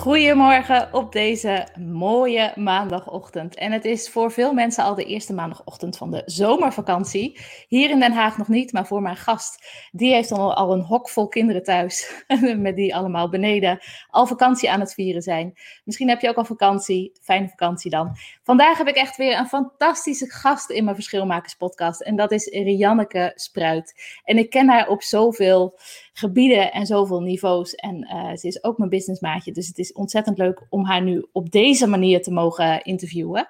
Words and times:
Goedemorgen 0.00 0.88
op 0.92 1.12
deze 1.12 1.68
mooie 1.78 2.52
maandagochtend. 2.56 3.54
En 3.54 3.72
het 3.72 3.84
is 3.84 4.10
voor 4.10 4.32
veel 4.32 4.52
mensen 4.52 4.84
al 4.84 4.94
de 4.94 5.04
eerste 5.04 5.32
maandagochtend 5.32 5.96
van 5.96 6.10
de 6.10 6.22
zomervakantie. 6.26 7.40
Hier 7.68 7.90
in 7.90 8.00
Den 8.00 8.12
Haag 8.12 8.38
nog 8.38 8.48
niet, 8.48 8.72
maar 8.72 8.86
voor 8.86 9.02
mijn 9.02 9.16
gast. 9.16 9.66
Die 9.92 10.12
heeft 10.12 10.32
al, 10.32 10.54
al 10.54 10.72
een 10.72 10.80
hok 10.82 11.08
vol 11.08 11.28
kinderen 11.28 11.62
thuis. 11.62 12.24
met 12.56 12.76
die 12.76 12.94
allemaal 12.94 13.28
beneden 13.28 13.78
al 14.10 14.26
vakantie 14.26 14.70
aan 14.70 14.80
het 14.80 14.94
vieren 14.94 15.22
zijn. 15.22 15.58
Misschien 15.84 16.08
heb 16.08 16.20
je 16.20 16.28
ook 16.28 16.36
al 16.36 16.44
vakantie. 16.44 17.12
Fijne 17.22 17.48
vakantie 17.48 17.90
dan. 17.90 18.16
Vandaag 18.42 18.78
heb 18.78 18.88
ik 18.88 18.96
echt 18.96 19.16
weer 19.16 19.38
een 19.38 19.48
fantastische 19.48 20.30
gast 20.30 20.70
in 20.70 20.84
mijn 20.84 20.96
Verschilmakers 20.96 21.54
podcast. 21.54 22.00
En 22.00 22.16
dat 22.16 22.32
is 22.32 22.46
Rianneke 22.46 23.32
Spruit. 23.34 24.20
En 24.24 24.38
ik 24.38 24.50
ken 24.50 24.68
haar 24.68 24.88
op 24.88 25.02
zoveel 25.02 25.78
gebieden 26.20 26.72
en 26.72 26.86
zoveel 26.86 27.20
niveaus. 27.20 27.74
En 27.74 27.96
uh, 27.96 28.36
ze 28.36 28.46
is 28.46 28.64
ook 28.64 28.78
mijn 28.78 28.90
businessmaatje. 28.90 29.52
Dus 29.52 29.66
het 29.66 29.78
is 29.78 29.92
ontzettend 29.92 30.38
leuk 30.38 30.66
om 30.68 30.84
haar 30.84 31.02
nu 31.02 31.26
op 31.32 31.50
deze 31.50 31.86
manier 31.86 32.22
te 32.22 32.32
mogen 32.32 32.82
interviewen. 32.82 33.48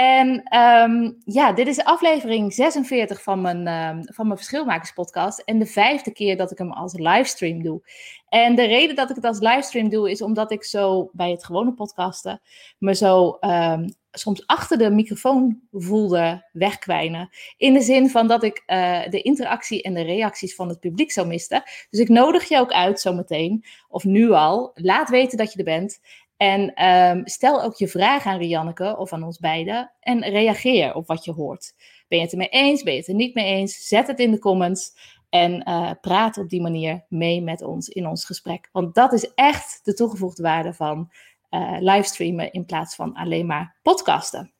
En 0.00 0.58
um, 0.58 1.16
ja, 1.24 1.52
dit 1.52 1.66
is 1.66 1.84
aflevering 1.84 2.54
46 2.54 3.22
van 3.22 3.40
mijn, 3.40 3.68
um, 3.68 4.04
van 4.14 4.26
mijn 4.26 4.38
Verschilmakers 4.38 4.92
podcast. 4.92 5.38
En 5.38 5.58
de 5.58 5.66
vijfde 5.66 6.12
keer 6.12 6.36
dat 6.36 6.50
ik 6.50 6.58
hem 6.58 6.72
als 6.72 6.92
livestream 6.94 7.62
doe. 7.62 7.82
En 8.28 8.54
de 8.54 8.64
reden 8.64 8.96
dat 8.96 9.10
ik 9.10 9.16
het 9.16 9.24
als 9.24 9.38
livestream 9.38 9.88
doe, 9.88 10.10
is 10.10 10.22
omdat 10.22 10.50
ik 10.50 10.64
zo 10.64 11.10
bij 11.12 11.30
het 11.30 11.44
gewone 11.44 11.72
podcasten 11.72 12.40
me 12.78 12.94
zo 12.94 13.36
um, 13.40 13.94
soms 14.12 14.46
achter 14.46 14.78
de 14.78 14.90
microfoon 14.90 15.60
voelde 15.72 16.48
wegkwijnen. 16.52 17.28
In 17.56 17.72
de 17.72 17.80
zin 17.80 18.10
van 18.10 18.26
dat 18.26 18.42
ik 18.42 18.62
uh, 18.66 19.08
de 19.08 19.22
interactie 19.22 19.82
en 19.82 19.94
de 19.94 20.02
reacties 20.02 20.54
van 20.54 20.68
het 20.68 20.80
publiek 20.80 21.12
zou 21.12 21.26
miste. 21.26 21.62
Dus 21.90 22.00
ik 22.00 22.08
nodig 22.08 22.48
je 22.48 22.58
ook 22.58 22.72
uit 22.72 23.00
zometeen, 23.00 23.64
of 23.88 24.04
nu 24.04 24.30
al. 24.30 24.70
Laat 24.74 25.10
weten 25.10 25.38
dat 25.38 25.52
je 25.52 25.58
er 25.58 25.64
bent. 25.64 26.00
En 26.40 26.86
um, 26.86 27.26
stel 27.26 27.62
ook 27.62 27.74
je 27.74 27.88
vraag 27.88 28.26
aan 28.26 28.38
Rianneke 28.38 28.96
of 28.96 29.12
aan 29.12 29.22
ons 29.22 29.38
beiden. 29.38 29.92
En 30.00 30.22
reageer 30.22 30.94
op 30.94 31.06
wat 31.06 31.24
je 31.24 31.32
hoort. 31.32 31.72
Ben 32.08 32.18
je 32.18 32.24
het 32.24 32.32
ermee 32.32 32.48
eens? 32.48 32.82
Ben 32.82 32.92
je 32.92 32.98
het 32.98 33.08
er 33.08 33.14
niet 33.14 33.34
mee 33.34 33.54
eens? 33.54 33.86
Zet 33.88 34.06
het 34.06 34.18
in 34.18 34.30
de 34.30 34.38
comments. 34.38 34.92
En 35.28 35.68
uh, 35.68 35.90
praat 36.00 36.38
op 36.38 36.48
die 36.48 36.60
manier 36.60 37.04
mee 37.08 37.42
met 37.42 37.62
ons 37.62 37.88
in 37.88 38.06
ons 38.06 38.24
gesprek. 38.24 38.68
Want 38.72 38.94
dat 38.94 39.12
is 39.12 39.34
echt 39.34 39.80
de 39.82 39.94
toegevoegde 39.94 40.42
waarde 40.42 40.74
van 40.74 41.10
uh, 41.50 41.76
livestreamen 41.78 42.52
in 42.52 42.64
plaats 42.64 42.94
van 42.94 43.14
alleen 43.14 43.46
maar 43.46 43.76
podcasten. 43.82 44.52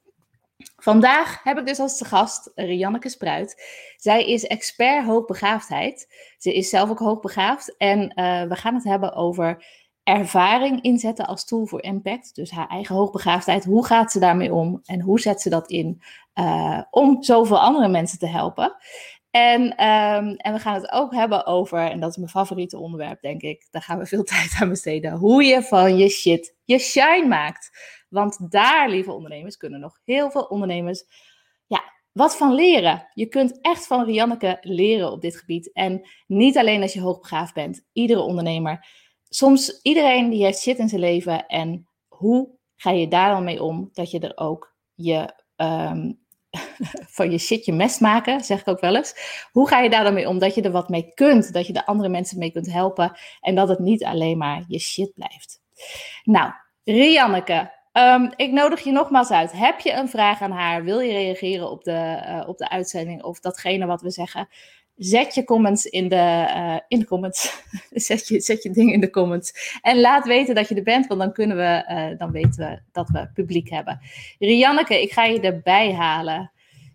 Vandaag 0.76 1.42
heb 1.42 1.58
ik 1.58 1.66
dus 1.66 1.78
als 1.78 2.02
gast 2.06 2.52
Rianneke 2.54 3.08
Spruit. 3.08 3.62
Zij 3.96 4.24
is 4.24 4.46
expert 4.46 5.04
hoogbegaafdheid. 5.04 6.14
Ze 6.38 6.54
is 6.54 6.68
zelf 6.68 6.90
ook 6.90 6.98
hoogbegaafd. 6.98 7.76
En 7.76 8.00
uh, 8.00 8.42
we 8.42 8.56
gaan 8.56 8.74
het 8.74 8.84
hebben 8.84 9.12
over 9.14 9.64
ervaring 10.18 10.82
inzetten 10.82 11.26
als 11.26 11.44
tool 11.44 11.66
voor 11.66 11.82
impact. 11.82 12.34
Dus 12.34 12.50
haar 12.50 12.68
eigen 12.68 12.94
hoogbegaafdheid. 12.94 13.64
Hoe 13.64 13.86
gaat 13.86 14.12
ze 14.12 14.18
daarmee 14.18 14.54
om? 14.54 14.80
En 14.84 15.00
hoe 15.00 15.20
zet 15.20 15.40
ze 15.40 15.48
dat 15.48 15.70
in 15.70 16.02
uh, 16.34 16.82
om 16.90 17.22
zoveel 17.22 17.60
andere 17.60 17.88
mensen 17.88 18.18
te 18.18 18.26
helpen? 18.26 18.76
En, 19.30 19.62
um, 19.62 20.36
en 20.36 20.52
we 20.52 20.58
gaan 20.58 20.74
het 20.74 20.92
ook 20.92 21.14
hebben 21.14 21.46
over, 21.46 21.90
en 21.90 22.00
dat 22.00 22.10
is 22.10 22.16
mijn 22.16 22.28
favoriete 22.28 22.78
onderwerp, 22.78 23.20
denk 23.20 23.42
ik. 23.42 23.66
Daar 23.70 23.82
gaan 23.82 23.98
we 23.98 24.06
veel 24.06 24.24
tijd 24.34 24.56
aan 24.60 24.68
besteden. 24.68 25.12
Hoe 25.12 25.44
je 25.44 25.62
van 25.62 25.96
je 25.96 26.08
shit 26.08 26.54
je 26.64 26.78
shine 26.78 27.26
maakt. 27.26 27.70
Want 28.08 28.50
daar, 28.50 28.88
lieve 28.88 29.12
ondernemers, 29.12 29.56
kunnen 29.56 29.80
nog 29.80 30.00
heel 30.04 30.30
veel 30.30 30.42
ondernemers 30.42 31.04
ja, 31.66 31.82
wat 32.12 32.36
van 32.36 32.54
leren. 32.54 33.08
Je 33.14 33.26
kunt 33.26 33.60
echt 33.60 33.86
van 33.86 34.04
Rianneke 34.04 34.58
leren 34.60 35.12
op 35.12 35.20
dit 35.20 35.36
gebied. 35.36 35.72
En 35.72 36.08
niet 36.26 36.58
alleen 36.58 36.82
als 36.82 36.92
je 36.92 37.00
hoogbegaafd 37.00 37.54
bent. 37.54 37.86
Iedere 37.92 38.20
ondernemer. 38.20 38.86
Soms 39.32 39.80
iedereen 39.82 40.30
die 40.30 40.44
heeft 40.44 40.60
shit 40.60 40.78
in 40.78 40.88
zijn 40.88 41.00
leven. 41.00 41.46
En 41.46 41.88
hoe 42.08 42.48
ga 42.76 42.90
je 42.90 43.08
daar 43.08 43.30
dan 43.30 43.44
mee 43.44 43.62
om 43.62 43.90
dat 43.92 44.10
je 44.10 44.20
er 44.20 44.36
ook 44.36 44.74
je 44.94 45.34
um, 45.56 46.18
van 47.16 47.30
je 47.30 47.38
shit 47.38 47.64
je 47.64 47.72
mest 47.72 48.00
maken, 48.00 48.44
zeg 48.44 48.60
ik 48.60 48.68
ook 48.68 48.80
wel 48.80 48.96
eens. 48.96 49.14
Hoe 49.52 49.68
ga 49.68 49.80
je 49.80 49.90
daar 49.90 50.04
dan 50.04 50.14
mee 50.14 50.28
om? 50.28 50.38
Dat 50.38 50.54
je 50.54 50.62
er 50.62 50.70
wat 50.70 50.88
mee 50.88 51.12
kunt, 51.14 51.52
dat 51.52 51.66
je 51.66 51.72
de 51.72 51.86
andere 51.86 52.08
mensen 52.08 52.38
mee 52.38 52.52
kunt 52.52 52.72
helpen 52.72 53.18
en 53.40 53.54
dat 53.54 53.68
het 53.68 53.78
niet 53.78 54.04
alleen 54.04 54.38
maar 54.38 54.64
je 54.68 54.78
shit 54.78 55.14
blijft. 55.14 55.60
Nou, 56.24 56.52
Rianneke, 56.84 57.72
um, 57.92 58.32
ik 58.36 58.52
nodig 58.52 58.80
je 58.80 58.92
nogmaals 58.92 59.30
uit. 59.30 59.52
Heb 59.52 59.80
je 59.80 59.92
een 59.92 60.08
vraag 60.08 60.40
aan 60.40 60.50
haar? 60.50 60.84
Wil 60.84 61.00
je 61.00 61.12
reageren 61.12 61.70
op 61.70 61.84
de, 61.84 62.22
uh, 62.26 62.48
op 62.48 62.58
de 62.58 62.68
uitzending 62.68 63.22
of 63.22 63.40
datgene 63.40 63.86
wat 63.86 64.02
we 64.02 64.10
zeggen? 64.10 64.48
Zet 65.00 65.34
je 65.34 65.44
comments 65.44 65.86
in 65.86 66.08
de, 66.08 66.46
uh, 66.56 66.78
in 66.88 66.98
de 66.98 67.06
comments. 67.06 67.62
zet, 67.90 68.28
je, 68.28 68.40
zet 68.40 68.62
je 68.62 68.70
dingen 68.70 68.94
in 68.94 69.00
de 69.00 69.10
comments. 69.10 69.78
En 69.82 70.00
laat 70.00 70.26
weten 70.26 70.54
dat 70.54 70.68
je 70.68 70.74
er 70.74 70.82
bent, 70.82 71.06
want 71.06 71.20
dan 71.20 71.32
kunnen 71.32 71.56
we, 71.56 71.84
uh, 71.88 72.18
dan 72.18 72.30
weten 72.30 72.68
we 72.68 72.80
dat 72.92 73.08
we 73.08 73.30
publiek 73.34 73.70
hebben. 73.70 74.00
Rianneke, 74.38 75.02
ik 75.02 75.12
ga 75.12 75.24
je 75.24 75.40
erbij 75.40 75.94
halen. 75.94 76.52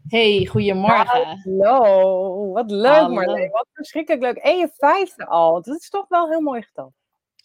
Hey, 0.07 0.45
goedemorgen. 0.45 1.41
Hallo, 1.43 2.51
wat 2.51 2.71
leuk 2.71 3.09
Marleen. 3.09 3.49
Wat 3.51 3.67
verschrikkelijk 3.73 4.23
leuk. 4.23 4.37
En 4.37 4.57
je 4.57 4.69
vijfde 4.77 5.25
al. 5.25 5.61
Dat 5.61 5.79
is 5.79 5.89
toch 5.89 6.07
wel 6.07 6.23
een 6.23 6.31
heel 6.31 6.41
mooi 6.41 6.61
getal. 6.61 6.93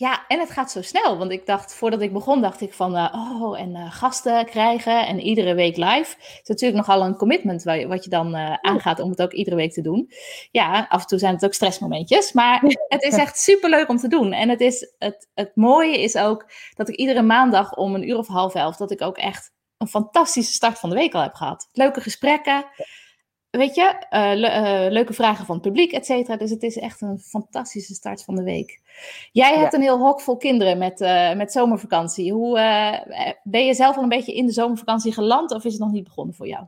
Ja, 0.00 0.24
en 0.28 0.38
het 0.38 0.50
gaat 0.50 0.70
zo 0.70 0.82
snel. 0.82 1.18
Want 1.18 1.30
ik 1.30 1.46
dacht, 1.46 1.74
voordat 1.74 2.00
ik 2.00 2.12
begon, 2.12 2.40
dacht 2.40 2.60
ik 2.60 2.72
van, 2.72 2.96
uh, 2.96 3.40
oh, 3.42 3.60
en 3.60 3.70
uh, 3.70 3.92
gasten 3.92 4.46
krijgen 4.46 5.06
en 5.06 5.20
iedere 5.20 5.54
week 5.54 5.76
live. 5.76 6.14
Het 6.18 6.40
is 6.42 6.48
natuurlijk 6.48 6.86
nogal 6.86 7.04
een 7.04 7.16
commitment 7.16 7.62
wat 7.62 7.78
je, 7.78 7.86
wat 7.86 8.04
je 8.04 8.10
dan 8.10 8.34
uh, 8.34 8.54
aangaat 8.60 9.00
om 9.00 9.10
het 9.10 9.22
ook 9.22 9.32
iedere 9.32 9.56
week 9.56 9.72
te 9.72 9.82
doen. 9.82 10.10
Ja, 10.50 10.86
af 10.88 11.00
en 11.00 11.06
toe 11.06 11.18
zijn 11.18 11.34
het 11.34 11.44
ook 11.44 11.54
stressmomentjes, 11.54 12.32
maar 12.32 12.62
het 12.88 13.02
is 13.02 13.14
echt 13.14 13.38
superleuk 13.38 13.88
om 13.88 13.96
te 13.96 14.08
doen. 14.08 14.32
En 14.32 14.48
het, 14.48 14.60
is, 14.60 14.94
het, 14.98 15.28
het 15.34 15.50
mooie 15.54 16.02
is 16.02 16.16
ook 16.16 16.50
dat 16.74 16.88
ik 16.88 16.94
iedere 16.94 17.22
maandag 17.22 17.74
om 17.74 17.94
een 17.94 18.08
uur 18.08 18.18
of 18.18 18.26
half 18.26 18.54
elf, 18.54 18.76
dat 18.76 18.90
ik 18.90 19.02
ook 19.02 19.18
echt 19.18 19.52
een 19.76 19.88
fantastische 19.88 20.52
start 20.52 20.78
van 20.78 20.90
de 20.90 20.96
week 20.96 21.14
al 21.14 21.22
heb 21.22 21.34
gehad. 21.34 21.68
Leuke 21.72 22.00
gesprekken 22.00 22.64
weet 23.50 23.74
je, 23.74 24.06
uh, 24.10 24.32
le 24.34 24.48
uh, 24.48 24.92
leuke 24.92 25.12
vragen 25.12 25.46
van 25.46 25.54
het 25.54 25.64
publiek, 25.64 25.92
et 25.92 26.06
cetera. 26.06 26.36
Dus 26.36 26.50
het 26.50 26.62
is 26.62 26.78
echt 26.78 27.00
een 27.00 27.18
fantastische 27.18 27.94
start 27.94 28.24
van 28.24 28.34
de 28.34 28.42
week. 28.42 28.80
Jij 29.32 29.54
hebt 29.54 29.72
ja. 29.72 29.78
een 29.78 29.84
heel 29.84 29.98
hok 29.98 30.20
vol 30.20 30.36
kinderen 30.36 30.78
met, 30.78 31.00
uh, 31.00 31.34
met 31.34 31.52
zomervakantie. 31.52 32.32
Hoe, 32.32 32.54
ben 33.42 33.66
je 33.66 33.74
zelf 33.74 33.96
al 33.96 34.02
een 34.02 34.08
beetje 34.08 34.34
in 34.34 34.46
de 34.46 34.52
zomervakantie 34.52 35.12
geland 35.12 35.50
of 35.50 35.64
is 35.64 35.72
het 35.72 35.82
nog 35.82 35.92
niet 35.92 36.04
begonnen 36.04 36.34
voor 36.34 36.46
jou? 36.46 36.64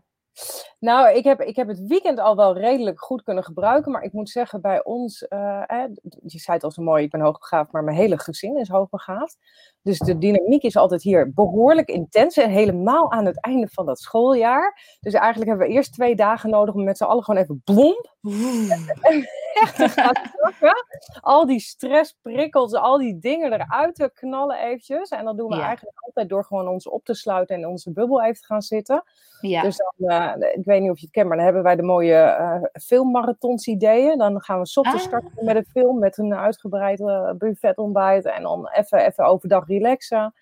Nou, 0.79 1.17
ik 1.17 1.25
heb, 1.25 1.41
ik 1.41 1.57
heb 1.57 1.69
het 1.69 1.87
weekend 1.87 2.19
al 2.19 2.37
wel 2.37 2.59
redelijk 2.59 3.01
goed 3.01 3.23
kunnen 3.23 3.45
gebruiken. 3.45 3.93
Maar 3.93 4.03
ik 4.03 4.13
moet 4.13 4.31
zeggen, 4.31 4.61
bij 4.61 4.85
ons, 4.85 5.29
eh, 5.29 5.85
je 6.23 6.39
zei 6.39 6.57
het 6.57 6.65
al 6.65 6.71
zo 6.71 6.83
mooi, 6.83 7.05
ik 7.05 7.11
ben 7.11 7.21
hoogbegaafd, 7.21 7.73
maar 7.73 7.85
mijn 7.85 7.97
hele 7.97 8.19
gezin 8.19 8.59
is 8.59 8.69
hoogbegaafd. 8.69 9.37
Dus 9.83 9.99
de 9.99 10.19
dynamiek 10.19 10.63
is 10.63 10.77
altijd 10.77 11.03
hier 11.03 11.33
behoorlijk 11.33 11.89
intens. 11.89 12.37
En 12.37 12.51
helemaal 12.51 13.13
aan 13.13 13.27
het 13.27 13.41
einde 13.41 13.69
van 13.69 13.87
dat 13.87 14.01
schooljaar. 14.01 14.97
Dus 15.01 15.13
eigenlijk 15.13 15.51
hebben 15.51 15.69
we 15.69 15.75
eerst 15.75 15.93
twee 15.93 16.17
dagen 16.17 16.51
nodig 16.51 16.75
om 16.75 16.85
met 16.85 16.97
z'n 16.97 17.05
allen 17.05 17.25
gewoon 17.25 17.43
even 17.43 17.63
blom. 17.65 17.97
Echt 19.63 19.77
te 19.77 19.89
gaan 19.89 20.15
zakken. 20.33 20.85
Al 21.21 21.47
die 21.47 21.61
stressprikkels, 21.61 22.73
al 22.73 22.99
die 22.99 23.19
dingen 23.19 23.53
eruit 23.53 23.95
te 23.95 24.11
knallen 24.15 24.59
eventjes. 24.59 25.09
En 25.09 25.25
dat 25.25 25.37
doen 25.37 25.49
we 25.49 25.57
ja. 25.57 25.67
eigenlijk 25.67 25.97
altijd 26.01 26.29
door 26.29 26.45
gewoon 26.45 26.69
ons 26.69 26.89
op 26.89 27.05
te 27.05 27.15
sluiten 27.15 27.55
en 27.55 27.61
in 27.61 27.69
onze 27.69 27.93
bubbel 27.93 28.23
even 28.23 28.41
te 28.41 28.47
gaan 28.47 28.63
zitten. 28.63 29.05
Ja. 29.41 29.63
Dus 29.63 29.77
dan, 29.77 30.11
uh, 30.11 30.53
ik 30.55 30.65
weet 30.65 30.81
niet 30.81 30.91
of 30.91 30.99
je 30.99 31.05
het 31.05 31.15
kent, 31.15 31.29
maar 31.29 31.37
dan 31.37 31.45
hebben 31.45 31.63
wij 31.63 31.77
de 31.77 31.83
mooie 31.83 32.37
uh, 32.41 32.83
filmmarathons 32.83 33.67
ideeën. 33.67 34.19
Dan 34.19 34.41
gaan 34.41 34.61
we 34.61 34.71
ochtends 34.75 35.03
ah. 35.03 35.09
starten 35.09 35.45
met 35.45 35.57
een 35.57 35.67
film 35.71 35.99
met 35.99 36.19
een 36.19 36.35
uitgebreid 36.35 37.01
uh, 37.01 37.33
buffetontbijt 37.33 38.25
en 38.25 38.43
dan 38.43 38.69
even, 38.69 38.99
even 38.99 39.25
overdag 39.25 39.67
relaxen. 39.73 40.35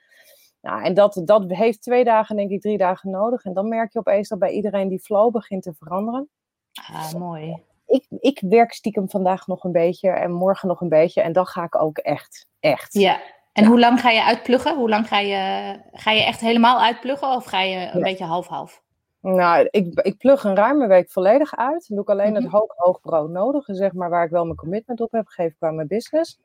Nou, 0.60 0.82
en 0.82 0.94
dat, 0.94 1.20
dat 1.24 1.44
heeft 1.48 1.82
twee 1.82 2.04
dagen, 2.04 2.36
denk 2.36 2.50
ik, 2.50 2.60
drie 2.60 2.78
dagen 2.78 3.10
nodig. 3.10 3.44
En 3.44 3.52
dan 3.52 3.68
merk 3.68 3.92
je 3.92 3.98
opeens 3.98 4.28
dat 4.28 4.38
bij 4.38 4.50
iedereen 4.50 4.88
die 4.88 5.00
flow 5.00 5.32
begint 5.32 5.62
te 5.62 5.74
veranderen. 5.78 6.28
Ah, 6.92 7.12
mooi. 7.12 7.62
Ik, 7.86 8.06
ik 8.08 8.42
werk 8.48 8.72
stiekem 8.72 9.10
vandaag 9.10 9.46
nog 9.46 9.64
een 9.64 9.72
beetje 9.72 10.08
en 10.10 10.32
morgen 10.32 10.68
nog 10.68 10.80
een 10.80 10.88
beetje. 10.88 11.20
En 11.20 11.32
dan 11.32 11.46
ga 11.46 11.64
ik 11.64 11.82
ook 11.82 11.98
echt, 11.98 12.48
echt. 12.60 12.92
Ja, 12.94 13.20
en 13.52 13.62
ja. 13.62 13.68
hoe 13.68 13.78
lang 13.78 14.00
ga 14.00 14.10
je 14.10 14.24
uitpluggen? 14.24 14.76
Hoe 14.76 14.88
lang 14.88 15.08
ga 15.08 15.18
je, 15.18 15.74
ga 15.92 16.10
je 16.10 16.24
echt 16.24 16.40
helemaal 16.40 16.80
uitpluggen 16.80 17.28
of 17.28 17.44
ga 17.44 17.60
je 17.62 17.76
een 17.76 17.98
ja. 17.98 18.04
beetje 18.04 18.24
half-half? 18.24 18.82
Nou, 19.20 19.68
ik, 19.70 20.00
ik 20.00 20.16
plug 20.16 20.44
een 20.44 20.56
ruime 20.56 20.86
week 20.86 21.10
volledig 21.10 21.56
uit. 21.56 21.88
Dan 21.88 21.96
doe 21.96 22.00
ik 22.00 22.10
alleen 22.10 22.34
het 22.34 22.44
Mhm. 22.44 22.56
hoog, 22.56 22.72
hoog 22.76 23.00
brood 23.00 23.30
nodige, 23.30 23.74
zeg 23.74 23.92
maar, 23.92 24.10
waar 24.10 24.24
ik 24.24 24.30
wel 24.30 24.44
mijn 24.44 24.56
commitment 24.56 25.00
op 25.00 25.12
heb 25.12 25.26
gegeven 25.26 25.56
qua 25.56 25.70
mijn 25.70 25.86
business. 25.86 26.38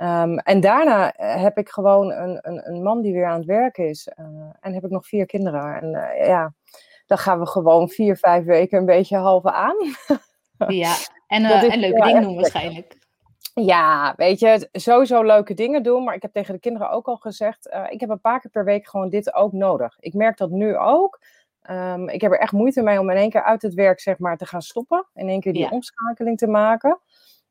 Ehm, 0.00 0.36
en 0.38 0.60
daarna 0.60 1.12
eh, 1.12 1.42
heb 1.42 1.58
ik 1.58 1.68
gewoon 1.68 2.12
een, 2.12 2.38
een, 2.42 2.68
een 2.68 2.82
man 2.82 3.00
die 3.00 3.12
weer 3.12 3.26
aan 3.26 3.36
het 3.38 3.46
werk 3.46 3.78
is. 3.78 4.08
eh, 4.08 4.24
en 4.60 4.74
heb 4.74 4.84
ik 4.84 4.90
nog 4.90 5.06
vier 5.06 5.26
kinderen. 5.26 5.80
En 5.80 5.94
eh, 5.94 6.26
ja, 6.26 6.52
dan 7.06 7.18
gaan 7.18 7.38
we 7.40 7.46
gewoon 7.46 7.88
vier, 7.88 8.16
vijf 8.16 8.44
weken 8.44 8.78
een 8.78 8.84
beetje 8.84 9.16
halve 9.16 9.52
aan. 9.52 9.76
Ja, 10.68 10.94
en, 11.26 11.42
Dat 11.42 11.62
is 11.62 11.72
en 11.72 11.80
leuke 11.80 12.02
dingen 12.02 12.22
doen 12.22 12.34
waarschijnlijk. 12.36 12.96
Ja, 13.54 14.12
weet 14.16 14.38
je, 14.40 14.68
sowieso 14.72 15.22
leuke 15.22 15.54
dingen 15.54 15.82
doen. 15.82 16.04
Maar 16.04 16.14
ik 16.14 16.22
heb 16.22 16.32
tegen 16.32 16.54
de 16.54 16.60
kinderen 16.60 16.90
ook 16.90 17.06
al 17.06 17.16
gezegd, 17.16 17.68
ik 17.88 18.00
heb 18.00 18.08
een 18.10 18.20
paar 18.20 18.40
keer 18.40 18.50
per 18.50 18.64
week 18.64 18.88
gewoon 18.88 19.08
dit 19.08 19.34
ook 19.34 19.52
nodig. 19.52 19.96
Ik 20.00 20.14
merk 20.14 20.36
dat 20.36 20.50
nu 20.50 20.76
ook. 20.76 21.20
Ehm, 21.62 22.08
ik 22.08 22.20
heb 22.20 22.32
er 22.32 22.38
echt 22.38 22.52
moeite 22.52 22.82
mee 22.82 23.00
om 23.00 23.10
in 23.10 23.16
één 23.16 23.30
keer 23.30 23.42
uit 23.42 23.62
het 23.62 23.74
werk 23.74 24.00
zeg 24.00 24.18
maar, 24.18 24.36
te 24.36 24.46
gaan 24.46 24.62
stoppen. 24.62 25.06
In 25.14 25.28
één 25.28 25.40
keer 25.40 25.52
die 25.52 25.62
Ja. 25.62 25.68
omschakeling 25.68 26.38
te 26.38 26.46
maken. 26.46 26.98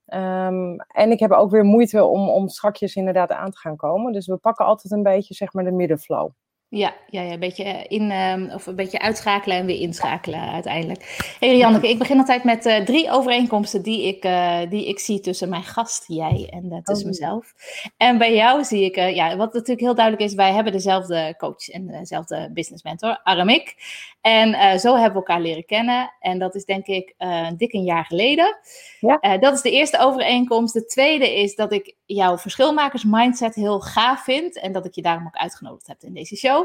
Ehm, 0.09 0.75
en 0.87 1.11
ik 1.11 1.19
heb 1.19 1.31
ook 1.31 1.51
weer 1.51 1.63
moeite 1.63 2.03
om, 2.03 2.29
om 2.29 2.47
strakjes 2.47 2.95
inderdaad 2.95 3.31
aan 3.31 3.51
te 3.51 3.57
gaan 3.57 3.75
komen. 3.75 4.11
Dus 4.11 4.27
we 4.27 4.37
pakken 4.37 4.65
altijd 4.65 4.93
een 4.93 5.03
beetje 5.03 5.33
zeg 5.33 5.53
maar, 5.53 5.63
de 5.63 5.71
middenflow. 5.71 6.31
Ja, 6.71 6.95
ja, 7.07 7.21
ja, 7.21 7.31
een 7.31 7.39
beetje 7.39 7.63
eh, 7.63 7.85
in, 7.87 8.11
ehm, 8.11 8.49
of 8.53 8.65
een 8.65 8.75
beetje 8.75 8.99
uitschakelen 8.99 9.57
en 9.57 9.65
weer 9.65 9.79
inschakelen 9.79 10.51
uiteindelijk. 10.51 11.35
Hey 11.39 11.57
Janneke, 11.57 11.89
ik 11.89 11.97
begin 11.97 12.17
altijd 12.17 12.43
met 12.43 12.65
eh, 12.65 12.83
drie 12.83 13.11
overeenkomsten 13.11 13.81
die 13.81 14.07
ik, 14.07 14.23
eh, 14.23 14.59
die 14.69 14.87
ik 14.87 14.99
zie 14.99 15.19
tussen 15.19 15.49
mijn 15.49 15.63
gast, 15.63 16.03
jij 16.07 16.47
en 16.49 16.81
tussen 16.83 17.05
Oh. 17.05 17.11
mezelf. 17.11 17.53
En 17.97 18.17
bij 18.17 18.35
jou 18.35 18.63
zie 18.63 18.83
ik, 18.83 18.95
ja, 18.95 19.37
wat 19.37 19.53
natuurlijk 19.53 19.79
heel 19.79 19.95
duidelijk 19.95 20.25
is, 20.25 20.35
wij 20.35 20.53
hebben 20.53 20.73
dezelfde 20.73 21.35
coach 21.37 21.69
en 21.69 21.87
dezelfde 21.87 22.49
business 22.53 22.83
mentor, 22.83 23.19
Aramik. 23.23 23.75
En 24.21 24.79
zo 24.79 24.93
hebben 24.93 25.11
we 25.11 25.27
elkaar 25.27 25.41
leren 25.41 25.65
kennen. 25.65 26.11
En 26.19 26.39
dat 26.39 26.55
is 26.55 26.65
denk 26.65 26.85
ik 26.85 27.15
dik 27.57 27.73
een 27.73 27.83
jaar 27.83 28.05
geleden. 28.05 28.57
Ja. 28.99 29.37
Dat 29.37 29.53
is 29.53 29.61
de 29.61 29.71
eerste 29.71 29.99
overeenkomst. 29.99 30.73
De 30.73 30.85
tweede 30.85 31.35
is 31.41 31.55
dat 31.55 31.71
ik 31.71 31.95
jouw 32.05 32.37
verschilmakers 32.37 33.03
mindset 33.03 33.55
heel 33.55 33.79
gaaf 33.79 34.23
vind. 34.23 34.59
En 34.59 34.71
dat 34.71 34.85
ik 34.85 34.95
je 34.95 35.01
daarom 35.01 35.25
ook 35.25 35.37
uitgenodigd 35.37 35.87
heb 35.87 36.01
in 36.01 36.13
deze 36.13 36.35
show. 36.35 36.58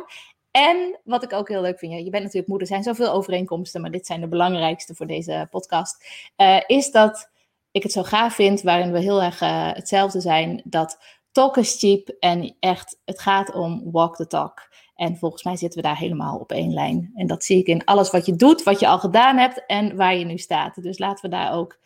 En 0.50 0.98
wat 1.04 1.22
ik 1.22 1.32
ook 1.32 1.48
heel 1.48 1.60
leuk 1.60 1.78
vind, 1.78 1.92
ja, 1.92 1.98
je 1.98 2.10
bent 2.10 2.22
natuurlijk 2.22 2.48
moeder, 2.48 2.68
er 2.68 2.72
zijn 2.74 2.94
zoveel 2.94 3.12
overeenkomsten, 3.12 3.80
maar 3.80 3.90
dit 3.90 4.06
zijn 4.06 4.20
de 4.20 4.28
belangrijkste 4.28 4.94
voor 4.94 5.06
deze 5.06 5.46
podcast. 5.50 6.04
eh, 6.36 6.60
is 6.66 6.90
dat 6.90 7.30
ik 7.70 7.82
het 7.82 7.92
zo 7.92 8.02
gaaf 8.02 8.34
vind, 8.34 8.62
waarin 8.62 8.92
we 8.92 8.98
heel 8.98 9.22
erg 9.22 9.40
eh, 9.40 9.72
hetzelfde 9.72 10.20
zijn, 10.20 10.62
dat 10.64 10.98
talk 11.32 11.56
is 11.56 11.78
cheap 11.78 12.08
en 12.20 12.56
echt, 12.60 12.98
het 13.04 13.20
gaat 13.20 13.52
om 13.52 13.90
walk 13.90 14.16
the 14.16 14.26
talk. 14.26 14.72
En 14.94 15.16
volgens 15.16 15.42
mij 15.42 15.56
zitten 15.56 15.80
we 15.80 15.86
daar 15.86 15.98
helemaal 15.98 16.38
op 16.38 16.52
één 16.52 16.72
lijn. 16.72 17.10
En 17.14 17.26
dat 17.26 17.44
zie 17.44 17.58
ik 17.58 17.66
in 17.66 17.84
alles 17.84 18.10
wat 18.10 18.26
je 18.26 18.36
doet, 18.36 18.62
wat 18.62 18.80
je 18.80 18.88
al 18.88 18.98
gedaan 18.98 19.36
hebt 19.36 19.66
en 19.66 19.96
waar 19.96 20.16
je 20.16 20.24
nu 20.24 20.38
staat. 20.38 20.82
Dus 20.82 20.98
laten 20.98 21.30
we 21.30 21.36
daar 21.36 21.52
ook 21.52 21.78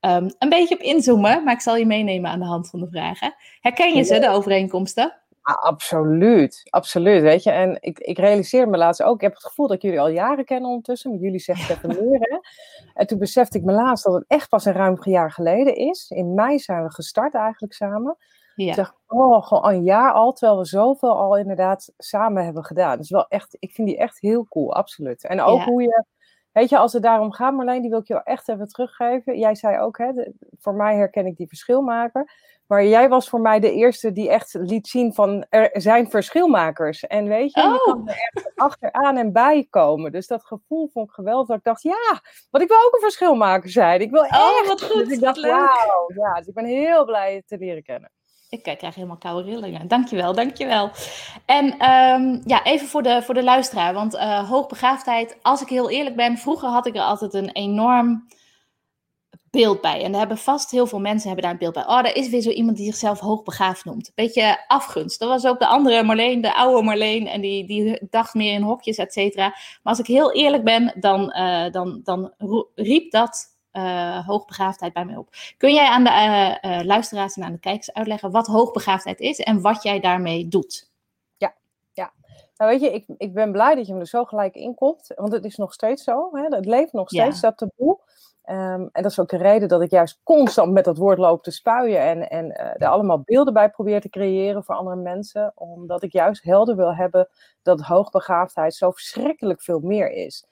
ehm, 0.00 0.30
een 0.38 0.48
beetje 0.48 0.74
op 0.74 0.80
inzoomen. 0.80 1.44
Maar 1.44 1.54
ik 1.54 1.60
zal 1.60 1.76
je 1.76 1.86
meenemen 1.86 2.30
aan 2.30 2.38
de 2.38 2.44
hand 2.44 2.70
van 2.70 2.80
de 2.80 2.88
vragen. 2.90 3.34
Herken 3.60 3.94
je 3.94 4.02
ze, 4.02 4.18
de 4.18 4.28
overeenkomsten? 4.28 5.14
Ja, 5.46 5.52
absoluut, 5.54 6.60
absoluut. 6.70 7.22
Weet 7.22 7.42
je, 7.42 7.50
en 7.50 7.76
ik, 7.80 7.98
ik 7.98 8.18
realiseer 8.18 8.68
me 8.68 8.76
laatst 8.76 9.02
ook, 9.02 9.14
ik 9.14 9.20
heb 9.20 9.32
het 9.34 9.44
gevoel 9.44 9.66
dat 9.66 9.76
ik 9.76 9.82
jullie 9.82 10.00
al 10.00 10.08
jaren 10.08 10.44
kennen 10.44 10.68
ondertussen, 10.68 11.10
maar 11.10 11.20
jullie 11.20 11.38
zeggen 11.40 11.78
het 11.80 12.00
meer. 12.00 12.20
Hè? 12.20 12.38
En 12.94 13.06
toen 13.06 13.18
besefte 13.18 13.58
ik 13.58 13.64
me 13.64 13.72
laatst 13.72 14.04
dat 14.04 14.14
het 14.14 14.24
echt 14.26 14.48
pas 14.48 14.64
een 14.64 14.72
ruim 14.72 14.96
jaar 15.00 15.30
geleden 15.32 15.74
is. 15.74 16.10
In 16.10 16.34
mei 16.34 16.58
zijn 16.58 16.82
we 16.84 16.90
gestart 16.92 17.34
eigenlijk 17.34 17.72
samen. 17.72 18.16
Ja. 18.54 18.68
Ik 18.68 18.74
zeg, 18.74 18.94
oh, 19.06 19.42
gewoon 19.46 19.68
een 19.74 19.82
jaar 19.84 20.12
al, 20.12 20.32
terwijl 20.32 20.58
we 20.58 20.64
zoveel 20.66 21.16
al 21.16 21.36
inderdaad 21.36 21.92
samen 21.96 22.44
hebben 22.44 22.64
gedaan. 22.64 22.96
Dus 22.98 23.10
wel 23.10 23.26
echt, 23.28 23.56
ik 23.58 23.72
vind 23.72 23.88
die 23.88 23.96
echt 23.98 24.20
heel 24.20 24.46
cool, 24.48 24.74
absoluut. 24.74 25.24
En 25.24 25.40
ook 25.40 25.58
Ja. 25.58 25.64
hoe 25.64 25.82
je, 25.82 26.04
weet 26.52 26.68
je, 26.68 26.78
als 26.78 26.92
het 26.92 27.02
daarom 27.02 27.32
gaat, 27.32 27.54
Marleen, 27.54 27.80
die 27.80 27.90
wil 27.90 27.98
ik 28.00 28.06
je 28.06 28.12
wel 28.12 28.22
echt 28.22 28.48
even 28.48 28.68
teruggeven. 28.68 29.38
Jij 29.38 29.54
zei 29.54 29.78
ook, 29.78 29.98
hè, 29.98 30.12
de- 30.12 30.34
voor 30.58 30.74
mij 30.74 30.96
herken 30.96 31.26
ik 31.26 31.36
die 31.36 31.48
verschilmaker. 31.48 32.30
Maar 32.66 32.84
jij 32.84 33.08
was 33.08 33.28
voor 33.28 33.40
mij 33.40 33.60
de 33.60 33.72
eerste 33.72 34.12
die 34.12 34.30
echt 34.30 34.54
liet 34.54 34.88
zien 34.88 35.14
van, 35.14 35.46
er 35.48 35.70
zijn 35.72 36.10
verschilmakers. 36.10 37.06
En 37.06 37.28
weet 37.28 37.52
je, 37.52 37.60
je 37.60 37.66
Oh. 37.66 37.84
kan 37.84 38.08
er 38.08 38.30
echt 38.32 38.52
achteraan 38.54 39.16
en 39.16 39.32
bij 39.32 39.66
komen. 39.70 40.12
Dus 40.12 40.26
dat 40.26 40.44
gevoel 40.44 40.90
vond 40.92 41.08
ik 41.08 41.14
geweldig. 41.14 41.46
Dat 41.46 41.56
ik 41.56 41.64
dacht, 41.64 41.82
ja, 41.82 42.20
want 42.50 42.64
ik 42.64 42.70
wil 42.70 42.84
ook 42.86 42.94
een 42.94 43.00
verschilmaker 43.00 43.70
zijn. 43.70 44.00
Ik 44.00 44.10
wil 44.10 44.24
echt. 44.24 44.36
Oh, 44.42 44.66
wat 44.66 44.82
goed, 44.82 45.04
Dus 45.04 45.14
ik 45.14 45.20
dacht, 45.20 45.40
wauw. 45.40 46.10
Ja, 46.14 46.34
dus 46.34 46.46
ik 46.46 46.54
ben 46.54 46.64
heel 46.64 47.04
blij 47.04 47.34
je 47.34 47.42
te 47.46 47.58
leren 47.58 47.82
kennen. 47.82 48.10
Ik 48.48 48.66
eh, 48.66 48.76
krijg 48.76 48.94
helemaal 48.94 49.16
koude 49.16 49.50
rillingen. 49.50 49.88
Dankjewel, 49.88 50.34
dankjewel. 50.34 50.90
En 51.46 51.78
ehm, 51.78 52.40
ja, 52.44 52.64
even 52.64 52.86
voor 52.88 53.02
de, 53.02 53.22
voor 53.22 53.34
de 53.34 53.42
luisteraar. 53.42 53.94
Want 53.94 54.14
eh, 54.14 54.48
hoogbegaafdheid, 54.50 55.36
als 55.42 55.62
ik 55.62 55.68
heel 55.68 55.90
eerlijk 55.90 56.16
ben, 56.16 56.38
vroeger 56.38 56.68
had 56.68 56.86
ik 56.86 56.96
er 56.96 57.02
altijd 57.02 57.34
een 57.34 57.50
enorm 57.50 58.26
beeld 59.56 59.80
bij. 59.80 60.02
En 60.02 60.10
daar 60.10 60.20
hebben 60.20 60.38
vast 60.38 60.70
heel 60.70 60.86
veel 60.86 61.00
mensen 61.00 61.26
hebben 61.26 61.42
daar 61.44 61.52
een 61.52 61.58
beeld 61.58 61.74
bij. 61.74 61.86
Oh, 61.86 61.98
er 61.98 62.16
is 62.16 62.28
weer 62.28 62.40
zo 62.40 62.50
iemand 62.50 62.76
die 62.76 62.86
zichzelf 62.86 63.20
hoogbegaafd 63.20 63.84
noemt. 63.84 64.12
Beetje 64.14 64.64
afgunst. 64.66 65.18
Dat 65.18 65.28
was 65.28 65.46
ook 65.46 65.58
de 65.58 65.66
andere 65.66 66.02
Marleen, 66.02 66.40
de 66.40 66.54
oude 66.54 66.82
Marleen. 66.82 67.26
En 67.26 67.40
die, 67.40 67.66
die 67.66 68.06
dacht 68.10 68.34
meer 68.34 68.52
in 68.52 68.62
hokjes, 68.62 68.96
et 68.96 69.12
cetera. 69.12 69.48
Maar 69.48 69.58
als 69.82 69.98
ik 69.98 70.06
heel 70.06 70.32
eerlijk 70.32 70.64
ben, 70.64 70.92
dan, 71.00 71.30
eh, 71.30 71.70
dan, 71.70 72.00
dan 72.04 72.32
riep 72.74 73.10
dat 73.10 73.54
eh, 73.70 74.26
hoogbegaafdheid 74.26 74.92
bij 74.92 75.04
mij 75.04 75.16
op. 75.16 75.28
Kun 75.56 75.74
jij 75.74 75.86
aan 75.88 76.04
de 76.04 76.10
eh, 76.60 76.80
luisteraars 76.84 77.36
en 77.36 77.44
aan 77.44 77.52
de 77.52 77.58
kijkers 77.58 77.92
uitleggen 77.92 78.30
wat 78.30 78.46
hoogbegaafdheid 78.46 79.20
is 79.20 79.38
en 79.38 79.60
wat 79.60 79.82
jij 79.82 80.00
daarmee 80.00 80.48
doet? 80.48 80.94
Nou 82.56 82.70
weet 82.70 82.80
je, 82.80 82.92
ik, 82.92 83.04
ik 83.18 83.34
ben 83.34 83.52
blij 83.52 83.74
dat 83.74 83.86
je 83.86 83.94
me 83.94 84.00
er 84.00 84.06
zo 84.06 84.24
gelijk 84.24 84.54
in 84.54 84.74
komt. 84.74 85.12
Want 85.16 85.32
het 85.32 85.44
is 85.44 85.56
nog 85.56 85.72
steeds 85.72 86.04
zo. 86.04 86.28
Hè? 86.32 86.42
Het 86.42 86.66
leeft 86.66 86.92
nog 86.92 87.10
Ja. 87.10 87.24
steeds, 87.24 87.40
dat 87.40 87.56
taboe. 87.58 87.98
Ehm, 88.46 88.86
en 88.92 89.02
dat 89.02 89.10
is 89.10 89.18
ook 89.18 89.28
de 89.28 89.36
reden 89.36 89.68
dat 89.68 89.82
ik 89.82 89.90
juist 89.90 90.20
constant 90.22 90.72
met 90.72 90.84
dat 90.84 90.96
woord 90.96 91.18
loop 91.18 91.42
te 91.42 91.50
spuien. 91.50 92.00
En, 92.00 92.30
en 92.30 92.50
eh, 92.50 92.82
er 92.82 92.88
allemaal 92.88 93.20
beelden 93.20 93.52
bij 93.52 93.70
probeer 93.70 94.00
te 94.00 94.08
creëren 94.08 94.64
voor 94.64 94.74
andere 94.74 94.96
mensen. 94.96 95.52
Omdat 95.54 96.02
ik 96.02 96.12
juist 96.12 96.42
helder 96.42 96.76
wil 96.76 96.94
hebben 96.94 97.28
dat 97.62 97.80
hoogbegaafdheid 97.80 98.74
zo 98.74 98.90
verschrikkelijk 98.90 99.62
veel 99.62 99.80
meer 99.80 100.10
is. 100.10 100.46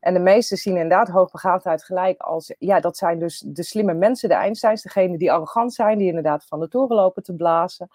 En 0.00 0.14
de 0.14 0.20
meesten 0.20 0.56
zien 0.56 0.74
inderdaad 0.74 1.08
hoogbegaafdheid 1.08 1.84
gelijk 1.84 2.20
als... 2.20 2.54
Ja, 2.58 2.80
dat 2.80 2.96
zijn 2.96 3.18
dus 3.18 3.44
de 3.46 3.62
slimme 3.62 3.94
mensen, 3.94 4.28
de 4.28 4.34
Einsteins. 4.34 4.82
Degene 4.82 5.18
die 5.18 5.32
arrogant 5.32 5.74
zijn, 5.74 5.98
die 5.98 6.08
inderdaad 6.08 6.44
van 6.44 6.60
de 6.60 6.68
toren 6.68 6.96
lopen 6.96 7.22
te 7.22 7.34
blazen. 7.34 7.88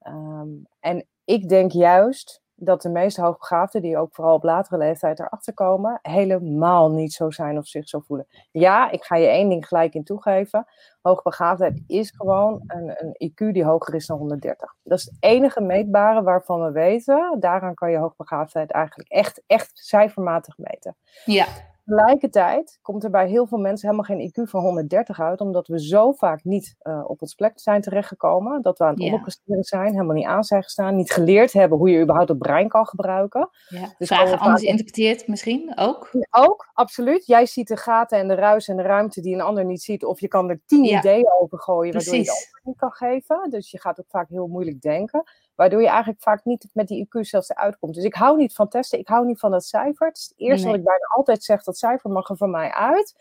Ehm, 0.00 0.48
en 0.80 1.06
ik 1.24 1.48
denk 1.48 1.72
juist 1.72 2.39
dat 2.60 2.82
de 2.82 2.88
meeste 2.88 3.22
hoogbegaafden, 3.22 3.82
die 3.82 3.98
ook 3.98 4.14
vooral 4.14 4.34
op 4.34 4.42
latere 4.42 4.76
leeftijd 4.76 5.18
erachter 5.18 5.54
komen, 5.54 5.98
helemaal 6.02 6.90
niet 6.90 7.12
zo 7.12 7.30
zijn 7.30 7.58
of 7.58 7.66
zich 7.66 7.88
zo 7.88 8.00
voelen. 8.00 8.26
Ja, 8.50 8.90
ik 8.90 9.04
ga 9.04 9.16
je 9.16 9.26
één 9.26 9.48
ding 9.48 9.68
gelijk 9.68 9.94
in 9.94 10.04
toegeven. 10.04 10.66
Hoogbegaafdheid 11.00 11.82
is 11.86 12.12
gewoon 12.16 12.62
een, 12.66 12.94
een 12.96 13.30
IQ 13.30 13.52
die 13.52 13.64
hoger 13.64 13.94
is 13.94 14.06
dan 14.06 14.18
130. 14.18 14.74
Dat 14.82 14.98
is 14.98 15.04
het 15.04 15.16
enige 15.20 15.60
meetbare 15.60 16.22
waarvan 16.22 16.64
we 16.64 16.70
weten. 16.70 17.36
Daaraan 17.40 17.74
kan 17.74 17.90
je 17.90 17.96
hoogbegaafdheid 17.96 18.70
eigenlijk 18.70 19.08
echt, 19.08 19.42
echt 19.46 19.70
cijfermatig 19.74 20.58
meten. 20.58 20.96
Ja, 21.24 21.46
Tegelijkertijd 21.84 22.78
komt 22.82 23.04
er 23.04 23.10
bij 23.10 23.28
heel 23.28 23.46
veel 23.46 23.58
mensen 23.58 23.88
helemaal 23.88 24.16
geen 24.16 24.30
IQ 24.30 24.48
van 24.48 24.62
130 24.62 25.20
uit, 25.20 25.40
omdat 25.40 25.66
we 25.66 25.80
zo 25.82 26.12
vaak 26.12 26.44
niet 26.44 26.74
eh, 26.78 27.04
op 27.06 27.22
ons 27.22 27.34
plek 27.34 27.52
zijn 27.54 27.80
terechtgekomen, 27.80 28.62
dat 28.62 28.78
we 28.78 28.84
aan 28.84 28.90
het 28.94 29.02
onderpresteren 29.02 29.62
zijn, 29.64 29.92
helemaal 29.92 30.14
niet 30.14 30.26
aan 30.26 30.44
zijn 30.44 30.62
gestaan, 30.62 30.96
niet 30.96 31.12
geleerd 31.12 31.52
hebben 31.52 31.78
hoe 31.78 31.90
je 31.90 32.00
überhaupt 32.00 32.28
het 32.28 32.38
brein 32.38 32.68
kan 32.68 32.86
gebruiken. 32.86 33.48
ja. 33.68 33.94
Dus 33.98 34.08
vragen 34.08 34.38
anders 34.38 34.62
interpreteerd 34.62 35.26
misschien 35.28 35.72
ook. 35.76 36.10
Ook, 36.30 36.70
absoluut. 36.72 37.26
Jij 37.26 37.46
ziet 37.46 37.68
de 37.68 37.76
gaten 37.76 38.18
en 38.18 38.28
de 38.28 38.34
ruis 38.34 38.68
en 38.68 38.76
de 38.76 38.82
ruimte 38.82 39.20
die 39.20 39.34
een 39.34 39.40
ander 39.40 39.64
niet 39.64 39.82
ziet, 39.82 40.04
of 40.04 40.20
je 40.20 40.28
kan 40.28 40.48
er 40.48 40.60
tien 40.66 40.84
Ja. 40.84 40.98
ideeën 40.98 41.32
over 41.40 41.58
gooien, 41.58 41.92
waardoor 41.92 42.14
je 42.14 42.22
de 42.22 42.30
antwoord 42.30 42.64
niet 42.64 42.76
kan 42.76 42.92
geven. 42.92 43.50
Dus 43.50 43.70
je 43.70 43.80
gaat 43.80 44.00
ook 44.00 44.08
vaak 44.08 44.28
heel 44.28 44.46
moeilijk 44.46 44.80
denken, 44.80 45.22
waardoor 45.60 45.80
je 45.80 45.88
eigenlijk 45.88 46.22
vaak 46.22 46.44
niet 46.44 46.68
met 46.72 46.88
die 46.88 47.06
IQ 47.06 47.20
zelfs 47.20 47.48
eruit 47.48 47.78
komt. 47.78 47.94
Dus 47.94 48.04
ik 48.04 48.14
hou 48.14 48.36
niet 48.36 48.54
van 48.54 48.68
testen, 48.68 48.98
ik 48.98 49.08
hou 49.08 49.26
niet 49.26 49.38
van 49.38 49.50
dat 49.50 49.64
cijfer. 49.64 50.06
Het 50.06 50.16
is 50.16 50.24
het 50.28 50.38
eerste 50.38 50.62
Nee. 50.66 50.70
wat 50.70 50.80
ik 50.80 50.86
bijna 50.86 51.04
altijd 51.14 51.44
zeg, 51.44 51.62
dat 51.62 51.76
cijfer 51.78 52.10
mag 52.10 52.28
er 52.28 52.36
van 52.36 52.50
mij 52.50 52.70
uit. 52.70 53.14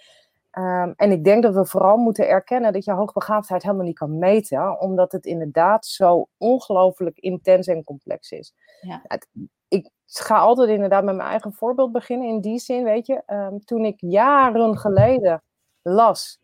Ehm, 0.51 0.93
en 0.96 1.12
ik 1.12 1.24
denk 1.24 1.43
dat 1.43 1.53
we 1.53 1.65
vooral 1.65 1.98
moeten 1.98 2.27
erkennen 2.27 2.74
dat 2.74 2.86
je 2.86 2.91
hoogbegaafdheid 2.91 3.63
helemaal 3.63 3.86
niet 3.86 3.98
kan 3.98 4.17
meten, 4.19 4.79
omdat 4.79 5.12
het 5.12 5.25
inderdaad 5.25 5.86
zo 5.86 6.27
ongelooflijk 6.38 7.17
intens 7.17 7.67
en 7.67 7.84
complex 7.84 8.31
is. 8.31 8.53
Ja. 8.81 9.00
Het- 9.03 9.27
ik 9.67 9.89
ga 10.05 10.38
altijd 10.38 10.69
inderdaad 10.69 11.03
met 11.03 11.15
mijn 11.15 11.29
eigen 11.29 11.53
voorbeeld 11.53 11.91
beginnen. 11.91 12.27
In 12.27 12.41
die 12.41 12.60
zin, 12.60 12.84
weet 12.84 13.05
je, 13.08 13.22
ehm, 13.25 13.58
toen 13.60 13.86
ik 13.86 13.96
jaren 13.98 14.77
geleden 14.77 15.43
las, 15.81 16.39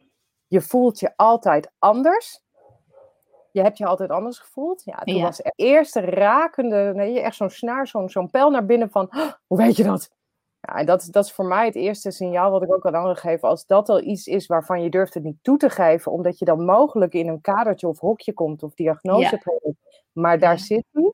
je 0.48 0.62
voelt 0.62 1.00
je 1.00 1.14
altijd 1.16 1.72
anders. 1.80 2.44
Je 3.56 3.62
hebt 3.62 3.78
je 3.78 3.86
altijd 3.86 4.10
anders 4.10 4.40
gevoeld. 4.40 4.82
Ja, 4.86 4.98
toen 4.98 5.16
Ja. 5.16 5.24
was 5.24 5.38
het 5.38 5.54
eerste 5.56 6.00
rakende, 6.00 6.92
nee, 6.96 7.20
echt 7.20 7.36
zo'n 7.36 7.50
snaar, 7.50 7.88
zo'n 7.88 8.10
zo'n 8.10 8.30
pijl 8.30 8.50
naar 8.50 8.66
binnen 8.66 8.90
van, 8.90 9.08
"Oh, 9.16 9.32
hoe 9.48 9.58
weet 9.58 9.76
je 9.76 9.84
dat? 9.84 10.10
Ja, 10.60 10.76
en 10.76 10.86
dat, 10.86 11.02
is- 11.02 11.08
dat 11.08 11.26
is 11.26 11.32
voor 11.32 11.46
mij 11.46 11.66
het 11.66 11.76
eerste 11.76 12.12
signaal 12.12 12.52
wat 12.52 12.62
ik 12.64 12.74
ook 12.74 12.86
aan 12.86 12.94
anderen 12.96 13.18
geef. 13.18 13.44
Als 13.44 13.66
dat 13.66 13.90
al 13.90 14.02
iets 14.02 14.26
is 14.28 14.46
waarvan 14.46 14.84
je 14.84 14.90
durft 14.90 15.14
het 15.14 15.24
niet 15.24 15.38
toe 15.42 15.58
te 15.58 15.70
geven, 15.70 16.12
omdat 16.12 16.40
je 16.40 16.46
dan 16.46 16.66
mogelijk 16.66 17.14
in 17.14 17.28
een 17.28 17.42
kadertje 17.42 17.88
of 17.88 18.00
hokje 18.00 18.34
komt 18.34 18.64
of 18.64 18.74
diagnose 18.74 19.42
Ja. 19.44 19.72
maar 20.12 20.40
daar 20.40 20.60
zit 20.60 20.86
hij, 20.92 21.12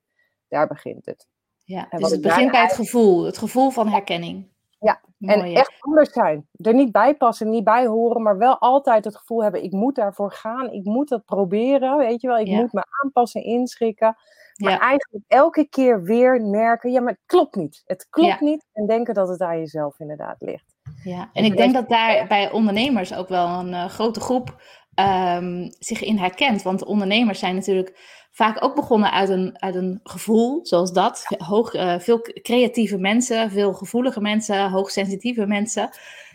daar 0.48 0.66
begint 0.66 1.06
het. 1.06 1.26
Ja, 1.64 1.86
dus 1.90 2.10
het 2.10 2.20
begint 2.20 2.50
bij 2.50 2.62
het 2.62 2.72
gevoel, 2.72 3.24
het 3.24 3.38
gevoel 3.38 3.70
van 3.70 3.88
herkenning. 3.88 4.50
Ja, 4.82 5.00
en 5.20 5.42
echt 5.42 5.72
anders 5.78 6.12
zijn. 6.12 6.46
Er 6.56 6.74
niet 6.74 6.92
bij 6.92 7.14
passen, 7.14 7.50
niet 7.50 7.64
bij 7.64 7.86
horen, 7.86 8.22
maar 8.22 8.38
wel 8.38 8.58
altijd 8.58 9.04
het 9.04 9.16
gevoel 9.16 9.42
hebben: 9.42 9.62
ik 9.62 9.72
moet 9.72 9.94
daarvoor 9.94 10.32
gaan, 10.32 10.70
ik 10.70 10.84
moet 10.84 11.10
het 11.10 11.24
proberen, 11.24 11.96
weet 11.96 12.20
je 12.20 12.28
wel, 12.28 12.38
ik 12.38 12.48
moet 12.48 12.72
me 12.72 12.84
aanpassen, 13.02 13.42
inschikken. 13.44 14.16
Maar 14.56 14.78
eigenlijk 14.78 15.24
elke 15.28 15.68
keer 15.68 16.02
weer 16.02 16.40
merken: 16.40 16.90
ja, 16.90 17.00
maar 17.00 17.12
het 17.12 17.22
klopt 17.26 17.54
niet. 17.54 17.82
Het 17.86 18.06
klopt 18.10 18.40
niet. 18.40 18.66
En 18.72 18.86
denken 18.86 19.14
dat 19.14 19.28
het 19.28 19.40
aan 19.40 19.58
jezelf 19.58 20.00
inderdaad 20.00 20.36
ligt. 20.38 20.74
Ja, 21.04 21.30
en 21.32 21.44
ik 21.44 21.56
denk 21.56 21.74
dat 21.74 21.88
daar 21.88 22.26
bij 22.26 22.50
ondernemers 22.50 23.14
ook 23.14 23.28
wel 23.28 23.46
een 23.46 23.68
uh, 23.68 23.84
grote 23.84 24.20
groep 24.20 24.62
um, 24.94 25.72
zich 25.78 26.02
in 26.02 26.18
herkent. 26.18 26.62
Want 26.62 26.84
ondernemers 26.84 27.38
zijn 27.38 27.54
natuurlijk 27.54 27.98
vaak 28.30 28.64
ook 28.64 28.74
begonnen 28.74 29.12
uit 29.12 29.28
een, 29.28 29.58
uit 29.58 29.74
een 29.74 30.00
gevoel, 30.02 30.66
zoals 30.66 30.92
dat. 30.92 31.24
Hoog, 31.38 31.74
uh, 31.74 31.98
veel 31.98 32.20
creatieve 32.20 32.98
mensen, 32.98 33.50
veel 33.50 33.72
gevoelige 33.72 34.20
mensen, 34.20 34.70
hoogsensitieve 34.70 35.46
mensen. 35.46 35.90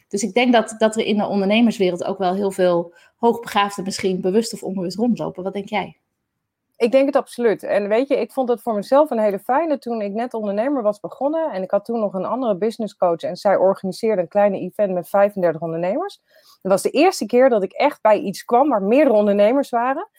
Dus 0.07 0.23
ik 0.23 0.33
denk 0.33 0.53
dat, 0.53 0.75
dat 0.77 0.95
er 0.95 1.05
in 1.05 1.17
de 1.17 1.27
ondernemerswereld 1.27 2.03
ook 2.03 2.17
wel 2.17 2.33
heel 2.33 2.51
veel 2.51 2.93
hoogbegaafden 3.15 3.83
misschien 3.83 4.21
bewust 4.21 4.53
of 4.53 4.63
onbewust 4.63 4.97
rondlopen. 4.97 5.43
Wat 5.43 5.53
denk 5.53 5.69
jij? 5.69 5.97
Ik 6.77 6.91
denk 6.91 7.05
het 7.05 7.15
absoluut. 7.15 7.63
En 7.63 7.87
weet 7.87 8.07
je, 8.07 8.19
ik 8.19 8.31
vond 8.31 8.49
het 8.49 8.61
voor 8.61 8.73
mezelf 8.73 9.09
een 9.09 9.19
hele 9.19 9.39
fijne 9.39 9.77
toen 9.77 10.01
ik 10.01 10.13
net 10.13 10.33
ondernemer 10.33 10.81
was 10.81 10.99
begonnen. 10.99 11.51
En 11.51 11.63
ik 11.63 11.71
had 11.71 11.85
toen 11.85 11.99
nog 11.99 12.13
een 12.13 12.25
andere 12.25 12.57
business 12.57 12.95
coach 12.95 13.21
en 13.21 13.35
zij 13.35 13.55
organiseerde 13.55 14.21
een 14.21 14.27
kleine 14.27 14.59
event 14.59 14.93
met 14.93 15.09
35 15.09 15.61
ondernemers. 15.61 16.21
Dat 16.61 16.71
was 16.71 16.81
de 16.81 16.89
eerste 16.89 17.25
keer 17.25 17.49
dat 17.49 17.63
ik 17.63 17.71
echt 17.71 18.01
bij 18.01 18.19
iets 18.19 18.43
kwam 18.43 18.69
waar 18.69 18.83
meerdere 18.83 19.15
ondernemers 19.15 19.69
waren. 19.69 20.09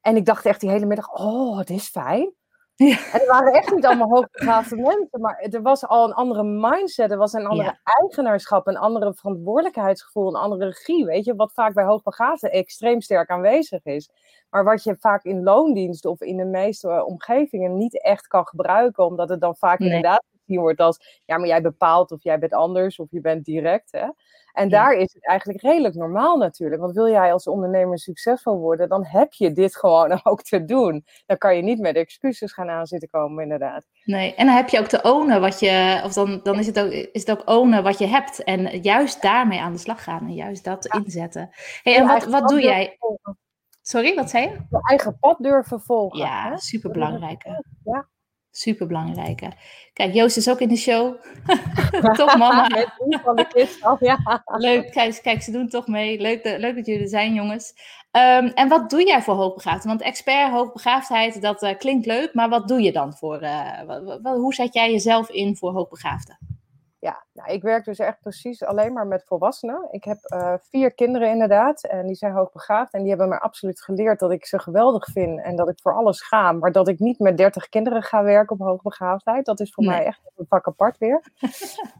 En 0.00 0.16
ik 0.16 0.24
dacht 0.24 0.46
echt 0.46 0.60
die 0.60 0.70
hele 0.70 0.86
middag, 0.86 1.12
oh, 1.12 1.58
het 1.58 1.70
is 1.70 1.88
fijn. 1.88 2.32
Ja. 2.76 3.12
En 3.12 3.20
er 3.20 3.26
waren 3.26 3.52
echt 3.52 3.74
niet 3.74 3.86
allemaal 3.86 4.08
hoogbegaafde 4.08 4.76
mensen, 4.76 5.20
maar 5.20 5.38
er 5.38 5.62
was 5.62 5.86
al 5.86 6.04
een 6.04 6.12
andere 6.12 6.42
mindset, 6.44 7.10
er 7.10 7.16
was 7.16 7.32
een 7.32 7.46
andere 7.46 7.78
eigenaarschap, 7.82 8.66
een 8.66 8.76
andere 8.76 9.14
verantwoordelijkheidsgevoel, 9.14 10.28
een 10.28 10.40
andere 10.40 10.64
regie, 10.64 11.04
weet 11.04 11.24
je, 11.24 11.34
wat 11.34 11.52
vaak 11.52 11.74
bij 11.74 11.84
hoogbegaafden 11.84 12.52
extreem 12.52 13.00
sterk 13.00 13.30
aanwezig 13.30 13.84
is. 13.84 14.10
Maar 14.50 14.64
wat 14.64 14.82
je 14.82 14.96
vaak 14.98 15.24
in 15.24 15.42
loondienst 15.42 16.04
of 16.04 16.20
in 16.20 16.36
de 16.36 16.44
meeste 16.44 17.04
omgevingen 17.04 17.76
niet 17.76 18.02
echt 18.02 18.26
kan 18.26 18.46
gebruiken, 18.46 19.04
omdat 19.04 19.28
het 19.28 19.40
dan 19.40 19.56
vaak 19.56 19.78
inderdaad 19.78 20.24
gezien 20.40 20.60
wordt 20.60 20.80
als, 20.80 21.22
ja, 21.24 21.38
maar 21.38 21.48
jij 21.48 21.62
bepaalt 21.62 22.12
of 22.12 22.22
jij 22.22 22.38
bent 22.38 22.52
anders 22.52 22.98
of 22.98 23.06
je 23.10 23.20
bent 23.20 23.44
direct, 23.44 23.92
hè. 23.92 24.06
En 24.54 24.68
daar 24.68 24.92
is 24.92 25.12
het 25.12 25.26
eigenlijk 25.26 25.62
redelijk 25.62 25.94
normaal 25.94 26.36
natuurlijk. 26.36 26.80
Want 26.80 26.94
wil 26.94 27.08
jij 27.08 27.32
als 27.32 27.46
ondernemer 27.46 27.98
succesvol 27.98 28.58
worden, 28.58 28.88
dan 28.88 29.06
heb 29.06 29.32
je 29.32 29.52
dit 29.52 29.76
gewoon 29.82 30.20
ook 30.22 30.42
te 30.42 30.64
doen. 30.64 31.04
Dan 31.26 31.38
kan 31.38 31.56
je 31.56 31.62
niet 31.62 31.80
met 31.80 31.96
excuses 31.96 32.52
gaan 32.52 32.68
aanzitten 32.68 33.08
komen, 33.08 33.42
inderdaad. 33.42 33.84
Nee, 34.04 34.34
en 34.34 34.46
dan 34.46 34.54
heb 34.54 34.68
je 34.68 34.78
ook 34.78 34.86
te 34.86 35.02
ownen 35.02 35.40
wat 35.40 35.60
je, 35.60 36.00
of 36.04 36.12
dan, 36.12 36.40
dan 36.42 36.58
is, 36.58 36.66
het 36.66 36.80
ook, 36.80 36.90
is 36.90 37.26
het 37.26 37.30
ook 37.30 37.48
ownen 37.48 37.82
wat 37.82 37.98
je 37.98 38.06
hebt. 38.06 38.44
En 38.44 38.80
juist 38.80 39.22
daarmee 39.22 39.60
aan 39.60 39.72
de 39.72 39.78
slag 39.78 40.02
gaan 40.02 40.20
en 40.20 40.34
juist 40.34 40.64
dat 40.64 40.86
inzetten. 40.86 41.50
Hey, 41.82 41.96
en 41.96 42.06
wat, 42.06 42.24
wat 42.24 42.48
doe 42.48 42.60
jij? 42.60 42.98
Sorry, 43.82 44.14
wat 44.14 44.30
zei 44.30 44.44
je? 44.44 44.50
Je 44.50 44.88
eigen 44.88 45.18
pad 45.18 45.38
durven 45.38 45.80
volgen. 45.80 46.18
Ja, 46.18 46.56
super 46.56 46.90
belangrijk. 46.90 47.44
Ja. 47.84 48.08
Super 48.56 48.86
belangrijke. 48.86 49.52
Kijk, 49.92 50.14
Joost 50.14 50.36
is 50.36 50.48
ook 50.48 50.60
in 50.60 50.68
de 50.68 50.76
show. 50.76 51.14
toch 52.16 52.36
mama. 52.36 52.68
Van 53.24 53.36
de 53.36 53.96
ja. 54.00 54.42
Leuk, 54.44 54.90
kijk, 54.90 55.20
kijk, 55.22 55.42
ze 55.42 55.50
doen 55.50 55.68
toch 55.68 55.86
mee. 55.86 56.20
Leuk, 56.20 56.44
leuk 56.44 56.76
dat 56.76 56.86
jullie 56.86 57.02
er 57.02 57.08
zijn, 57.08 57.34
jongens. 57.34 57.74
Um, 58.12 58.46
en 58.48 58.68
wat 58.68 58.90
doe 58.90 59.06
jij 59.06 59.22
voor 59.22 59.34
hoogbegaafdheid? 59.34 59.84
Want 59.84 60.02
expert 60.02 60.50
hoogbegaafdheid, 60.50 61.42
dat 61.42 61.62
uh, 61.62 61.70
klinkt 61.78 62.06
leuk, 62.06 62.34
maar 62.34 62.48
wat 62.48 62.68
doe 62.68 62.82
je 62.82 62.92
dan 62.92 63.14
voor, 63.14 63.42
uh, 63.42 63.80
hoe 64.22 64.54
zet 64.54 64.74
jij 64.74 64.90
jezelf 64.90 65.30
in 65.30 65.56
voor 65.56 65.72
hoogbegaafden? 65.72 66.38
Nou, 67.44 67.56
ik 67.56 67.62
werk 67.62 67.84
dus 67.84 67.98
echt 67.98 68.20
precies 68.20 68.64
alleen 68.64 68.92
maar 68.92 69.06
met 69.06 69.24
volwassenen. 69.24 69.88
Ik 69.90 70.04
heb 70.04 70.18
uh, 70.34 70.54
vier 70.58 70.94
kinderen 70.94 71.28
inderdaad 71.28 71.84
en 71.84 72.06
die 72.06 72.16
zijn 72.16 72.32
hoogbegaafd. 72.32 72.92
En 72.92 73.00
die 73.00 73.08
hebben 73.08 73.28
me 73.28 73.40
absoluut 73.40 73.82
geleerd 73.82 74.18
dat 74.18 74.30
ik 74.30 74.46
ze 74.46 74.58
geweldig 74.58 75.04
vind 75.04 75.40
en 75.42 75.56
dat 75.56 75.68
ik 75.68 75.80
voor 75.80 75.94
alles 75.94 76.22
ga. 76.22 76.52
Maar 76.52 76.72
dat 76.72 76.88
ik 76.88 76.98
niet 76.98 77.18
met 77.18 77.36
dertig 77.36 77.68
kinderen 77.68 78.02
ga 78.02 78.22
werken 78.22 78.56
op 78.60 78.66
hoogbegaafdheid. 78.66 79.44
Dat 79.44 79.60
is 79.60 79.72
voor 79.72 79.84
mij 79.84 80.04
echt 80.04 80.20
een 80.36 80.46
vak 80.48 80.66
apart 80.66 80.98
weer. 80.98 81.22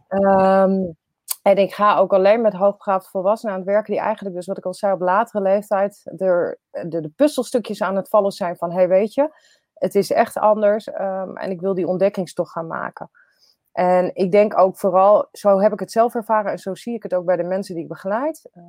um, 0.08 0.96
en 1.42 1.56
ik 1.56 1.74
ga 1.74 1.96
ook 1.96 2.12
alleen 2.12 2.40
met 2.40 2.52
hoogbegaafde 2.52 3.10
volwassenen 3.10 3.54
aan 3.54 3.60
het 3.60 3.68
werken 3.68 3.92
die 3.92 4.02
eigenlijk, 4.02 4.34
dus 4.34 4.46
wat 4.46 4.58
ik 4.58 4.64
al 4.64 4.74
zei, 4.74 4.92
op 4.92 5.00
latere 5.00 5.42
leeftijd 5.42 6.00
de, 6.04 6.58
de, 6.70 7.00
de 7.00 7.12
puzzelstukjes 7.16 7.82
aan 7.82 7.96
het 7.96 8.08
vallen 8.08 8.32
zijn 8.32 8.56
van, 8.56 8.70
hé 8.70 8.76
hey, 8.76 8.88
weet 8.88 9.14
je, 9.14 9.30
het 9.74 9.94
is 9.94 10.10
echt 10.10 10.38
anders 10.38 10.86
um, 10.86 11.36
en 11.36 11.50
ik 11.50 11.60
wil 11.60 11.74
die 11.74 11.86
ontdekkingstocht 11.86 12.52
gaan 12.52 12.66
maken. 12.66 13.10
En 13.74 14.10
ik 14.14 14.32
denk 14.32 14.58
ook 14.58 14.76
vooral, 14.76 15.28
zo 15.32 15.60
heb 15.60 15.72
ik 15.72 15.80
het 15.80 15.92
zelf 15.92 16.14
ervaren 16.14 16.50
en 16.50 16.58
zo 16.58 16.74
zie 16.74 16.94
ik 16.94 17.02
het 17.02 17.14
ook 17.14 17.24
bij 17.24 17.36
de 17.36 17.42
mensen 17.42 17.74
die 17.74 17.82
ik 17.82 17.88
begeleid. 17.88 18.50
Uh, 18.54 18.62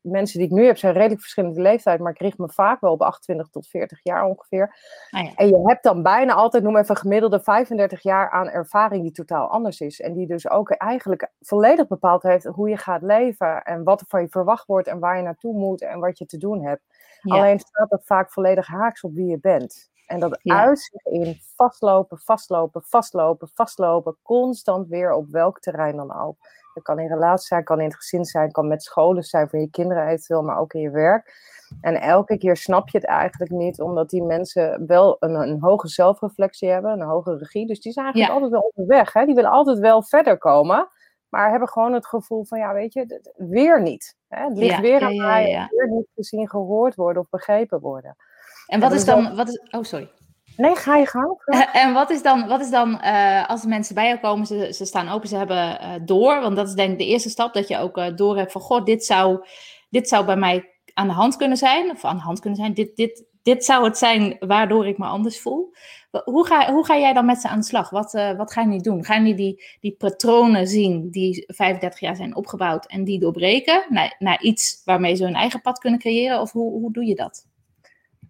mensen 0.00 0.38
die 0.38 0.48
ik 0.48 0.54
nu 0.54 0.64
heb 0.64 0.76
zijn 0.76 0.92
redelijk 0.92 1.20
verschillende 1.20 1.60
leeftijd, 1.60 2.00
maar 2.00 2.12
ik 2.12 2.20
richt 2.20 2.38
me 2.38 2.48
vaak 2.48 2.80
wel 2.80 2.92
op 2.92 3.02
28 3.02 3.48
tot 3.48 3.68
40 3.68 4.00
jaar 4.02 4.24
ongeveer. 4.24 4.76
Ah, 5.10 5.24
ja. 5.24 5.30
En 5.34 5.48
je 5.48 5.60
hebt 5.64 5.82
dan 5.82 6.02
bijna 6.02 6.32
altijd, 6.32 6.62
noem 6.62 6.76
even 6.76 6.96
gemiddelde 6.96 7.40
35 7.40 8.02
jaar 8.02 8.30
aan 8.30 8.48
ervaring 8.48 9.02
die 9.02 9.12
totaal 9.12 9.48
anders 9.48 9.80
is. 9.80 10.00
En 10.00 10.12
die 10.12 10.26
dus 10.26 10.50
ook 10.50 10.70
eigenlijk 10.70 11.30
volledig 11.40 11.86
bepaald 11.86 12.22
heeft 12.22 12.44
hoe 12.44 12.68
je 12.68 12.76
gaat 12.76 13.02
leven 13.02 13.62
en 13.62 13.84
wat 13.84 14.00
er 14.00 14.06
van 14.08 14.20
je 14.20 14.28
verwacht 14.28 14.66
wordt 14.66 14.88
en 14.88 14.98
waar 14.98 15.16
je 15.16 15.22
naartoe 15.22 15.54
moet 15.54 15.82
en 15.82 16.00
wat 16.00 16.18
je 16.18 16.26
te 16.26 16.36
doen 16.36 16.64
hebt. 16.64 16.82
Alleen 17.22 17.58
staat 17.58 17.90
dat 17.90 18.04
vaak 18.04 18.32
volledig 18.32 18.66
haaks 18.66 19.02
op 19.02 19.14
wie 19.14 19.26
je 19.26 19.38
bent. 19.40 19.90
En 20.06 20.20
dat 20.20 20.38
ja. 20.42 20.60
uitzicht 20.60 21.06
in 21.06 21.40
vastlopen, 21.56 22.18
vastlopen, 22.18 22.82
vastlopen, 22.84 23.48
vastlopen, 23.54 24.16
constant 24.22 24.88
weer 24.88 25.12
op 25.12 25.28
welk 25.28 25.60
terrein 25.60 25.96
dan 25.96 26.14
ook. 26.14 26.36
Dat 26.74 26.82
kan 26.82 26.98
in 26.98 27.08
relatie 27.08 27.46
zijn, 27.46 27.64
kan 27.64 27.80
in 27.80 27.86
het 27.86 27.96
gezin 27.96 28.24
zijn, 28.24 28.52
kan 28.52 28.68
met 28.68 28.82
scholen 28.82 29.22
zijn 29.22 29.48
voor 29.48 29.58
je 29.58 29.70
kinderen 29.70 30.06
eventueel, 30.06 30.42
maar 30.42 30.58
ook 30.58 30.72
in 30.72 30.80
je 30.80 30.90
werk. 30.90 31.50
En 31.80 32.00
elke 32.00 32.38
keer 32.38 32.56
snap 32.56 32.88
je 32.88 32.98
het 32.98 33.06
eigenlijk 33.06 33.50
niet, 33.50 33.80
omdat 33.80 34.10
die 34.10 34.22
mensen 34.22 34.86
wel 34.86 35.16
een, 35.20 35.34
een 35.34 35.60
hoge 35.60 35.88
zelfreflectie 35.88 36.68
hebben, 36.68 36.92
een 36.92 37.06
hoge 37.06 37.36
regie. 37.36 37.66
Dus 37.66 37.80
die 37.80 37.92
zijn 37.92 38.04
eigenlijk 38.04 38.34
altijd 38.34 38.52
wel 38.52 38.72
onderweg. 38.74 39.12
Hè? 39.12 39.24
Die 39.24 39.34
willen 39.34 39.50
altijd 39.50 39.78
wel 39.78 40.02
verder 40.02 40.38
komen, 40.38 40.88
maar 41.28 41.50
hebben 41.50 41.68
gewoon 41.68 41.92
het 41.92 42.06
gevoel 42.06 42.44
van, 42.44 42.58
ja, 42.58 42.72
weet 42.72 42.92
je, 42.92 43.32
weer 43.36 43.82
niet. 43.82 44.16
Hè? 44.28 44.44
Het 44.44 44.58
ligt 44.58 44.80
weer 44.80 45.02
aan 45.02 45.16
mij, 45.16 45.68
weer 45.70 45.90
niet 45.90 46.08
gezien, 46.14 46.48
gehoord 46.48 46.94
worden 46.94 47.22
of 47.22 47.28
begrepen 47.28 47.80
worden. 47.80 48.16
En 48.72 48.80
wat 48.80 48.92
is 48.92 49.04
dan, 49.04 49.36
wat 49.36 49.48
is, 49.48 49.60
oh 49.70 49.82
sorry. 49.82 50.08
Nee, 50.56 50.76
ga 50.76 50.96
je 50.96 51.06
gang. 51.06 51.42
En 51.82 51.92
wat 51.92 52.10
is 52.10 52.22
dan, 52.22 52.46
wat 52.48 52.60
is 52.60 52.70
dan 52.70 53.00
uh, 53.04 53.48
als 53.48 53.64
mensen 53.64 53.94
bij 53.94 54.06
jou 54.06 54.18
komen, 54.20 54.46
ze, 54.46 54.72
ze 54.72 54.84
staan 54.84 55.08
open, 55.08 55.28
ze 55.28 55.36
hebben 55.36 55.78
uh, 55.82 55.94
door, 56.04 56.40
want 56.40 56.56
dat 56.56 56.68
is 56.68 56.74
denk 56.74 56.92
ik 56.92 56.98
de 56.98 57.06
eerste 57.06 57.28
stap, 57.30 57.54
dat 57.54 57.68
je 57.68 57.78
ook 57.78 57.98
uh, 57.98 58.06
door 58.16 58.36
hebt 58.36 58.52
van, 58.52 58.60
god, 58.60 58.86
dit 58.86 59.04
zou, 59.04 59.46
dit 59.90 60.08
zou 60.08 60.24
bij 60.24 60.36
mij 60.36 60.70
aan 60.94 61.06
de 61.06 61.12
hand 61.12 61.36
kunnen 61.36 61.56
zijn, 61.56 61.90
of 61.90 62.04
aan 62.04 62.16
de 62.16 62.22
hand 62.22 62.40
kunnen 62.40 62.58
zijn, 62.58 62.74
dit, 62.74 62.96
dit, 62.96 63.24
dit 63.42 63.64
zou 63.64 63.84
het 63.84 63.98
zijn 63.98 64.36
waardoor 64.38 64.86
ik 64.86 64.98
me 64.98 65.06
anders 65.06 65.40
voel. 65.40 65.74
Hoe 66.24 66.46
ga, 66.46 66.72
hoe 66.72 66.84
ga 66.84 66.98
jij 66.98 67.12
dan 67.12 67.24
met 67.24 67.40
ze 67.40 67.48
aan 67.48 67.58
de 67.58 67.66
slag? 67.66 67.90
Wat, 67.90 68.12
wat 68.12 68.52
ga 68.52 68.60
je 68.60 68.66
niet 68.66 68.84
doen? 68.84 69.04
Ga 69.04 69.14
je 69.14 69.20
niet 69.20 69.36
die, 69.36 69.64
die 69.80 69.94
patronen 69.98 70.66
zien 70.66 71.10
die 71.10 71.44
35 71.46 72.00
jaar 72.00 72.16
zijn 72.16 72.36
opgebouwd 72.36 72.86
en 72.86 73.04
die 73.04 73.20
doorbreken 73.20 73.84
naar, 73.88 74.16
naar 74.18 74.42
iets 74.42 74.82
waarmee 74.84 75.14
ze 75.14 75.24
hun 75.24 75.34
eigen 75.34 75.60
pad 75.60 75.78
kunnen 75.78 76.00
creëren? 76.00 76.40
Of 76.40 76.52
hoe, 76.52 76.70
hoe 76.72 76.92
doe 76.92 77.04
je 77.04 77.14
dat? 77.14 77.46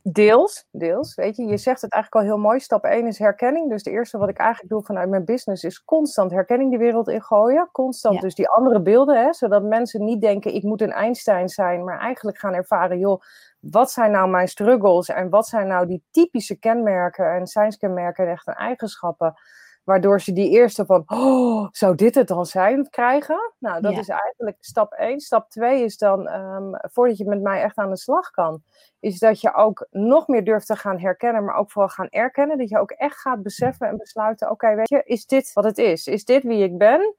Deels, 0.05 0.67
deels. 0.71 1.15
Weet 1.15 1.37
je, 1.37 1.45
je 1.45 1.57
zegt 1.57 1.81
het 1.81 1.93
eigenlijk 1.93 2.25
al 2.25 2.31
heel 2.33 2.43
mooi. 2.43 2.61
Stap 2.61 2.85
1 2.85 3.07
is 3.07 3.19
herkenning. 3.19 3.71
Dus 3.71 3.85
het 3.85 3.95
eerste 3.95 4.19
wat 4.19 4.29
ik 4.29 4.37
eigenlijk 4.37 4.71
doe 4.71 4.83
vanuit 4.83 5.09
mijn 5.09 5.25
business 5.25 5.65
is 5.65 5.85
constant 5.85 6.31
herkenning 6.31 6.71
de 6.71 6.79
wereld 6.79 7.09
in 7.09 7.23
gooien. 7.23 7.69
Constant 7.73 8.21
dus 8.21 8.35
die 8.35 8.49
andere 8.49 8.83
beelden, 8.83 9.25
hè, 9.25 9.33
zodat 9.33 9.63
mensen 9.63 10.05
niet 10.05 10.21
denken 10.21 10.55
ik 10.55 10.63
moet 10.63 10.81
een 10.81 10.93
Einstein 10.93 11.49
zijn, 11.49 11.85
maar 11.85 11.99
eigenlijk 11.99 12.39
gaan 12.39 12.55
ervaren, 12.55 12.99
joh, 12.99 13.23
wat 13.61 13.91
zijn 13.91 14.11
nou 14.11 14.29
mijn 14.29 14.49
struggles 14.49 15.09
en 15.09 15.29
wat 15.29 15.47
zijn 15.47 15.67
nou 15.67 15.87
die 15.87 16.05
typische 16.11 16.59
kenmerken 16.59 17.35
en 17.35 17.47
zijnskenmerken 17.47 18.25
en 18.25 18.31
echt 18.31 18.49
eigenschappen 18.49 19.35
Waardoor 19.85 20.21
ze 20.21 20.33
die 20.33 20.51
eerste 20.51 20.87
van, 20.87 21.03
oh, 21.07 21.69
zou 21.71 21.95
dit 21.95 22.15
het 22.15 22.29
dan 22.29 22.47
zijn, 22.47 22.91
krijgen? 22.91 23.53
Nou, 23.59 23.81
dat 23.81 23.93
is 23.93 24.09
eigenlijk 24.09 24.57
stap 24.61 24.93
1. 24.93 25.21
Stap 25.21 25.51
2 25.51 25.85
is 25.85 25.99
dan, 25.99 26.29
um, 26.29 26.79
voordat 26.81 27.17
je 27.17 27.25
met 27.25 27.43
mij 27.43 27.63
echt 27.63 27.77
aan 27.77 27.91
de 27.91 27.97
slag 27.97 28.31
kan, 28.31 28.63
is 29.01 29.19
dat 29.19 29.41
je 29.41 29.55
ook 29.55 29.87
nog 29.91 30.29
meer 30.29 30.45
durft 30.45 30.67
te 30.67 30.77
gaan 30.77 30.99
herkennen, 30.99 31.45
maar 31.45 31.55
ook 31.55 31.71
vooral 31.71 31.91
gaan 31.91 32.09
erkennen. 32.09 32.59
Dat 32.59 32.69
je 32.69 32.79
ook 32.79 32.91
echt 32.91 33.17
gaat 33.21 33.43
beseffen 33.43 33.89
en 33.89 33.97
besluiten, 33.97 34.51
oké, 34.51 34.75
weet 34.75 34.89
je, 34.89 35.03
is 35.05 35.27
dit 35.27 35.53
wat 35.53 35.65
het 35.65 35.79
is? 35.79 36.07
Is 36.07 36.25
dit 36.25 36.43
wie 36.43 36.63
ik 36.63 36.79
ben? 36.79 37.15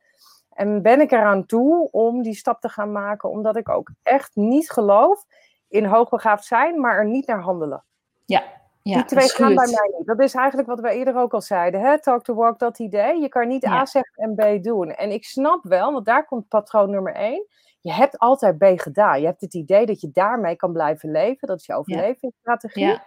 En 0.49 0.81
ben 0.81 1.01
ik 1.01 1.11
eraan 1.11 1.45
toe 1.45 1.91
om 1.91 2.21
die 2.21 2.35
stap 2.35 2.61
te 2.61 2.69
gaan 2.69 2.91
maken, 2.91 3.29
omdat 3.29 3.55
ik 3.55 3.69
ook 3.69 3.91
echt 4.03 4.35
niet 4.35 4.71
geloof 4.71 5.25
in 5.67 5.85
hoogbegaafd 5.85 6.45
zijn, 6.45 6.79
maar 6.79 6.97
er 6.97 7.05
niet 7.05 7.27
naar 7.27 7.41
handelen. 7.41 7.83
Ja, 8.25 8.43
ja, 8.83 8.95
die 8.95 9.05
twee 9.05 9.29
gaan 9.29 9.55
bij 9.55 9.65
mij 9.65 9.93
niet. 9.97 10.07
Dat 10.07 10.19
is 10.19 10.33
eigenlijk 10.33 10.67
wat 10.67 10.79
we 10.79 10.89
eerder 10.89 11.17
ook 11.17 11.33
al 11.33 11.41
zeiden. 11.41 11.81
Hè? 11.81 12.01
Talk 12.01 12.23
to 12.23 12.33
walk, 12.33 12.59
dat 12.59 12.79
idee. 12.79 13.21
Je 13.21 13.29
kan 13.29 13.47
niet 13.47 13.65
A 13.65 13.85
zeggen 13.85 14.23
en 14.23 14.35
B 14.35 14.63
doen. 14.63 14.89
En 14.91 15.11
ik 15.11 15.25
snap 15.25 15.63
wel, 15.63 15.91
want 15.93 16.05
daar 16.05 16.25
komt 16.25 16.47
patroon 16.47 16.89
nummer 16.89 17.13
één. 17.13 17.47
Je 17.81 17.93
hebt 17.93 18.17
altijd 18.17 18.57
B 18.57 18.63
gedaan. 18.75 19.19
Je 19.19 19.25
hebt 19.25 19.41
het 19.41 19.53
idee 19.53 19.85
dat 19.85 20.01
je 20.01 20.09
daarmee 20.11 20.55
kan 20.55 20.71
blijven 20.71 21.11
leven. 21.11 21.47
Dat 21.47 21.59
is 21.59 21.65
je 21.65 21.75
overlevingsstrategie. 21.75 22.85
Ja. 22.85 23.03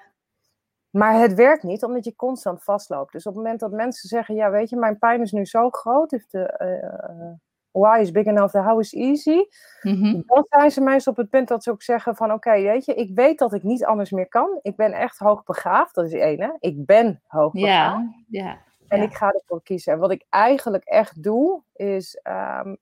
Maar 0.91 1.21
het 1.21 1.35
werkt 1.35 1.63
niet, 1.63 1.85
omdat 1.85 2.05
je 2.05 2.17
constant 2.17 2.63
vastloopt. 2.63 3.13
Dus 3.13 3.27
op 3.27 3.35
het 3.35 3.43
moment 3.43 3.61
dat 3.61 3.71
mensen 3.71 4.09
zeggen, 4.09 4.35
ja 4.35 4.51
weet 4.51 4.71
je, 4.71 4.77
mijn 4.77 4.99
pijn 4.99 5.21
is 5.21 5.33
nu 5.33 5.45
zo 5.47 5.71
groot. 5.71 6.11
Heeft 6.11 6.33
de, 6.33 6.55
uh, 6.83 7.33
why 7.79 7.99
is 8.01 8.11
big 8.11 8.27
enough, 8.27 8.51
the 8.53 8.59
how 8.63 8.81
is 8.81 8.95
easy. 8.95 9.45
Mhm. 9.83 10.21
Dan 10.27 10.45
zijn 10.49 10.71
ze 10.71 10.81
meestal 10.81 11.13
op 11.13 11.19
het 11.19 11.31
punt 11.31 11.49
dat 11.49 11.63
ze 11.63 11.71
ook 11.71 11.83
zeggen 11.83 12.17
van 12.17 12.33
oké, 12.33 12.51
weet 12.63 12.85
je, 12.85 12.95
ik 12.95 13.11
weet 13.15 13.39
dat 13.39 13.53
ik 13.53 13.63
niet 13.63 13.85
anders 13.85 14.11
meer 14.11 14.29
kan. 14.29 14.59
Ik 14.63 14.77
ben 14.77 14.93
echt 14.93 15.19
hoogbegaafd, 15.19 15.95
dat 15.95 16.05
is 16.05 16.13
één 16.13 16.41
hè. 16.41 16.51
Ik 16.59 16.87
ben 16.87 17.23
hoogbegaafd. 17.27 18.01
Ja, 18.29 18.45
ja. 18.45 18.59
En 18.89 18.99
ja. 18.99 19.05
ik 19.05 19.15
ga 19.15 19.33
ervoor 19.33 19.63
kiezen. 19.63 19.93
En 19.93 19.99
wat 19.99 20.11
ik 20.11 20.25
eigenlijk 20.31 20.85
echt 20.85 21.23
doe, 21.23 21.63
is 21.75 22.21
ehm, 22.23 22.75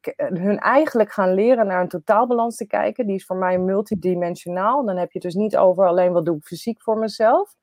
k- 0.00 0.14
hun 0.16 0.58
eigenlijk 0.58 1.12
gaan 1.12 1.34
leren 1.34 1.66
naar 1.66 1.80
een 1.80 1.88
totaalbalans 1.88 2.56
te 2.56 2.66
kijken. 2.66 3.06
Die 3.06 3.14
is 3.16 3.26
voor 3.26 3.36
mij 3.36 3.58
multidimensionaal. 3.58 4.84
Dan 4.84 4.96
heb 4.96 5.12
je 5.12 5.18
het 5.18 5.22
dus 5.32 5.34
niet 5.42 5.56
over 5.56 5.86
alleen 5.86 6.12
wat 6.12 6.24
doe 6.24 6.36
ik 6.36 6.44
fysiek 6.44 6.82
voor 6.82 6.98
mezelf. 6.98 7.54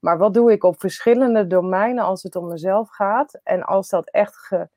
Maar 0.00 0.18
wat 0.18 0.34
doe 0.34 0.52
ik 0.52 0.64
op 0.64 0.80
verschillende 0.80 1.46
domeinen 1.46 2.04
als 2.04 2.22
het 2.22 2.36
om 2.36 2.48
mezelf 2.48 2.88
gaat. 2.90 3.40
En 3.42 3.62
als 3.62 3.88
dat 3.88 4.10
echt 4.10 4.36
ge- 4.36 4.68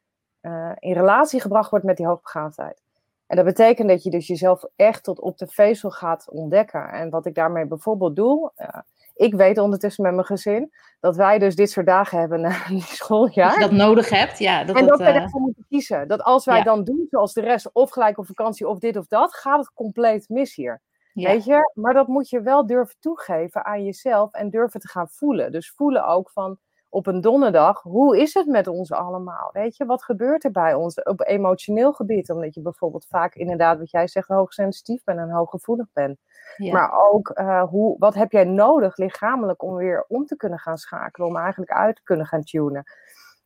eh, 0.43 0.71
in 0.79 0.93
relatie 0.93 1.41
gebracht 1.41 1.69
wordt 1.69 1.85
met 1.85 1.97
die 1.97 2.05
hoogbegaafdheid. 2.05 2.81
En 3.27 3.35
dat 3.35 3.45
betekent 3.45 3.89
dat 3.89 4.03
je 4.03 4.09
dus 4.09 4.27
jezelf 4.27 4.63
echt 4.75 5.03
tot 5.03 5.19
op 5.19 5.37
de 5.37 5.47
vezel 5.47 5.91
gaat 5.91 6.29
ontdekken. 6.29 6.89
En 6.89 7.09
wat 7.09 7.25
ik 7.25 7.35
daarmee 7.35 7.65
bijvoorbeeld 7.65 8.15
doe. 8.15 8.51
eh, 8.55 8.79
ik 9.15 9.33
weet 9.33 9.57
ondertussen 9.57 10.03
met 10.03 10.13
mijn 10.13 10.25
gezin 10.25 10.71
dat 10.99 11.15
wij 11.15 11.39
dus 11.39 11.55
dit 11.55 11.71
soort 11.71 11.85
dagen 11.85 12.19
hebben 12.19 12.41
na 12.41 12.63
die 12.67 12.79
Dat 12.79 12.87
schooljaar. 12.87 13.53
je 13.53 13.59
dat 13.59 13.71
nodig 13.71 14.09
hebt, 14.09 14.39
ja. 14.39 14.63
Dat 14.63 14.75
en 14.75 14.81
het, 14.81 14.89
dat 14.89 14.99
wij 14.99 15.13
eh, 15.13 15.19
daarvoor 15.19 15.41
moeten 15.41 15.65
kiezen. 15.69 16.07
Dat 16.07 16.21
als 16.23 16.45
wij 16.45 16.57
ja. 16.57 16.63
dan 16.63 16.83
doen 16.83 17.07
zoals 17.09 17.33
de 17.33 17.41
rest, 17.41 17.69
of 17.73 17.89
gelijk 17.89 18.17
op 18.17 18.25
vakantie, 18.25 18.67
of 18.67 18.79
dit 18.79 18.97
of 18.97 19.07
dat, 19.07 19.33
gaat 19.33 19.59
het 19.59 19.73
compleet 19.73 20.29
mis 20.29 20.55
hier. 20.55 20.81
ja. 21.13 21.29
Weet 21.29 21.45
je? 21.45 21.71
Maar 21.73 21.93
dat 21.93 22.07
moet 22.07 22.29
je 22.29 22.41
wel 22.41 22.65
durven 22.65 22.95
toegeven 22.99 23.65
aan 23.65 23.83
jezelf 23.83 24.33
en 24.33 24.49
durven 24.49 24.79
te 24.79 24.87
gaan 24.87 25.09
voelen. 25.09 25.51
Dus 25.51 25.71
voelen 25.71 26.05
ook 26.07 26.31
van 26.31 26.57
op 26.93 27.07
een 27.07 27.21
donderdag, 27.21 27.81
hoe 27.81 28.17
is 28.17 28.33
het 28.33 28.47
met 28.47 28.67
ons 28.67 28.91
allemaal? 28.91 29.49
Weet 29.53 29.77
je, 29.77 29.85
wat 29.85 30.03
gebeurt 30.03 30.43
er 30.43 30.51
bij 30.51 30.73
ons 30.73 31.03
op 31.03 31.27
emotioneel 31.27 31.93
gebied? 31.93 32.29
Omdat 32.29 32.53
je 32.53 32.61
bijvoorbeeld 32.61 33.05
vaak 33.05 33.35
inderdaad, 33.35 33.77
wat 33.77 33.91
jij 33.91 34.07
zegt, 34.07 34.27
hoogsensitief 34.27 35.03
bent 35.03 35.19
en 35.19 35.29
hooggevoelig 35.29 35.87
bent. 35.93 36.19
Ja. 36.57 36.73
Maar 36.73 37.09
ook, 37.11 37.29
eh, 37.29 37.63
hoe, 37.63 37.95
wat 37.99 38.13
heb 38.13 38.31
jij 38.31 38.43
nodig 38.43 38.97
lichamelijk 38.97 39.63
om 39.63 39.75
weer 39.75 40.05
om 40.07 40.25
te 40.25 40.35
kunnen 40.35 40.59
gaan 40.59 40.77
schakelen, 40.77 41.27
om 41.27 41.37
eigenlijk 41.37 41.71
uit 41.71 41.95
te 41.95 42.03
kunnen 42.03 42.25
gaan 42.25 42.43
tunen? 42.43 42.83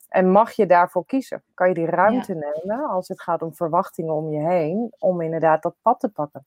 En 0.08 0.32
mag 0.32 0.52
je 0.52 0.66
daarvoor 0.66 1.06
kiezen? 1.06 1.44
Kan 1.54 1.68
je 1.68 1.74
die 1.74 1.86
ruimte 1.86 2.34
nemen 2.34 2.90
als 2.90 3.08
het 3.08 3.22
gaat 3.22 3.42
om 3.42 3.56
verwachtingen 3.56 4.14
om 4.14 4.32
je 4.32 4.48
heen, 4.48 4.94
om 5.00 5.22
inderdaad 5.22 5.62
dat 5.62 5.76
pad 5.82 6.00
te 6.00 6.10
pakken? 6.10 6.46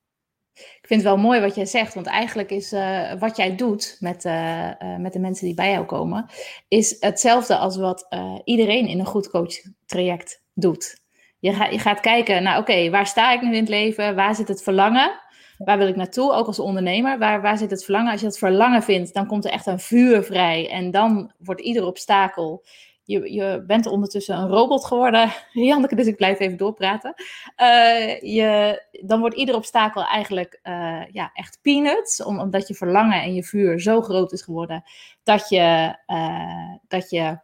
Ik 0.61 0.87
vind 0.87 1.01
het 1.01 1.11
wel 1.11 1.23
mooi 1.23 1.41
wat 1.41 1.55
jij 1.55 1.67
zegt, 1.67 1.95
want 1.95 2.07
eigenlijk 2.07 2.51
is 2.51 2.73
eh, 2.73 3.13
wat 3.19 3.37
jij 3.37 3.57
doet 3.57 3.97
met, 4.01 4.25
eh, 4.25 4.69
eh, 4.69 4.99
met 4.99 5.13
de 5.13 5.19
mensen 5.19 5.47
die 5.47 5.55
bij 5.55 5.71
jou 5.71 5.85
komen, 5.85 6.27
is 6.69 6.97
hetzelfde 7.01 7.57
als 7.57 7.77
wat 7.77 8.09
iedereen 8.45 8.87
in 8.87 8.99
een 8.99 9.07
goed 9.07 9.31
coachtraject 9.31 10.43
doet. 10.55 11.01
Je, 11.39 11.51
je 11.71 11.79
gaat 11.79 12.01
kijken 12.01 12.43
naar, 12.43 12.59
oké, 12.59 12.91
waar 12.91 13.07
sta 13.07 13.33
ik 13.33 13.43
nu 13.43 13.49
in 13.49 13.61
het 13.61 13.69
leven? 13.69 14.15
Waar 14.15 14.35
zit 14.35 14.49
het 14.49 14.63
verlangen? 14.63 15.21
Waar 15.59 15.79
wil 15.79 15.89
ik 15.89 15.97
naartoe, 15.97 16.33
ook 16.33 16.47
als 16.47 16.59
ondernemer? 16.59 17.19
Waar, 17.19 17.43
waar 17.43 17.59
zit 17.59 17.71
het 17.71 17.85
verlangen? 17.85 18.11
Als 18.11 18.21
je 18.21 18.27
dat 18.27 18.39
verlangen 18.39 18.83
vindt, 18.83 19.15
dan 19.15 19.27
komt 19.27 19.45
er 19.45 19.51
echt 19.51 19.67
een 19.67 19.81
vuur 19.81 20.23
vrij. 20.23 20.71
En 20.71 20.91
dan 20.91 21.33
wordt 21.39 21.61
ieder 21.61 21.87
obstakel. 21.87 22.65
Je, 23.11 23.33
je 23.33 23.65
bent 23.67 23.87
ondertussen 23.87 24.37
een 24.37 24.49
robot 24.49 24.85
geworden, 24.85 25.33
Janneke, 25.53 25.95
dus 25.95 26.07
ik 26.07 26.17
blijf 26.17 26.39
even 26.39 26.57
doorpraten. 26.57 27.15
Eh, 27.57 28.21
je, 28.21 28.83
dan 29.03 29.21
wordt 29.21 29.37
ieder 29.37 29.55
obstakel 29.55 30.05
eigenlijk 30.05 30.59
eh, 30.63 31.03
ja, 31.13 31.31
echt 31.33 31.59
peanuts, 31.63 32.23
om, 32.23 32.39
omdat 32.39 32.69
je 32.69 32.75
verlangen 32.75 33.23
en 33.23 33.35
je 33.35 33.45
vuur 33.45 33.81
zo 33.81 34.03
groot 34.03 34.33
is 34.33 34.43
geworden 34.43 34.83
dat 35.23 35.49
je, 35.49 35.97
eh, 36.07 36.75
dat 36.89 37.11
je 37.11 37.39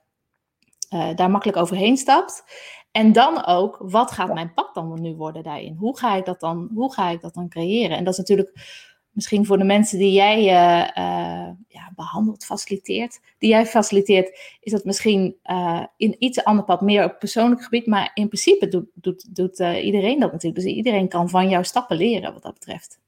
daar 1.15 1.31
makkelijk 1.31 1.59
overheen 1.59 1.97
stapt. 1.97 2.45
En 2.91 3.13
dan 3.13 3.47
ook, 3.47 3.79
wat 3.81 4.11
gaat 4.11 4.35
mijn 4.35 4.55
pad 4.55 4.75
dan 4.75 5.01
nu 5.01 5.15
worden 5.15 5.43
daarin? 5.43 5.77
Hoe 5.79 5.99
ga 5.99 6.15
ik 6.15 6.25
dat 6.25 6.41
dan, 6.41 6.71
hoe 6.75 6.93
ga 6.93 7.09
ik 7.09 7.21
dat 7.21 7.35
dan 7.35 7.49
creëren? 7.49 7.97
En 7.97 8.05
dat 8.05 8.13
is 8.13 8.19
natuurlijk 8.19 8.53
misschien 9.17 9.47
voor 9.47 9.59
de 9.59 9.65
mensen 9.65 9.99
die 9.99 10.13
jij 10.13 10.39
eh, 10.39 10.83
eh, 10.97 11.49
ja, 11.69 11.91
behandelt, 11.95 12.45
faciliteert, 12.45 13.21
die 13.39 13.51
jij 13.51 13.67
faciliteert, 13.67 14.57
is 14.61 14.73
dat 14.73 14.85
misschien 14.85 15.37
eh, 15.43 15.85
in 15.97 16.17
iets 16.19 16.45
ander 16.45 16.65
pad, 16.65 16.81
meer 16.81 17.05
op 17.05 17.19
persoonlijk 17.19 17.63
gebied. 17.63 17.87
Maar 17.87 18.11
in 18.15 18.29
principe 18.29 18.69
doet, 18.69 18.87
doet, 18.95 19.37
doet 19.37 19.59
iedereen 19.59 20.21
dat 20.21 20.33
natuurlijk. 20.33 20.65
Dus 20.65 20.75
iedereen 20.75 21.09
kan 21.09 21.29
van 21.29 21.49
jouw 21.49 21.63
stappen 21.63 21.97
leren 21.97 22.33
wat 22.33 22.43
dat 22.43 22.55
betreft. 22.55 22.99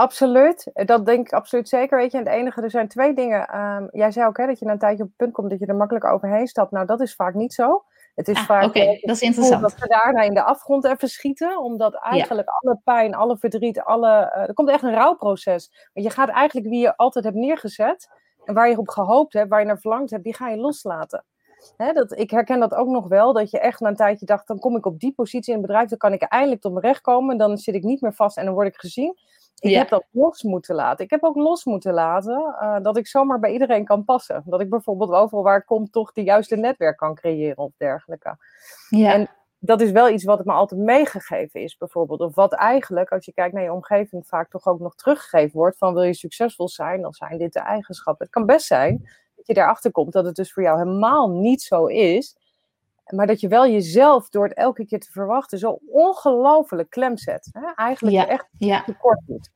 Absoluut, 0.00 0.70
dat 0.74 1.06
denk 1.06 1.26
ik 1.26 1.32
absoluut 1.32 1.68
zeker. 1.68 1.98
Weet 1.98 2.12
je, 2.12 2.18
en 2.18 2.24
het 2.24 2.32
enige, 2.32 2.62
er 2.62 2.70
zijn 2.70 2.88
twee 2.88 3.14
dingen. 3.14 3.46
Ehm, 3.48 3.86
jij 3.90 4.10
zei 4.10 4.26
ook 4.26 4.36
hè, 4.36 4.46
dat 4.46 4.58
je 4.58 4.64
na 4.64 4.72
een 4.72 4.78
tijdje 4.78 5.02
op 5.02 5.08
het 5.08 5.16
punt 5.16 5.32
komt 5.32 5.50
dat 5.50 5.58
je 5.58 5.66
er 5.66 5.74
makkelijk 5.74 6.04
overheen 6.04 6.46
stapt. 6.46 6.70
Nou, 6.70 6.86
dat 6.86 7.00
is 7.00 7.14
vaak 7.14 7.34
niet 7.34 7.52
zo. 7.52 7.84
Het 8.14 8.28
is 8.28 8.36
Ah, 8.36 8.44
vaak 8.44 8.74
eh, 8.74 9.00
dat 9.00 9.16
is 9.16 9.22
interessant. 9.22 9.62
dat 9.62 9.74
we 9.78 9.86
daarna 9.88 10.22
in 10.22 10.34
de 10.34 10.42
afgrond 10.42 10.84
even 10.84 11.08
schieten. 11.08 11.60
Omdat 11.60 11.94
eigenlijk 11.94 12.48
alle 12.48 12.80
pijn, 12.84 13.14
alle 13.14 13.36
verdriet, 13.38 13.80
alle, 13.80 14.10
eh, 14.10 14.48
er 14.48 14.54
komt 14.54 14.68
echt 14.68 14.82
een 14.82 14.94
rouwproces. 14.94 15.88
Want 15.92 16.06
je 16.06 16.12
gaat 16.12 16.28
eigenlijk 16.28 16.68
wie 16.68 16.80
je 16.80 16.96
altijd 16.96 17.24
hebt 17.24 17.36
neergezet. 17.36 18.08
En 18.44 18.54
waar 18.54 18.68
je 18.68 18.78
op 18.78 18.88
gehoopt 18.88 19.32
hebt, 19.32 19.48
waar 19.50 19.60
je 19.60 19.66
naar 19.66 19.78
verlangd 19.78 20.10
hebt, 20.10 20.24
die 20.24 20.34
ga 20.34 20.48
je 20.48 20.56
loslaten. 20.56 21.24
Hè, 21.76 21.92
dat, 21.92 22.18
ik 22.18 22.30
herken 22.30 22.60
dat 22.60 22.74
ook 22.74 22.88
nog 22.88 23.08
wel, 23.08 23.32
dat 23.32 23.50
je 23.50 23.58
echt 23.58 23.80
na 23.80 23.88
een 23.88 23.96
tijdje 23.96 24.26
dacht, 24.26 24.46
dan 24.46 24.58
kom 24.58 24.76
ik 24.76 24.86
op 24.86 24.98
die 25.00 25.12
positie 25.12 25.52
in 25.52 25.58
het 25.58 25.66
bedrijf, 25.66 25.88
dan 25.88 25.98
kan 25.98 26.12
ik 26.12 26.22
eindelijk 26.22 26.60
tot 26.60 26.72
mijn 26.72 26.84
recht 26.84 27.00
komen, 27.00 27.36
dan 27.38 27.58
zit 27.58 27.74
ik 27.74 27.82
niet 27.82 28.00
meer 28.00 28.14
vast 28.14 28.36
en 28.36 28.44
dan 28.44 28.54
word 28.54 28.66
ik 28.66 28.76
gezien. 28.76 29.16
Ik 29.60 29.70
Ja. 29.70 29.78
heb 29.78 29.88
dat 29.88 30.04
los 30.10 30.42
moeten 30.42 30.74
laten. 30.74 31.04
Ik 31.04 31.10
heb 31.10 31.22
ook 31.24 31.36
los 31.36 31.64
moeten 31.64 31.92
laten 31.94 32.56
eh, 32.60 32.76
dat 32.82 32.96
ik 32.96 33.06
zomaar 33.06 33.38
bij 33.38 33.52
iedereen 33.52 33.84
kan 33.84 34.04
passen. 34.04 34.42
Dat 34.46 34.60
ik 34.60 34.70
bijvoorbeeld 34.70 35.10
overal 35.10 35.42
waar 35.44 35.58
ik 35.58 35.66
kom 35.66 35.90
toch 35.90 36.12
de 36.12 36.22
juiste 36.22 36.56
netwerk 36.56 36.96
kan 36.96 37.14
creëren 37.14 37.58
of 37.58 37.72
dergelijke. 37.76 38.36
Ja, 38.88 39.12
En 39.12 39.30
dat 39.58 39.80
is 39.80 39.90
wel 39.90 40.08
iets 40.08 40.24
wat 40.24 40.44
me 40.44 40.52
altijd 40.52 40.80
meegegeven 40.80 41.60
is, 41.60 41.76
bijvoorbeeld. 41.76 42.20
Of 42.20 42.34
wat 42.34 42.52
eigenlijk, 42.52 43.10
als 43.12 43.24
je 43.24 43.32
kijkt 43.32 43.54
naar 43.54 43.62
je 43.62 43.72
omgeving, 43.72 44.26
vaak 44.26 44.50
toch 44.50 44.66
ook 44.66 44.80
nog 44.80 44.94
teruggegeven 44.94 45.58
wordt. 45.58 45.78
Van 45.78 45.94
wil 45.94 46.02
je 46.02 46.14
succesvol 46.14 46.68
zijn, 46.68 47.00
dan 47.00 47.12
zijn 47.12 47.38
dit 47.38 47.52
de 47.52 47.60
eigenschappen. 47.60 48.24
Het 48.24 48.34
kan 48.34 48.46
best 48.46 48.66
zijn 48.66 49.08
dat 49.36 49.46
je 49.46 49.54
daarachter 49.54 49.90
komt 49.92 50.12
dat 50.12 50.24
het 50.24 50.34
dus 50.34 50.52
voor 50.52 50.62
jou 50.62 50.78
helemaal 50.78 51.30
niet 51.30 51.62
zo 51.62 51.86
is. 51.86 52.36
Maar 53.12 53.26
dat 53.26 53.40
je 53.40 53.48
wel 53.48 53.66
jezelf 53.66 54.28
door 54.28 54.44
het 54.44 54.54
elke 54.56 54.86
keer 54.86 55.00
te 55.00 55.10
verwachten 55.10 55.58
zo 55.58 55.78
ongelooflijk 55.86 56.90
klem 56.90 57.16
zet. 57.16 57.48
Hè? 57.52 57.72
Eigenlijk 57.74 58.16
Ja. 58.16 58.26
echt 58.28 58.48
ja, 58.58 58.82
tekort 58.82 59.20
doet. 59.26 59.50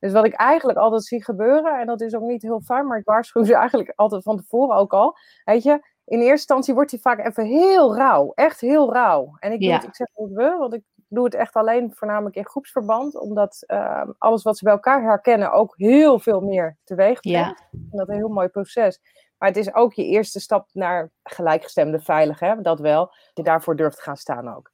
Dus 0.00 0.12
wat 0.12 0.24
ik 0.24 0.32
eigenlijk 0.34 0.78
altijd 0.78 1.04
zie 1.04 1.24
gebeuren, 1.24 1.80
en 1.80 1.86
dat 1.86 2.00
is 2.00 2.14
ook 2.14 2.22
niet 2.22 2.42
heel 2.42 2.60
fijn, 2.60 2.86
maar 2.86 2.98
ik 2.98 3.04
waarschuw 3.04 3.44
ze 3.44 3.54
eigenlijk 3.56 3.92
altijd 3.96 4.22
van 4.22 4.36
tevoren 4.36 4.76
ook 4.76 4.92
al. 4.92 5.16
Weet 5.44 5.62
je, 5.62 5.70
in 6.04 6.18
eerste 6.18 6.30
instantie 6.30 6.74
wordt 6.74 6.90
hij 6.90 7.00
vaak 7.00 7.26
even 7.26 7.44
heel 7.44 7.96
rauw. 7.96 8.32
Echt 8.34 8.60
heel 8.60 8.92
rauw. 8.92 9.36
En 9.38 9.52
ik, 9.52 9.60
doe 9.60 9.68
Ja. 9.68 9.74
het, 9.74 9.84
ik 9.84 9.94
zeg 9.96 10.06
niet 10.14 10.32
we, 10.32 10.56
want 10.58 10.74
ik 10.74 10.82
doe 11.08 11.24
het 11.24 11.34
echt 11.34 11.54
alleen 11.54 11.92
voornamelijk 11.94 12.36
in 12.36 12.46
groepsverband. 12.46 13.20
Omdat 13.20 13.62
ehm, 13.66 14.10
alles 14.18 14.42
wat 14.42 14.58
ze 14.58 14.64
bij 14.64 14.72
elkaar 14.72 15.02
herkennen 15.02 15.52
ook 15.52 15.74
heel 15.76 16.18
veel 16.18 16.40
meer 16.40 16.76
teweeg 16.84 17.20
brengt. 17.20 17.24
ja, 17.48 17.56
En 17.70 17.88
dat 17.90 18.08
is 18.08 18.14
een 18.14 18.20
heel 18.20 18.28
mooi 18.32 18.48
proces. 18.48 19.00
Maar 19.44 19.52
het 19.52 19.62
is 19.62 19.74
ook 19.74 19.92
je 19.92 20.04
eerste 20.04 20.40
stap 20.40 20.68
naar 20.72 21.10
gelijkgestemde 21.22 22.00
veilig, 22.00 22.40
hè? 22.40 22.60
dat 22.60 22.80
wel. 22.80 23.12
Je 23.34 23.42
daarvoor 23.42 23.76
durft 23.76 23.96
te 23.96 24.02
gaan 24.02 24.16
staan 24.16 24.54
ook. 24.56 24.70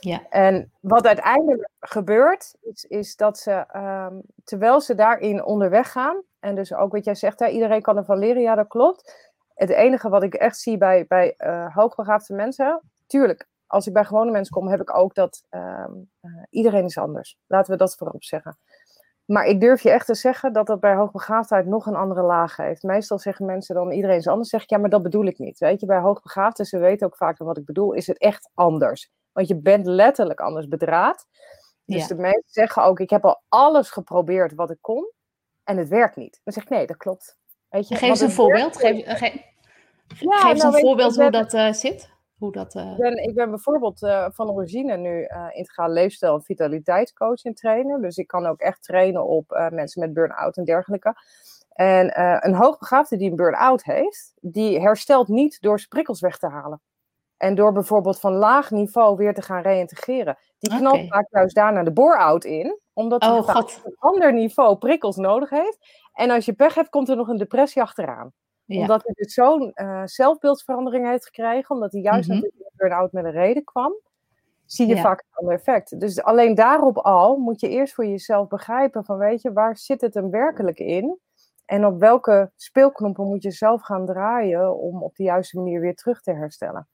ja, 0.00 0.28
En 0.28 0.72
wat 0.80 1.06
uiteindelijk 1.06 1.68
gebeurt, 1.80 2.54
is, 2.60 2.84
is 2.84 3.16
dat 3.16 3.38
ze, 3.38 3.50
ehm, 3.50 4.14
terwijl 4.44 4.80
ze 4.80 4.94
daarin 4.94 5.44
onderweg 5.44 5.92
gaan, 5.92 6.22
en 6.40 6.54
dus 6.54 6.74
ook 6.74 6.92
wat 6.92 7.04
jij 7.04 7.14
zegt, 7.14 7.38
hè, 7.38 7.46
iedereen 7.46 7.82
kan 7.82 7.96
ervan 7.96 8.18
leren, 8.18 8.42
ja 8.42 8.54
dat 8.54 8.68
klopt. 8.68 9.32
Het 9.54 9.70
enige 9.70 10.08
wat 10.08 10.22
ik 10.22 10.34
echt 10.34 10.58
zie 10.58 10.76
bij, 10.76 11.06
bij 11.08 11.34
eh, 11.36 11.74
hoogbegaafde 11.74 12.34
mensen, 12.34 12.80
tuurlijk, 13.06 13.46
als 13.66 13.86
ik 13.86 13.92
bij 13.92 14.04
gewone 14.04 14.30
mensen 14.30 14.54
kom, 14.54 14.68
heb 14.68 14.80
ik 14.80 14.96
ook 14.96 15.14
dat 15.14 15.44
ehm, 15.48 15.92
eh, 16.20 16.30
iedereen 16.50 16.84
is 16.84 16.98
anders. 16.98 17.36
Laten 17.46 17.72
we 17.72 17.78
dat 17.78 17.96
voorop 17.96 18.24
zeggen. 18.24 18.58
Maar 19.24 19.44
ik 19.46 19.60
durf 19.60 19.82
je 19.82 19.90
echt 19.90 20.06
te 20.06 20.14
zeggen 20.14 20.52
dat 20.52 20.66
dat 20.66 20.80
bij 20.80 20.94
hoogbegaafdheid 20.94 21.66
nog 21.66 21.86
een 21.86 21.94
andere 21.94 22.22
laag 22.22 22.56
heeft. 22.56 22.82
Meestal 22.82 23.18
zeggen 23.18 23.46
mensen 23.46 23.74
dan 23.74 23.90
iedereen 23.92 24.16
is 24.16 24.26
anders. 24.26 24.48
Zeg 24.48 24.62
ik 24.62 24.70
ja, 24.70 24.78
maar 24.78 24.90
dat 24.90 25.02
bedoel 25.02 25.24
ik 25.26 25.38
niet. 25.38 25.58
Weet 25.58 25.80
je, 25.80 25.86
bij 25.86 25.98
hoogbegaafden, 25.98 26.66
ze 26.66 26.78
weten 26.78 27.06
ook 27.06 27.16
vaak 27.16 27.38
wat 27.38 27.56
ik 27.56 27.64
bedoel, 27.64 27.92
is 27.92 28.06
het 28.06 28.18
echt 28.18 28.50
anders. 28.54 29.10
Want 29.32 29.48
je 29.48 29.56
bent 29.60 29.86
letterlijk 29.86 30.40
anders 30.40 30.68
bedraad. 30.68 31.26
Dus 31.84 32.00
Ja. 32.00 32.06
de 32.06 32.14
mensen 32.14 32.42
zeggen 32.50 32.82
ook, 32.84 33.00
ik 33.00 33.10
heb 33.10 33.24
al 33.24 33.42
alles 33.48 33.90
geprobeerd 33.90 34.54
wat 34.54 34.70
ik 34.70 34.78
kon 34.80 35.10
en 35.64 35.76
het 35.76 35.88
werkt 35.88 36.16
niet. 36.16 36.40
Dan 36.44 36.52
zeg 36.52 36.62
ik 36.62 36.68
nee, 36.68 36.86
dat 36.86 36.96
klopt. 36.96 37.36
Weet 37.68 37.88
je, 37.88 37.94
Geef 37.96 38.08
eens 38.08 38.20
een 38.20 38.30
voorbeeld. 38.30 38.76
Geef, 38.76 39.04
ge- 39.18 39.40
Ja, 40.18 40.36
geef 40.36 40.50
eens 40.50 40.62
nou, 40.62 40.74
een 40.74 40.80
voorbeeld 40.80 41.16
hoe 41.16 41.30
dat 41.30 41.54
eh, 41.54 41.72
zit. 41.72 42.10
Hoe 42.42 42.52
dat, 42.52 42.74
eh, 42.74 42.90
Ik 42.90 42.96
ben, 42.96 43.22
ik 43.22 43.34
ben 43.34 43.50
bijvoorbeeld 43.50 44.02
eh, 44.02 44.26
van 44.30 44.50
origine 44.50 44.96
nu 44.96 45.22
eh 45.22 45.46
integraal 45.52 45.88
leefstijl- 45.90 46.34
en 46.34 46.42
vitaliteitscoach 46.42 47.44
in 47.44 47.54
trainen. 47.54 48.02
Dus 48.02 48.16
ik 48.16 48.26
kan 48.26 48.46
ook 48.46 48.60
echt 48.60 48.82
trainen 48.82 49.26
op 49.26 49.68
mensen 49.70 50.00
met 50.00 50.12
burn-out 50.12 50.56
en 50.56 50.64
dergelijke. 50.64 51.14
En 51.72 52.14
eh, 52.14 52.36
een 52.40 52.54
hoogbegaafde 52.54 53.16
die 53.16 53.30
een 53.30 53.36
burn-out 53.36 53.84
heeft, 53.84 54.32
die 54.40 54.80
herstelt 54.80 55.28
niet 55.28 55.60
door 55.60 55.78
zijn 55.78 55.88
prikkels 55.88 56.20
weg 56.20 56.38
te 56.38 56.48
halen. 56.48 56.80
En 57.36 57.54
door 57.54 57.72
bijvoorbeeld 57.72 58.20
van 58.20 58.32
laag 58.32 58.70
niveau 58.70 59.16
weer 59.16 59.34
te 59.34 59.42
gaan 59.42 59.62
reïntegreren. 59.62 60.38
Die 60.58 60.76
knalt 60.76 60.98
Oké. 60.98 61.06
vaak 61.06 61.26
juist 61.30 61.54
daarna 61.54 61.82
de 61.82 61.92
bore-out 61.92 62.44
in, 62.44 62.78
omdat 62.92 63.22
hij 63.22 63.30
Oh, 63.30 63.56
op 63.56 63.80
een 63.84 63.96
ander 63.98 64.32
niveau 64.32 64.76
prikkels 64.76 65.16
nodig 65.16 65.50
heeft. 65.50 65.78
En 66.12 66.30
als 66.30 66.44
je 66.44 66.52
pech 66.52 66.74
hebt, 66.74 66.88
komt 66.88 67.08
er 67.08 67.16
nog 67.16 67.28
een 67.28 67.38
depressie 67.38 67.82
achteraan 67.82 68.32
ja. 68.74 68.80
omdat 68.80 69.02
hij 69.04 69.14
dus 69.14 69.34
zo'n 69.34 69.72
eh, 69.72 70.02
zelfbeeldsverandering 70.04 71.08
heeft 71.08 71.24
gekregen. 71.24 71.74
Omdat 71.74 71.92
hij 71.92 72.00
juist 72.00 72.28
Mhm. 72.28 72.36
natuurlijk 72.36 72.62
in 72.64 72.76
burn-out 72.76 73.12
met 73.12 73.24
een 73.24 73.30
reden 73.30 73.64
kwam. 73.64 73.92
zie 74.66 74.86
je 74.86 74.94
Ja. 74.94 75.02
vaak 75.02 75.20
een 75.20 75.26
ander 75.38 75.54
effect. 75.54 76.00
Dus 76.00 76.22
alleen 76.22 76.54
daarop 76.54 76.98
al 76.98 77.36
moet 77.36 77.60
je 77.60 77.68
eerst 77.68 77.94
voor 77.94 78.06
jezelf 78.06 78.48
begrijpen 78.48 79.04
van 79.04 79.18
weet 79.18 79.42
je, 79.42 79.52
waar 79.52 79.76
zit 79.76 80.00
het 80.00 80.14
hem 80.14 80.30
werkelijk 80.30 80.78
in? 80.78 81.18
En 81.64 81.86
op 81.86 82.00
welke 82.00 82.50
speelknoppen 82.56 83.26
moet 83.26 83.42
je 83.42 83.50
zelf 83.50 83.82
gaan 83.82 84.06
draaien 84.06 84.78
om 84.78 85.02
op 85.02 85.16
de 85.16 85.22
juiste 85.22 85.56
manier 85.58 85.80
weer 85.80 85.94
terug 85.94 86.20
te 86.22 86.32
herstellen? 86.32 86.88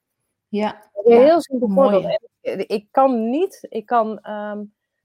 Ja, 0.47 0.83
Een 1.03 1.21
heel 1.23 1.41
simpel 1.41 1.69
voorbeeld. 1.69 2.19
Ik 2.71 2.87
kan 2.91 3.29
niet, 3.29 3.65
ik 3.69 3.85
kan 3.85 4.19
ehm, 4.19 4.63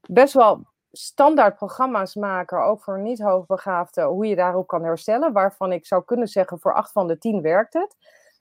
best 0.09 0.33
wel 0.33 0.61
standaard 0.97 1.55
programma's 1.55 2.15
maken, 2.15 2.63
ook 2.63 2.83
voor 2.83 2.99
niet 2.99 3.21
hoogbegaafden, 3.21 4.05
hoe 4.05 4.25
je 4.25 4.35
daarop 4.35 4.67
kan 4.67 4.83
herstellen, 4.83 5.33
waarvan 5.33 5.71
ik 5.71 5.85
zou 5.85 6.03
kunnen 6.05 6.27
zeggen 6.27 6.59
voor 6.59 6.73
acht 6.73 6.91
van 6.91 7.07
de 7.07 7.17
tien 7.17 7.41
werkt 7.41 7.73
het. 7.73 7.95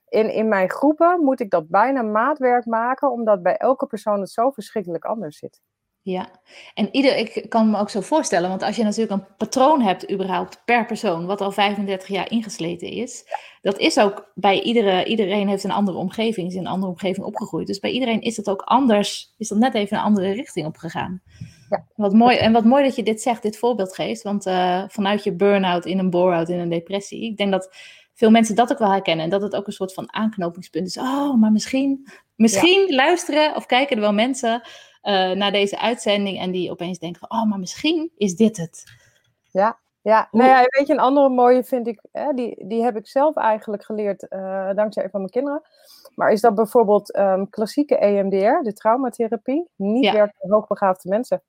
In, 0.09 0.33
in 0.33 0.49
mijn 0.49 0.71
groepen 0.71 1.21
moet 1.21 1.41
ik 1.41 1.51
dat 1.51 1.69
bijna 1.69 2.03
maatwerk 2.03 2.67
maken, 2.67 3.11
omdat 3.11 3.43
bij 3.43 3.57
elke 3.57 3.87
persoon 3.87 4.21
het 4.21 4.31
zo 4.31 4.51
verschrikkelijk 4.51 5.05
anders 5.05 5.39
zit. 5.39 5.63
Ja, 6.05 6.29
en 6.75 6.89
ieder, 6.93 7.17
ik 7.17 7.47
kan 7.49 7.71
me 7.71 7.79
ook 7.79 7.91
zo 7.91 8.01
voorstellen, 8.01 8.49
want 8.49 8.63
als 8.63 8.77
je 8.77 8.83
natuurlijk 8.83 9.11
een 9.11 9.37
patroon 9.37 9.81
hebt, 9.81 10.11
überhaupt 10.11 10.63
per 10.65 10.87
persoon, 10.87 11.27
wat 11.27 11.41
al 11.41 11.53
35 11.53 12.09
jaar 12.09 12.31
ingesleten 12.31 12.89
is, 12.89 13.25
dat 13.63 13.79
is 13.79 13.99
ook 13.99 14.31
bij 14.35 14.63
iedere, 14.63 15.05
iedereen 15.05 15.49
heeft 15.49 15.65
een 15.65 15.71
andere 15.71 15.99
omgeving, 15.99 16.49
is 16.49 16.55
in 16.55 16.61
een 16.61 16.67
andere 16.67 16.93
omgeving 16.93 17.27
opgegroeid. 17.27 17.67
Dus 17.67 17.79
bij 17.79 17.91
iedereen 17.91 18.21
is 18.21 18.37
het 18.37 18.49
ook 18.49 18.63
anders, 18.63 19.35
is 19.39 19.49
dat 19.49 19.59
net 19.59 19.75
even 19.75 19.97
een 19.97 20.03
andere 20.03 20.33
richting 20.33 20.67
opgegaan. 20.67 21.23
Ja. 21.77 21.85
Wat 21.95 22.13
mooi, 22.13 22.37
en 22.37 22.53
wat 22.53 22.65
mooi 22.65 22.85
dat 22.85 22.97
je 22.97 23.03
dit 23.03 23.23
zegt, 23.23 23.43
dit 23.43 23.59
voorbeeld 23.59 23.95
geeft, 23.95 24.23
want 24.23 24.47
eh, 24.47 24.85
vanuit 24.89 25.25
je 25.25 25.33
burn-out 25.33 25.87
in 25.87 25.99
een 25.99 26.11
bore-out, 26.11 26.49
in 26.49 26.59
een 26.59 26.69
depressie, 26.69 27.25
ik 27.25 27.37
denk 27.37 27.53
dat 27.53 27.77
veel 28.15 28.31
mensen 28.31 28.55
dat 28.55 28.73
ook 28.73 28.79
wel 28.79 28.91
herkennen 28.91 29.25
en 29.25 29.31
dat 29.31 29.43
het 29.43 29.57
ook 29.57 29.67
een 29.67 29.73
soort 29.73 29.95
van 29.95 30.13
aanknopingspunt 30.13 30.87
is. 30.87 30.99
Oh, 30.99 31.35
maar 31.35 31.53
misschien, 31.53 32.09
misschien 32.37 32.95
luisteren 32.95 33.57
of 33.57 33.67
kijken 33.67 33.97
er 33.97 34.03
wel 34.03 34.13
mensen 34.13 34.63
eh, 35.03 35.31
naar 35.31 35.53
deze 35.53 35.79
uitzending 35.79 36.39
en 36.39 36.51
die 36.51 36.71
opeens 36.71 36.99
denken 36.99 37.21
van, 37.29 37.39
oh, 37.41 37.49
maar 37.49 37.59
misschien 37.59 38.13
is 38.17 38.37
dit 38.37 38.57
het. 38.57 38.85
Ja, 40.05 40.29
nou 40.31 40.51
ja, 40.51 40.65
weet 40.69 40.87
je, 40.87 40.93
een 40.93 40.99
andere 40.99 41.29
mooie 41.29 41.65
vind 41.65 41.87
ik, 41.87 42.01
hè, 42.13 42.33
die, 42.33 42.67
die 42.67 42.83
heb 42.83 42.97
ik 42.97 43.07
zelf 43.07 43.37
eigenlijk 43.37 43.85
geleerd 43.85 44.29
eh, 44.29 44.71
dankzij 44.75 45.05
een 45.05 45.11
van 45.11 45.21
mijn 45.21 45.33
kinderen. 45.33 45.63
Maar 46.15 46.33
is 46.33 46.41
dat 46.41 46.55
bijvoorbeeld 46.55 47.13
ehm, 47.13 47.45
klassieke 47.51 47.97
EMDR, 47.99 48.63
de 48.63 48.73
traumatherapie, 48.73 49.69
niet 49.77 50.05
Ja. 50.05 50.13
werkt 50.13 50.35
voor 50.39 50.51
hoogbegaafde 50.51 51.09
mensen. 51.09 51.43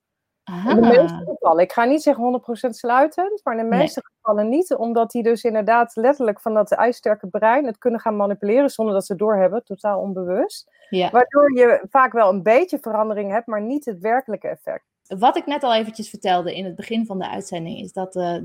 Aha. 0.47 0.69
In 0.69 0.75
de 0.75 0.87
meeste 0.87 1.23
gevallen. 1.25 1.63
Ik 1.63 1.71
ga 1.71 1.83
niet 1.83 2.01
zeggen 2.01 2.23
100% 2.23 2.75
sluitend, 2.75 3.41
maar 3.43 3.57
in 3.57 3.63
de 3.63 3.69
Nee. 3.69 3.79
meeste 3.79 4.01
gevallen 4.03 4.49
niet. 4.49 4.75
Omdat 4.75 5.11
die 5.11 5.23
dus 5.23 5.43
inderdaad 5.43 5.95
letterlijk 5.95 6.41
van 6.41 6.53
dat 6.53 6.71
ijsterke 6.71 7.27
brein 7.27 7.65
het 7.65 7.77
kunnen 7.77 7.99
gaan 7.99 8.15
manipuleren 8.15 8.69
zonder 8.69 8.93
dat 8.93 9.05
ze 9.05 9.11
het 9.11 9.21
doorhebben, 9.21 9.63
totaal 9.63 9.99
onbewust. 9.99 10.71
Ja. 10.89 11.09
Waardoor 11.09 11.57
je 11.57 11.81
vaak 11.89 12.11
wel 12.13 12.29
een 12.29 12.43
beetje 12.43 12.79
verandering 12.79 13.31
hebt, 13.31 13.47
maar 13.47 13.61
niet 13.61 13.85
het 13.85 13.99
werkelijke 13.99 14.47
effect. 14.47 14.85
Wat 15.07 15.37
ik 15.37 15.45
net 15.45 15.63
al 15.63 15.73
eventjes 15.73 16.09
vertelde 16.09 16.55
in 16.55 16.65
het 16.65 16.75
begin 16.75 17.05
van 17.05 17.19
de 17.19 17.29
uitzending, 17.29 17.79
is 17.79 17.93
dat 17.93 18.15
eh, 18.15 18.35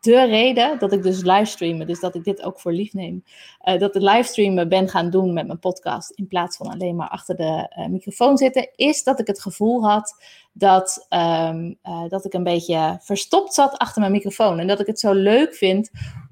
de 0.00 0.24
reden 0.24 0.78
dat 0.78 0.92
ik 0.92 1.02
dus 1.02 1.22
livestreamen, 1.22 1.86
dus 1.86 2.00
dat 2.00 2.14
ik 2.14 2.24
dit 2.24 2.42
ook 2.42 2.60
voor 2.60 2.72
lief 2.72 2.92
neem, 2.92 3.24
eh, 3.60 3.78
dat 3.78 3.94
ik 3.94 4.02
livestreamen 4.02 4.68
ben 4.68 4.88
gaan 4.88 5.10
doen 5.10 5.32
met 5.32 5.46
mijn 5.46 5.58
podcast 5.58 6.10
in 6.10 6.26
plaats 6.26 6.56
van 6.56 6.66
alleen 6.66 6.96
maar 6.96 7.08
achter 7.08 7.36
de 7.36 7.66
eh, 7.68 7.86
microfoon 7.86 8.36
zitten, 8.36 8.70
is 8.76 9.02
dat 9.02 9.20
ik 9.20 9.26
het 9.26 9.40
gevoel 9.40 9.84
had 9.84 10.14
dat, 10.52 11.06
ehm, 11.08 11.74
eh, 11.82 12.08
dat 12.08 12.24
ik 12.24 12.32
een 12.32 12.44
beetje 12.44 12.98
verstopt 13.00 13.54
zat 13.54 13.78
achter 13.78 14.00
mijn 14.00 14.12
microfoon. 14.12 14.58
En 14.58 14.66
dat 14.66 14.80
ik 14.80 14.86
het 14.86 15.00
zo 15.00 15.12
leuk 15.12 15.54
vind 15.54 15.90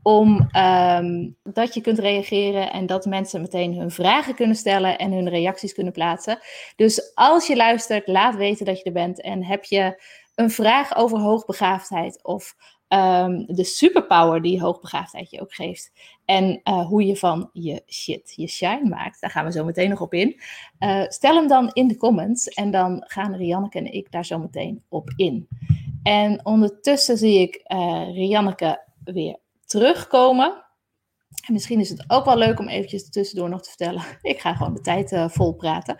om 0.09 0.49
ehm, 0.51 1.29
dat 1.43 1.75
je 1.75 1.81
kunt 1.81 1.99
reageren 1.99 2.73
en 2.73 2.87
dat 2.87 3.07
mensen 3.07 3.41
meteen 3.41 3.75
hun 3.75 3.91
vragen 3.91 4.35
kunnen 4.35 4.57
stellen 4.57 4.99
en 4.99 5.13
hun 5.13 5.29
reacties 5.29 5.75
kunnen 5.75 5.93
plaatsen. 5.93 6.39
Dus 6.77 7.15
als 7.15 7.47
je 7.47 7.57
luistert, 7.57 8.07
laat 8.07 8.37
weten 8.37 8.67
dat 8.67 8.79
je 8.79 8.85
er 8.85 8.93
bent 8.93 9.21
en 9.21 9.45
heb 9.45 9.65
je 9.65 10.03
een 10.35 10.51
vraag 10.51 10.97
over 10.97 11.19
hoogbegaafdheid 11.19 12.25
of 12.25 12.55
ehm, 12.89 13.45
de 13.47 13.65
superpower 13.65 14.43
die 14.43 14.61
hoogbegaafdheid 14.61 15.31
je 15.31 15.41
ook 15.41 15.55
geeft. 15.55 15.93
En 16.25 16.61
eh, 16.63 16.87
hoe 16.87 17.07
je 17.07 17.17
van 17.17 17.51
je 17.53 17.83
shit 17.87 18.33
je 18.37 18.47
shine 18.47 18.89
maakt. 18.89 19.21
Daar 19.21 19.31
gaan 19.31 19.45
we 19.45 19.53
zo 19.53 19.65
meteen 19.65 19.89
nog 19.91 20.01
op 20.01 20.15
in. 20.15 20.41
Eh, 20.79 21.05
stel 21.09 21.35
hem 21.35 21.49
dan 21.49 21.71
in 21.73 21.89
de 21.89 21.97
comments 21.97 22.49
en 22.49 22.71
dan 22.71 23.05
gaan 23.07 23.35
Rianneke 23.35 23.79
en 23.79 23.93
ik 23.93 24.11
daar 24.11 24.25
zo 24.27 24.39
meteen 24.39 24.83
op 24.89 25.13
in. 25.17 25.49
En 26.03 26.47
ondertussen 26.47 27.17
zie 27.17 27.41
ik 27.41 27.55
eh 27.55 28.15
Rianneke 28.15 28.87
weer 29.05 29.39
terugkomen. 29.69 30.65
En 31.47 31.53
misschien 31.53 31.81
is 31.81 31.89
het 31.89 32.05
ook 32.07 32.25
wel 32.25 32.37
leuk 32.37 32.59
om 32.59 32.69
eventjes 32.69 33.11
tussendoor 33.11 33.49
nog 33.49 33.63
te 33.63 33.69
vertellen. 33.69 34.03
Ik 34.23 34.41
ga 34.41 34.55
gewoon 34.55 34.75
de 34.75 34.81
tijd 34.81 35.13
eh, 35.13 35.29
vol 35.29 35.55
praten. 35.55 35.97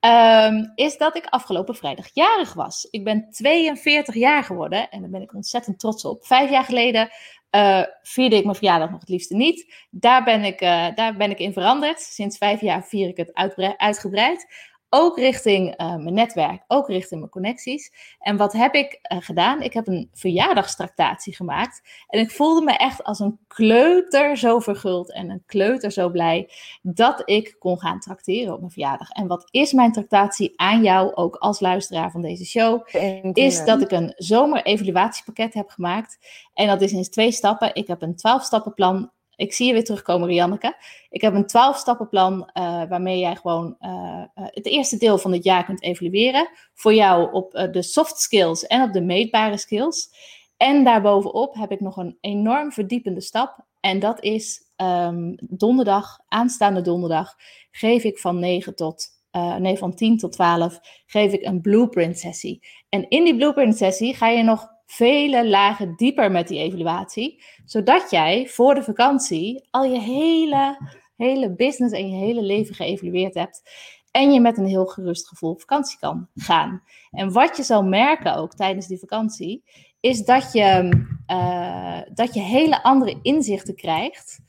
Ehm, 0.00 0.64
is 0.74 0.96
dat 0.96 1.16
ik 1.16 1.26
afgelopen 1.26 1.74
vrijdag 1.74 2.06
jarig 2.12 2.52
was. 2.52 2.88
Ik 2.90 3.04
ben 3.04 3.30
42 3.30 4.14
jaar 4.14 4.44
geworden 4.44 4.90
en 4.90 5.00
daar 5.00 5.10
ben 5.10 5.22
ik 5.22 5.34
ontzettend 5.34 5.78
trots 5.78 6.04
op. 6.04 6.26
Vijf 6.26 6.50
jaar 6.50 6.64
geleden 6.64 7.10
eh, 7.50 7.82
vierde 8.02 8.36
ik 8.36 8.44
mijn 8.44 8.56
verjaardag 8.56 8.90
nog 8.90 9.00
het 9.00 9.08
liefste 9.08 9.34
niet. 9.34 9.74
Daar 9.90 10.24
ben 10.24 10.44
ik, 10.44 10.60
eh, 10.60 10.86
daar 10.94 11.16
ben 11.16 11.30
ik 11.30 11.38
in 11.38 11.52
veranderd. 11.52 12.00
Sinds 12.00 12.38
vijf 12.38 12.60
jaar 12.60 12.84
vier 12.84 13.08
ik 13.08 13.16
het 13.16 13.34
uitgebreid. 13.76 14.46
Ook 14.92 15.18
richting 15.18 15.74
eh, 15.76 15.96
mijn 15.96 16.14
netwerk, 16.14 16.62
ook 16.66 16.88
richting 16.88 17.20
mijn 17.20 17.32
connecties. 17.32 17.92
En 18.18 18.36
wat 18.36 18.52
heb 18.52 18.74
ik 18.74 18.98
eh, 19.02 19.18
gedaan? 19.20 19.62
Ik 19.62 19.72
heb 19.72 19.86
een 19.86 20.10
verjaardagstractatie 20.14 21.34
gemaakt. 21.34 22.04
En 22.08 22.20
ik 22.20 22.30
voelde 22.30 22.64
me 22.64 22.72
echt 22.72 23.04
als 23.04 23.18
een 23.18 23.38
kleuter 23.48 24.36
zo 24.36 24.58
verguld 24.58 25.12
en 25.12 25.30
een 25.30 25.42
kleuter 25.46 25.90
zo 25.90 26.08
blij 26.10 26.50
dat 26.82 27.22
ik 27.24 27.56
kon 27.58 27.80
gaan 27.80 28.00
tracteren 28.00 28.52
op 28.52 28.58
mijn 28.60 28.72
verjaardag. 28.72 29.10
En 29.10 29.26
wat 29.26 29.48
is 29.50 29.72
mijn 29.72 29.92
tractatie 29.92 30.52
aan 30.56 30.82
jou, 30.82 31.14
ook 31.14 31.36
als 31.36 31.60
luisteraar 31.60 32.10
van 32.10 32.22
deze 32.22 32.44
show? 32.44 32.88
Is 33.32 33.64
dat 33.64 33.80
ik 33.80 33.90
een 33.90 34.12
zomer-evaluatiepakket 34.16 35.54
heb 35.54 35.68
gemaakt. 35.68 36.18
En 36.54 36.66
dat 36.66 36.80
is 36.80 36.92
in 36.92 37.02
twee 37.02 37.32
stappen. 37.32 37.74
Ik 37.74 37.86
heb 37.86 38.02
een 38.02 38.14
12-stappenplan. 38.14 39.10
Ik 39.40 39.52
zie 39.52 39.66
je 39.66 39.72
weer 39.72 39.84
terugkomen, 39.84 40.28
Rianneke. 40.28 40.76
Ik 41.10 41.20
heb 41.20 41.34
een 41.34 41.48
12-stappenplan 41.48 42.50
eh, 42.52 42.82
waarmee 42.88 43.18
jij 43.18 43.36
gewoon 43.36 43.76
eh, 43.78 44.24
eh, 44.34 44.44
het 44.50 44.66
eerste 44.66 44.96
deel 44.96 45.18
van 45.18 45.32
het 45.32 45.44
jaar 45.44 45.64
kunt 45.64 45.82
evalueren. 45.82 46.48
Voor 46.74 46.94
jou 46.94 47.32
op 47.32 47.68
de 47.72 47.82
soft 47.82 48.18
skills 48.18 48.66
en 48.66 48.82
op 48.82 48.92
de 48.92 49.00
meetbare 49.00 49.58
skills. 49.58 50.10
En 50.56 50.84
daarbovenop 50.84 51.54
heb 51.54 51.70
ik 51.70 51.80
nog 51.80 51.96
een 51.96 52.16
enorm 52.20 52.72
verdiepende 52.72 53.20
stap. 53.20 53.64
En 53.80 53.98
dat 53.98 54.22
is 54.22 54.64
ehm, 54.76 55.32
donderdag, 55.40 56.18
aanstaande 56.28 56.80
donderdag, 56.80 57.34
geef 57.70 58.04
ik 58.04 58.18
van 58.18 58.38
9 58.38 58.74
tot, 58.74 59.06
nee, 59.58 59.76
van 59.76 59.94
10 59.94 60.18
tot 60.18 60.32
12, 60.32 60.80
geef 61.06 61.32
ik 61.32 61.46
een 61.46 61.60
blueprint 61.60 62.18
sessie. 62.18 62.62
En 62.88 63.08
in 63.08 63.24
die 63.24 63.36
blueprint 63.36 63.76
sessie 63.76 64.14
ga 64.14 64.28
je 64.28 64.42
nog 64.42 64.68
vele 64.90 65.48
lagen 65.48 65.94
dieper 65.96 66.30
met 66.30 66.48
die 66.48 66.58
evaluatie. 66.58 67.42
Zodat 67.64 68.10
jij 68.10 68.48
voor 68.48 68.74
de 68.74 68.82
vakantie 68.82 69.68
al 69.70 69.84
je 69.84 70.00
hele, 70.00 70.78
hele 71.16 71.54
business 71.54 71.94
en 71.94 72.10
je 72.10 72.16
hele 72.16 72.42
leven 72.42 72.74
geëvalueerd 72.74 73.34
hebt. 73.34 73.62
En 74.10 74.32
je 74.32 74.40
met 74.40 74.58
een 74.58 74.66
heel 74.66 74.86
gerust 74.86 75.28
gevoel 75.28 75.50
op 75.50 75.60
vakantie 75.60 75.98
kan 75.98 76.28
gaan. 76.34 76.82
En 77.10 77.32
wat 77.32 77.56
je 77.56 77.62
zal 77.62 77.82
merken 77.82 78.36
ook 78.36 78.54
tijdens 78.54 78.86
die 78.86 78.98
vakantie, 78.98 79.64
is 80.00 80.24
dat 80.24 80.52
je, 80.52 80.88
eh, 81.26 82.00
dat 82.14 82.34
je 82.34 82.40
hele 82.40 82.82
andere 82.82 83.18
inzichten 83.22 83.74
krijgt 83.74 84.40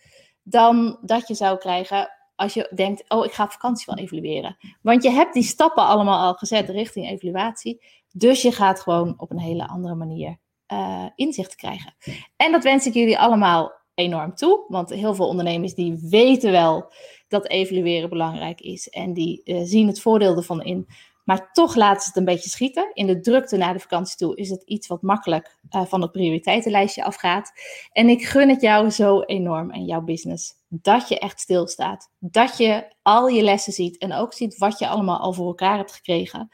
dan 0.44 0.98
dat 1.02 1.28
je 1.28 1.34
zou 1.34 1.58
krijgen 1.58 2.10
als 2.36 2.54
je 2.54 2.72
denkt, 2.76 3.04
oh, 3.08 3.26
ik 3.26 3.32
ga 3.32 3.44
op 3.44 3.52
vakantie 3.52 3.86
wel 3.86 4.04
evalueren. 4.04 4.58
Want 4.82 5.04
je 5.04 5.10
hebt 5.10 5.34
die 5.34 5.44
stappen 5.44 5.84
allemaal 5.84 6.20
al 6.20 6.34
gezet 6.34 6.70
richting 6.70 7.10
evaluatie. 7.10 7.82
Dus 8.12 8.42
je 8.42 8.52
gaat 8.52 8.80
gewoon 8.80 9.14
op 9.18 9.32
een 9.32 9.40
hele 9.40 9.68
andere 9.68 9.96
manier 9.96 10.38
uh, 10.74 11.06
inzicht 11.16 11.56
krijgen. 11.56 11.96
En 12.36 12.52
dat 12.52 12.64
wens 12.64 12.86
ik 12.86 12.94
jullie 12.94 13.20
allemaal 13.20 13.72
enorm 13.94 14.36
toe. 14.36 14.66
Want 14.68 14.90
heel 14.90 15.16
veel 15.16 15.28
ondernemers 15.28 15.74
die 15.74 16.08
weten 16.10 16.52
wel 16.52 16.94
dat 17.28 17.48
evalueren 17.48 18.10
belangrijk 18.10 18.62
is. 18.62 18.90
En 18.90 19.14
die 19.14 19.42
uh, 19.46 19.62
zien 19.64 19.88
het 19.88 20.02
voordeel 20.02 20.36
ervan 20.36 20.62
in. 20.64 20.88
Maar 21.24 21.52
toch 21.52 21.76
laten 21.76 22.02
ze 22.02 22.08
het 22.08 22.18
een 22.18 22.26
beetje 22.26 22.50
schieten. 22.50 22.92
In 22.94 23.08
de 23.08 23.20
drukte 23.20 23.58
naar 23.58 23.74
de 23.74 23.80
vakantie 23.80 24.18
toe 24.18 24.36
is 24.36 24.50
het 24.50 24.64
iets 24.64 24.88
wat 24.88 25.02
makkelijk 25.02 25.58
uh, 25.76 25.86
van 25.86 26.02
het 26.02 26.12
prioriteitenlijstje 26.12 27.04
afgaat. 27.04 27.52
En 27.92 28.10
ik 28.10 28.26
gun 28.26 28.50
het 28.50 28.62
jou 28.62 28.90
zo 28.90 29.22
enorm 29.22 29.72
en 29.72 29.86
jouw 29.86 30.02
business. 30.02 30.61
Dat 30.74 31.08
je 31.08 31.20
echt 31.20 31.40
stilstaat. 31.40 32.12
Dat 32.20 32.58
je 32.58 32.94
al 33.02 33.28
je 33.28 33.44
lessen 33.44 33.74
ziet. 33.74 33.98
En 33.98 34.14
ook 34.14 34.34
ziet 34.34 34.58
wat 34.58 34.80
je 34.80 34.88
allemaal 34.88 35.20
al 35.20 35.34
voor 35.34 35.48
elkaar 35.48 35.78
hebt 35.78 35.94
gekregen. 35.94 36.50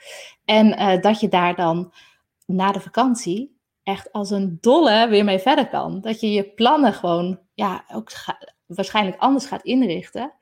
En 0.45 0.67
uh, 0.67 1.01
dat 1.01 1.19
je 1.19 1.27
daar 1.27 1.55
dan 1.55 1.93
na 2.45 2.71
de 2.71 2.79
vakantie 2.79 3.59
echt 3.83 4.11
als 4.11 4.29
een 4.29 4.57
dolle 4.61 5.07
weer 5.07 5.23
mee 5.23 5.39
verder 5.39 5.67
kan. 5.67 6.01
Dat 6.01 6.19
je 6.19 6.31
je 6.31 6.53
plannen 6.53 6.93
gewoon 6.93 7.39
ja, 7.53 7.85
ook 7.93 8.11
waarschijnlijk 8.65 9.17
anders 9.21 9.45
gaat 9.45 9.63
inrichten 9.63 10.33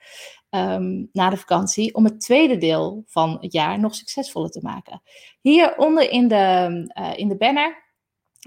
um, 0.49 1.09
na 1.11 1.29
de 1.29 1.37
vakantie. 1.37 1.95
Om 1.95 2.03
het 2.03 2.19
tweede 2.19 2.57
deel 2.57 3.03
van 3.05 3.37
het 3.41 3.53
jaar 3.53 3.79
nog 3.79 3.95
succesvoller 3.95 4.49
te 4.49 4.61
maken. 4.61 5.01
Hieronder 5.41 6.09
in 6.09 6.27
de, 6.27 6.69
uh, 6.99 7.17
in 7.17 7.27
de 7.27 7.37
banner 7.37 7.83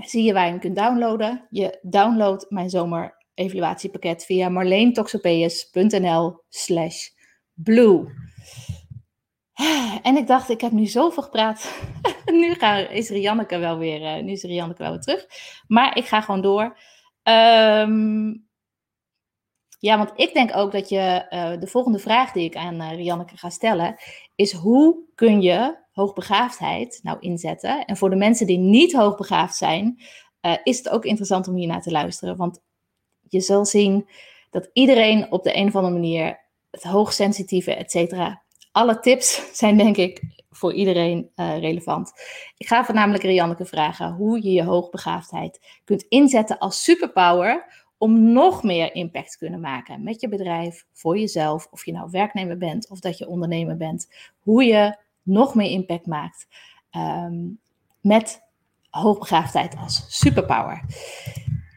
zie 0.04 0.22
je 0.22 0.32
waar 0.32 0.44
je 0.44 0.50
hem 0.50 0.60
kunt 0.60 0.76
downloaden. 0.76 1.46
Je 1.50 1.78
downloadt 1.82 2.50
mijn 2.50 2.70
zomer 2.70 3.17
evaluatiepakket 3.38 4.24
via 4.24 4.48
marleentoxopeus.nl 4.48 6.42
slash 6.48 7.08
blue. 7.54 8.06
En 10.02 10.16
ik 10.16 10.26
dacht, 10.26 10.48
ik 10.48 10.60
heb 10.60 10.72
nu 10.72 10.86
zoveel 10.86 11.22
gepraat. 11.22 11.82
nu 12.26 12.52
is 12.90 13.08
Rianneke 13.08 13.58
wel 13.58 13.78
weer, 13.78 14.00
uh, 14.00 14.22
nu 14.24 14.32
is 14.32 14.42
Rianneke 14.42 14.82
wel 14.82 14.90
weer 14.90 15.00
terug. 15.00 15.26
Maar 15.66 15.96
ik 15.96 16.04
ga 16.04 16.20
gewoon 16.20 16.40
door. 16.40 16.78
Um, 17.22 18.46
ja, 19.78 19.96
want 19.96 20.12
ik 20.16 20.34
denk 20.34 20.56
ook 20.56 20.72
dat 20.72 20.88
je 20.88 21.26
uh, 21.30 21.60
de 21.60 21.66
volgende 21.66 21.98
vraag 21.98 22.32
die 22.32 22.44
ik 22.44 22.56
aan 22.56 22.74
uh, 22.74 22.94
Rianneke 22.94 23.36
ga 23.36 23.50
stellen, 23.50 23.96
is 24.34 24.52
hoe 24.52 25.04
kun 25.14 25.42
je 25.42 25.76
hoogbegaafdheid 25.92 27.00
nou 27.02 27.16
inzetten? 27.20 27.84
En 27.84 27.96
voor 27.96 28.10
de 28.10 28.16
mensen 28.16 28.46
die 28.46 28.58
niet 28.58 28.92
hoogbegaafd 28.92 29.56
zijn, 29.56 30.02
is 30.62 30.78
het 30.78 30.88
ook 30.88 31.04
interessant 31.04 31.48
om 31.48 31.54
hier 31.54 31.66
naar 31.66 31.82
te 31.82 31.90
luisteren. 31.90 32.36
Want 32.36 32.60
je 33.28 33.40
zal 33.40 33.64
zien 33.64 34.08
dat 34.50 34.70
iedereen 34.72 35.32
op 35.32 35.42
de 35.42 35.56
een 35.56 35.66
of 35.66 35.76
andere 35.76 35.94
manier 35.94 36.40
het 36.70 36.82
hoogsensitieve, 36.82 37.74
et 37.74 37.90
cetera. 37.90 38.42
Alle 38.72 39.00
tips 39.00 39.42
zijn 39.58 39.76
denk 39.76 39.96
ik 39.96 40.22
voor 40.50 40.72
iedereen 40.72 41.30
uh, 41.36 41.58
relevant. 41.58 42.12
Ik 42.56 42.66
ga 42.66 42.84
voornamelijk 42.84 43.22
Rianneke 43.24 43.64
vragen 43.64 44.12
hoe 44.12 44.42
je 44.42 44.52
je 44.52 44.64
hoogbegaafdheid 44.64 45.80
kunt 45.84 46.02
inzetten 46.08 46.58
als 46.58 46.82
superpower 46.82 47.86
om 47.98 48.32
nog 48.32 48.62
meer 48.62 48.94
impact 48.94 49.30
te 49.30 49.38
kunnen 49.38 49.60
maken 49.60 50.02
met 50.02 50.20
je 50.20 50.28
bedrijf, 50.28 50.86
voor 50.92 51.18
jezelf, 51.18 51.68
of 51.70 51.84
je 51.84 51.92
nou 51.92 52.10
werknemer 52.10 52.58
bent 52.58 52.90
of 52.90 53.00
dat 53.00 53.18
je 53.18 53.28
ondernemer 53.28 53.76
bent. 53.76 54.08
Hoe 54.38 54.64
je 54.64 54.96
nog 55.22 55.54
meer 55.54 55.70
impact 55.70 56.06
maakt 56.06 56.46
um, 56.96 57.60
met 58.00 58.40
hoogbegaafdheid 58.90 59.76
als 59.76 60.04
superpower. 60.08 60.84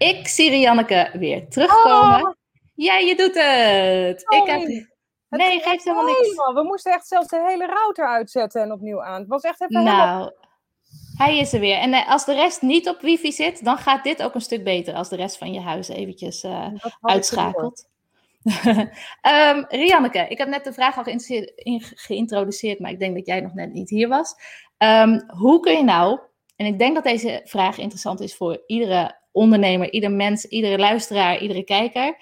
Ik 0.02 0.28
zie 0.28 0.50
Rianneke 0.50 1.10
weer 1.14 1.48
terugkomen. 1.50 2.26
Oh. 2.26 2.34
Ja, 2.76 2.98
je 2.98 3.16
doet 3.16 3.36
het. 3.36 4.30
Oh, 4.30 4.38
ik 4.38 4.52
heb... 4.52 4.88
Nee, 5.30 5.60
geeft 5.60 5.84
helemaal 5.84 6.06
niks. 6.06 6.36
We 6.54 6.64
moesten 6.64 6.94
echt 6.94 7.08
zelfs 7.08 7.28
de 7.28 7.44
hele 7.48 7.66
router 7.66 8.08
uitzetten 8.08 8.62
en 8.62 8.72
opnieuw 8.72 9.04
aan. 9.04 9.20
Het 9.20 9.30
was 9.30 9.44
echt 9.44 9.62
even 9.62 9.84
nou, 9.84 10.00
helemaal... 10.00 10.34
Hij 11.18 11.38
is 11.38 11.54
er 11.54 11.60
weer. 11.60 11.78
En 11.78 11.90
uh, 11.90 12.10
als 12.10 12.26
de 12.26 12.34
rest 12.34 12.62
niet 12.62 12.90
op 12.90 13.02
wifi 13.02 13.32
zit, 13.32 13.64
dan 13.64 13.78
gaat 13.78 14.04
dit 14.04 14.24
ook 14.24 14.36
een 14.36 14.42
stuk 14.42 14.64
beter 14.64 14.94
als 14.94 15.10
de 15.10 15.16
rest 15.16 15.38
van 15.38 15.54
je 15.54 15.62
huis 15.62 15.88
eventjes 15.88 16.44
uh, 16.44 16.68
uitschakelt. 17.02 17.88
um, 18.66 19.66
Rianneke, 19.82 20.26
ik 20.28 20.38
heb 20.38 20.48
net 20.48 20.64
de 20.64 20.74
vraag 20.74 20.98
al 20.98 21.14
geïntroduceerd, 21.96 22.80
maar 22.80 22.92
ik 22.92 23.00
denk 23.00 23.16
dat 23.16 23.26
jij 23.26 23.42
nog 23.42 23.54
net 23.54 23.74
niet 23.74 23.90
hier 23.90 24.08
was. 24.08 24.36
Um, 24.78 25.24
hoe 25.28 25.60
kun 25.60 25.78
je 25.78 25.84
nou, 25.84 26.20
en 26.62 26.67
ik 26.67 26.80
denk 26.80 26.95
dat 26.95 27.04
deze 27.04 27.41
vraag 27.43 27.78
interessant 27.78 28.19
is 28.19 28.36
voor 28.36 28.63
iedere 28.67 29.19
ondernemer, 29.32 29.91
ieder 29.91 30.12
mens, 30.12 30.45
iedere 30.45 30.78
luisteraar, 30.78 31.39
iedere 31.39 31.63
kijker. 31.63 32.15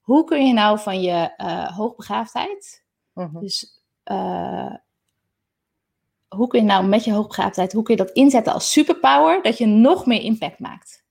Hoe 0.00 0.24
kun 0.24 0.46
je 0.46 0.52
nou 0.52 0.78
van 0.78 1.00
je 1.00 1.34
uh, 1.36 1.76
hoogbegaafdheid, 1.76 2.84
-huh. 3.12 3.40
dus 3.40 3.82
hoe 6.28 6.46
kun 6.48 6.60
je 6.60 6.66
nou 6.66 6.86
met 6.86 7.04
je 7.04 7.12
hoogbegaafdheid, 7.12 7.72
hoe 7.72 7.82
kun 7.82 7.96
je 7.96 8.04
dat 8.04 8.12
inzetten 8.12 8.52
als 8.52 8.72
superpower, 8.72 9.42
dat 9.42 9.58
je 9.58 9.66
nog 9.66 10.06
meer 10.06 10.20
impact 10.20 10.58
maakt? 10.58 11.04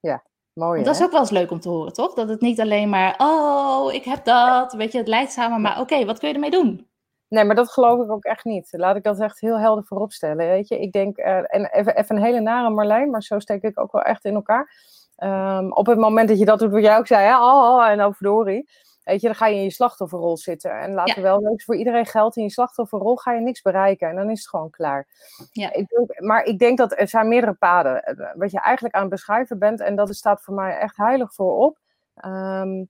Ja, 0.00 0.22
mooi. 0.52 0.72
Want 0.72 0.84
dat 0.84 0.94
is 0.94 1.02
ook 1.02 1.10
wel 1.10 1.20
eens 1.20 1.30
leuk 1.30 1.50
om 1.50 1.60
te 1.60 1.68
horen, 1.68 1.92
toch? 1.92 2.14
Dat 2.14 2.28
het 2.28 2.40
niet 2.40 2.60
alleen 2.60 2.88
maar, 2.88 3.14
oh, 3.18 3.92
ik 3.92 4.04
heb 4.04 4.24
dat, 4.24 4.72
weet 4.72 4.92
je, 4.92 4.98
het 4.98 5.08
leidt 5.08 5.32
samen, 5.32 5.60
maar 5.60 5.72
oké, 5.72 5.80
okay, 5.80 6.06
wat 6.06 6.18
kun 6.18 6.28
je 6.28 6.34
ermee 6.34 6.50
doen? 6.50 6.89
Nee, 7.30 7.44
maar 7.44 7.54
dat 7.54 7.72
geloof 7.72 8.04
ik 8.04 8.10
ook 8.10 8.24
echt 8.24 8.44
niet. 8.44 8.68
Laat 8.70 8.96
ik 8.96 9.02
dat 9.02 9.20
echt 9.20 9.40
heel 9.40 9.58
helder 9.58 9.84
voorop 9.84 10.12
stellen, 10.12 10.46
weet 10.46 10.68
je. 10.68 10.80
Ik 10.80 10.92
denk, 10.92 11.18
uh, 11.18 11.54
en 11.54 11.66
even, 11.70 11.96
even 11.96 12.16
een 12.16 12.22
hele 12.22 12.40
nare 12.40 12.70
Marlijn, 12.70 13.10
maar 13.10 13.22
zo 13.22 13.38
steek 13.38 13.62
ik 13.62 13.80
ook 13.80 13.92
wel 13.92 14.02
echt 14.02 14.24
in 14.24 14.34
elkaar. 14.34 14.74
Um, 15.18 15.72
op 15.72 15.86
het 15.86 15.98
moment 15.98 16.28
dat 16.28 16.38
je 16.38 16.44
dat 16.44 16.58
doet 16.58 16.70
wat 16.70 16.82
jij 16.82 16.98
ook 16.98 17.06
zei, 17.06 17.26
hè, 17.26 17.36
oh, 17.36 17.74
oh 17.74 17.86
en 17.86 18.00
overdorie 18.00 18.68
Weet 19.10 19.20
je, 19.20 19.26
dan 19.26 19.36
ga 19.36 19.46
je 19.46 19.56
in 19.56 19.62
je 19.62 19.70
slachtofferrol 19.70 20.36
zitten. 20.36 20.80
En 20.80 20.92
laten 20.92 21.14
we 21.14 21.20
wel 21.20 21.40
leuk 21.40 21.62
voor 21.62 21.76
iedereen 21.76 22.06
geldt. 22.06 22.36
In 22.36 22.42
je 22.42 22.50
slachtofferrol 22.50 23.16
ga 23.16 23.32
je 23.32 23.40
niks 23.40 23.62
bereiken. 23.62 24.08
En 24.08 24.16
dan 24.16 24.30
is 24.30 24.38
het 24.38 24.48
gewoon 24.48 24.70
klaar. 24.70 25.06
Ja. 25.52 25.72
Ik 25.72 25.88
denk, 25.88 26.20
maar 26.20 26.44
ik 26.44 26.58
denk 26.58 26.78
dat 26.78 26.98
er 26.98 27.08
zijn 27.08 27.28
meerdere 27.28 27.52
paden. 27.52 28.02
Eh, 28.04 28.32
wat 28.34 28.50
je 28.50 28.60
eigenlijk 28.60 28.94
aan 28.94 29.00
het 29.00 29.10
beschrijven 29.10 29.58
bent. 29.58 29.80
En 29.80 29.96
dat 29.96 30.14
staat 30.14 30.42
voor 30.42 30.54
mij 30.54 30.78
echt 30.78 30.96
heilig 30.96 31.34
voorop. 31.34 31.78
Um, 32.24 32.88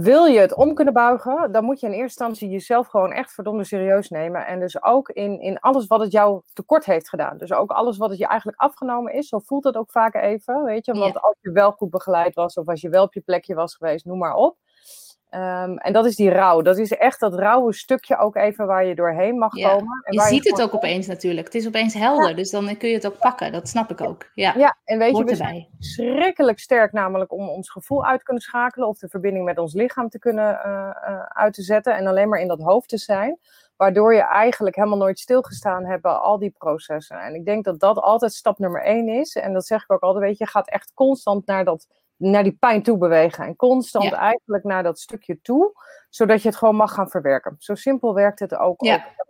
wil 0.00 0.24
je 0.24 0.38
het 0.38 0.54
om 0.54 0.74
kunnen 0.74 0.94
buigen, 0.94 1.52
dan 1.52 1.64
moet 1.64 1.80
je 1.80 1.86
in 1.86 1.92
eerste 1.92 2.24
instantie 2.24 2.48
jezelf 2.48 2.86
gewoon 2.86 3.12
echt 3.12 3.32
verdomde 3.32 3.64
serieus 3.64 4.08
nemen. 4.08 4.46
En 4.46 4.60
dus 4.60 4.82
ook 4.82 5.08
in, 5.08 5.40
in 5.40 5.60
alles 5.60 5.86
wat 5.86 6.00
het 6.00 6.12
jou 6.12 6.40
tekort 6.52 6.84
heeft 6.84 7.08
gedaan. 7.08 7.38
Dus 7.38 7.52
ook 7.52 7.70
alles 7.70 7.96
wat 7.96 8.10
het 8.10 8.18
je 8.18 8.26
eigenlijk 8.26 8.60
afgenomen 8.60 9.12
is. 9.12 9.28
Zo 9.28 9.38
voelt 9.38 9.64
het 9.64 9.76
ook 9.76 9.90
vaak 9.90 10.14
even, 10.14 10.64
weet 10.64 10.86
je. 10.86 10.92
Want 10.92 11.14
ja. 11.14 11.20
als 11.20 11.36
je 11.40 11.52
wel 11.52 11.72
goed 11.72 11.90
begeleid 11.90 12.34
was 12.34 12.56
of 12.56 12.68
als 12.68 12.80
je 12.80 12.88
wel 12.88 13.04
op 13.04 13.14
je 13.14 13.20
plekje 13.20 13.54
was 13.54 13.74
geweest, 13.74 14.04
noem 14.04 14.18
maar 14.18 14.34
op. 14.34 14.56
Um, 15.34 15.78
en 15.78 15.92
dat 15.92 16.06
is 16.06 16.16
die 16.16 16.30
rouw. 16.30 16.62
Dat 16.62 16.78
is 16.78 16.92
echt 16.92 17.20
dat 17.20 17.34
rauwe 17.34 17.72
stukje 17.72 18.16
ook 18.16 18.36
even 18.36 18.66
waar 18.66 18.84
je 18.84 18.94
doorheen 18.94 19.38
mag 19.38 19.56
ja. 19.56 19.68
komen. 19.68 20.02
En 20.04 20.12
je 20.12 20.20
ziet 20.20 20.44
je 20.44 20.50
het 20.50 20.62
ook 20.62 20.74
opeens 20.74 21.06
natuurlijk. 21.06 21.46
Het 21.46 21.54
is 21.54 21.66
opeens 21.66 21.94
helder, 21.94 22.28
ja. 22.28 22.34
dus 22.34 22.50
dan 22.50 22.76
kun 22.76 22.88
je 22.88 22.94
het 22.94 23.06
ook 23.06 23.18
pakken. 23.18 23.52
Dat 23.52 23.68
snap 23.68 23.90
ik 23.90 24.00
ook. 24.00 24.30
Ja, 24.34 24.54
ja 24.56 24.76
en 24.84 24.98
weet 24.98 25.12
Hoort 25.12 25.24
je, 25.24 25.30
we 25.30 25.36
zijn 25.36 25.68
schrikkelijk 25.78 26.58
sterk 26.58 26.92
namelijk 26.92 27.32
om 27.32 27.48
ons 27.48 27.70
gevoel 27.70 28.04
uit 28.04 28.18
te 28.18 28.24
kunnen 28.24 28.42
schakelen. 28.42 28.88
Of 28.88 28.98
de 28.98 29.08
verbinding 29.08 29.44
met 29.44 29.58
ons 29.58 29.74
lichaam 29.74 30.08
te 30.08 30.18
kunnen 30.18 30.60
uh, 30.66 30.90
uh, 31.08 31.22
uit 31.22 31.54
te 31.54 31.62
zetten. 31.62 31.96
En 31.96 32.06
alleen 32.06 32.28
maar 32.28 32.40
in 32.40 32.48
dat 32.48 32.60
hoofd 32.60 32.88
te 32.88 32.98
zijn. 32.98 33.38
Waardoor 33.76 34.14
je 34.14 34.22
eigenlijk 34.22 34.76
helemaal 34.76 34.98
nooit 34.98 35.18
stilgestaan 35.18 35.84
hebt 35.84 36.04
al 36.04 36.38
die 36.38 36.54
processen. 36.58 37.20
En 37.20 37.34
ik 37.34 37.44
denk 37.44 37.64
dat 37.64 37.80
dat 37.80 37.98
altijd 37.98 38.32
stap 38.32 38.58
nummer 38.58 38.82
één 38.82 39.08
is. 39.08 39.36
En 39.36 39.52
dat 39.52 39.66
zeg 39.66 39.82
ik 39.82 39.92
ook 39.92 40.02
altijd, 40.02 40.24
weet 40.24 40.38
je, 40.38 40.44
je 40.44 40.50
gaat 40.50 40.68
echt 40.68 40.92
constant 40.94 41.46
naar 41.46 41.64
dat 41.64 41.86
naar 42.16 42.42
die 42.42 42.56
pijn 42.60 42.82
toe 42.82 42.98
bewegen. 42.98 43.44
En 43.44 43.56
constant 43.56 44.04
ja. 44.04 44.18
eigenlijk 44.18 44.64
naar 44.64 44.82
dat 44.82 44.98
stukje 44.98 45.40
toe, 45.40 45.72
zodat 46.08 46.42
je 46.42 46.48
het 46.48 46.56
gewoon 46.56 46.76
mag 46.76 46.94
gaan 46.94 47.10
verwerken. 47.10 47.56
Zo 47.58 47.74
simpel 47.74 48.14
werkt 48.14 48.38
het 48.38 48.54
ook. 48.54 48.84
Ja. 48.84 48.94
ook. 48.94 49.22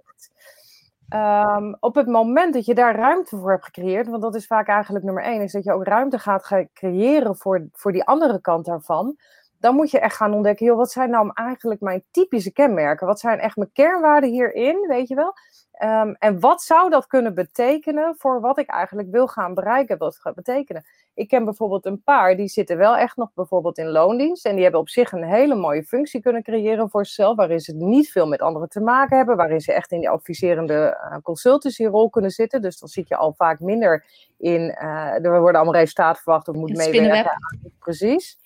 Um, 1.08 1.76
op 1.80 1.94
het 1.94 2.06
moment 2.06 2.54
dat 2.54 2.64
je 2.64 2.74
daar 2.74 2.96
ruimte 2.96 3.36
voor 3.36 3.50
hebt 3.50 3.64
gecreëerd, 3.64 4.08
want 4.08 4.22
dat 4.22 4.34
is 4.34 4.46
vaak 4.46 4.68
eigenlijk 4.68 5.04
nummer 5.04 5.22
één, 5.22 5.42
is 5.42 5.52
dat 5.52 5.64
je 5.64 5.72
ook 5.72 5.84
ruimte 5.84 6.18
gaat 6.18 6.66
creëren 6.72 7.36
voor, 7.36 7.68
voor 7.72 7.92
die 7.92 8.04
andere 8.04 8.40
kant 8.40 8.64
daarvan. 8.64 9.16
Dan 9.64 9.74
moet 9.74 9.90
je 9.90 9.98
echt 9.98 10.16
gaan 10.16 10.35
ontdekken, 10.35 10.66
joh, 10.66 10.77
wat 10.77 10.90
zijn 10.90 11.11
nou 11.11 11.31
eigenlijk 11.35 11.81
mijn 11.81 12.05
typische 12.11 12.53
kenmerken? 12.53 13.07
Wat 13.07 13.20
zijn 13.20 13.38
echt 13.38 13.57
mijn 13.57 13.72
kernwaarden 13.72 14.31
hierin, 14.31 14.87
weet 14.88 15.09
je 15.09 15.14
wel? 15.14 15.35
Um, 15.83 16.14
en 16.18 16.40
wat 16.40 16.62
zou 16.62 16.90
dat 16.90 17.07
kunnen 17.07 17.35
betekenen 17.35 18.14
voor 18.18 18.40
wat 18.40 18.59
ik 18.59 18.68
eigenlijk 18.68 19.11
wil 19.11 19.27
gaan 19.27 19.55
bereiken, 19.55 19.98
wat 19.98 20.16
gaat 20.16 20.35
betekenen? 20.35 20.85
Ik 21.14 21.29
ken 21.29 21.44
bijvoorbeeld 21.44 21.87
een 21.87 22.03
paar, 22.03 22.37
die 22.37 22.48
zitten 22.48 22.77
wel 22.77 22.96
echt 22.96 23.16
nog 23.16 23.31
bijvoorbeeld 23.35 23.79
in 23.79 23.88
loondienst. 23.88 24.46
En 24.46 24.55
die 24.55 24.62
hebben 24.62 24.81
op 24.81 24.88
zich 24.88 25.12
een 25.12 25.24
hele 25.24 25.55
mooie 25.55 25.85
functie 25.85 26.20
kunnen 26.20 26.42
creëren 26.42 26.90
voor 26.90 27.07
zichzelf. 27.07 27.37
Waarin 27.37 27.61
ze 27.61 27.74
niet 27.74 28.11
veel 28.11 28.27
met 28.27 28.40
anderen 28.40 28.68
te 28.68 28.81
maken 28.81 29.16
hebben. 29.16 29.37
Waarin 29.37 29.61
ze 29.61 29.72
echt 29.72 29.92
in 29.92 29.98
die 29.98 30.11
adviserende 30.11 30.98
uh, 31.11 31.16
consultancyrol 31.22 32.11
kunnen 32.11 32.31
zitten. 32.31 32.62
Dus 32.62 32.79
dan 32.79 32.88
zit 32.88 33.09
je 33.09 33.16
al 33.16 33.33
vaak 33.37 33.61
minder 33.61 34.05
in. 34.38 34.61
Uh, 34.61 35.24
er 35.24 35.40
worden 35.40 35.61
allemaal 35.61 35.81
resultaten 35.81 36.22
verwacht 36.22 36.48
of 36.48 36.57
moet 36.57 36.77
meewerken. 36.77 37.38
Precies. 37.79 38.38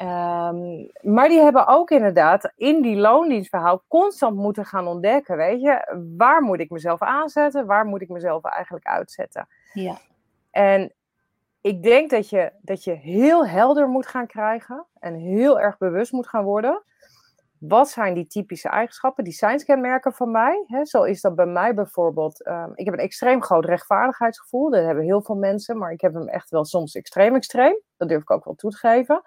Um, 0.00 0.90
maar 1.00 1.28
die 1.28 1.40
hebben 1.40 1.66
ook 1.66 1.90
inderdaad 1.90 2.52
in 2.56 2.82
die 2.82 2.96
loondienstverhaal 2.96 3.82
constant 3.88 4.36
moeten 4.36 4.64
gaan 4.64 4.86
ontdekken. 4.86 5.36
Weet 5.36 5.60
je, 5.60 6.02
waar 6.16 6.42
moet 6.42 6.60
ik 6.60 6.70
mezelf 6.70 7.02
aanzetten? 7.02 7.66
Waar 7.66 7.86
moet 7.86 8.02
ik 8.02 8.08
mezelf 8.08 8.44
eigenlijk 8.44 8.86
uitzetten? 8.86 9.48
Ja. 9.72 9.98
En 10.50 10.92
ik 11.60 11.82
denk 11.82 12.10
dat 12.10 12.28
je, 12.28 12.52
dat 12.60 12.84
je 12.84 12.92
heel 12.92 13.46
helder 13.46 13.88
moet 13.88 14.06
gaan 14.06 14.26
krijgen 14.26 14.86
en 14.98 15.14
heel 15.14 15.60
erg 15.60 15.78
bewust 15.78 16.12
moet 16.12 16.28
gaan 16.28 16.44
worden. 16.44 16.82
Wat 17.58 17.88
zijn 17.88 18.14
die 18.14 18.26
typische 18.26 18.68
eigenschappen, 18.68 19.24
die 19.24 19.32
zijnskenmerken 19.32 20.12
van 20.12 20.30
mij? 20.30 20.64
Hè, 20.66 20.84
zo 20.84 21.02
is 21.02 21.20
dat 21.20 21.34
bij 21.34 21.46
mij 21.46 21.74
bijvoorbeeld. 21.74 22.46
Um, 22.46 22.72
ik 22.74 22.84
heb 22.84 22.94
een 22.94 23.00
extreem 23.00 23.42
groot 23.42 23.64
rechtvaardigheidsgevoel. 23.64 24.70
Dat 24.70 24.84
hebben 24.84 25.04
heel 25.04 25.22
veel 25.22 25.34
mensen, 25.34 25.78
maar 25.78 25.92
ik 25.92 26.00
heb 26.00 26.14
hem 26.14 26.28
echt 26.28 26.50
wel 26.50 26.64
soms 26.64 26.94
extreem 26.94 27.34
extreem. 27.34 27.80
Dat 27.96 28.08
durf 28.08 28.22
ik 28.22 28.30
ook 28.30 28.44
wel 28.44 28.54
toe 28.54 28.70
te 28.70 28.76
geven. 28.76 29.22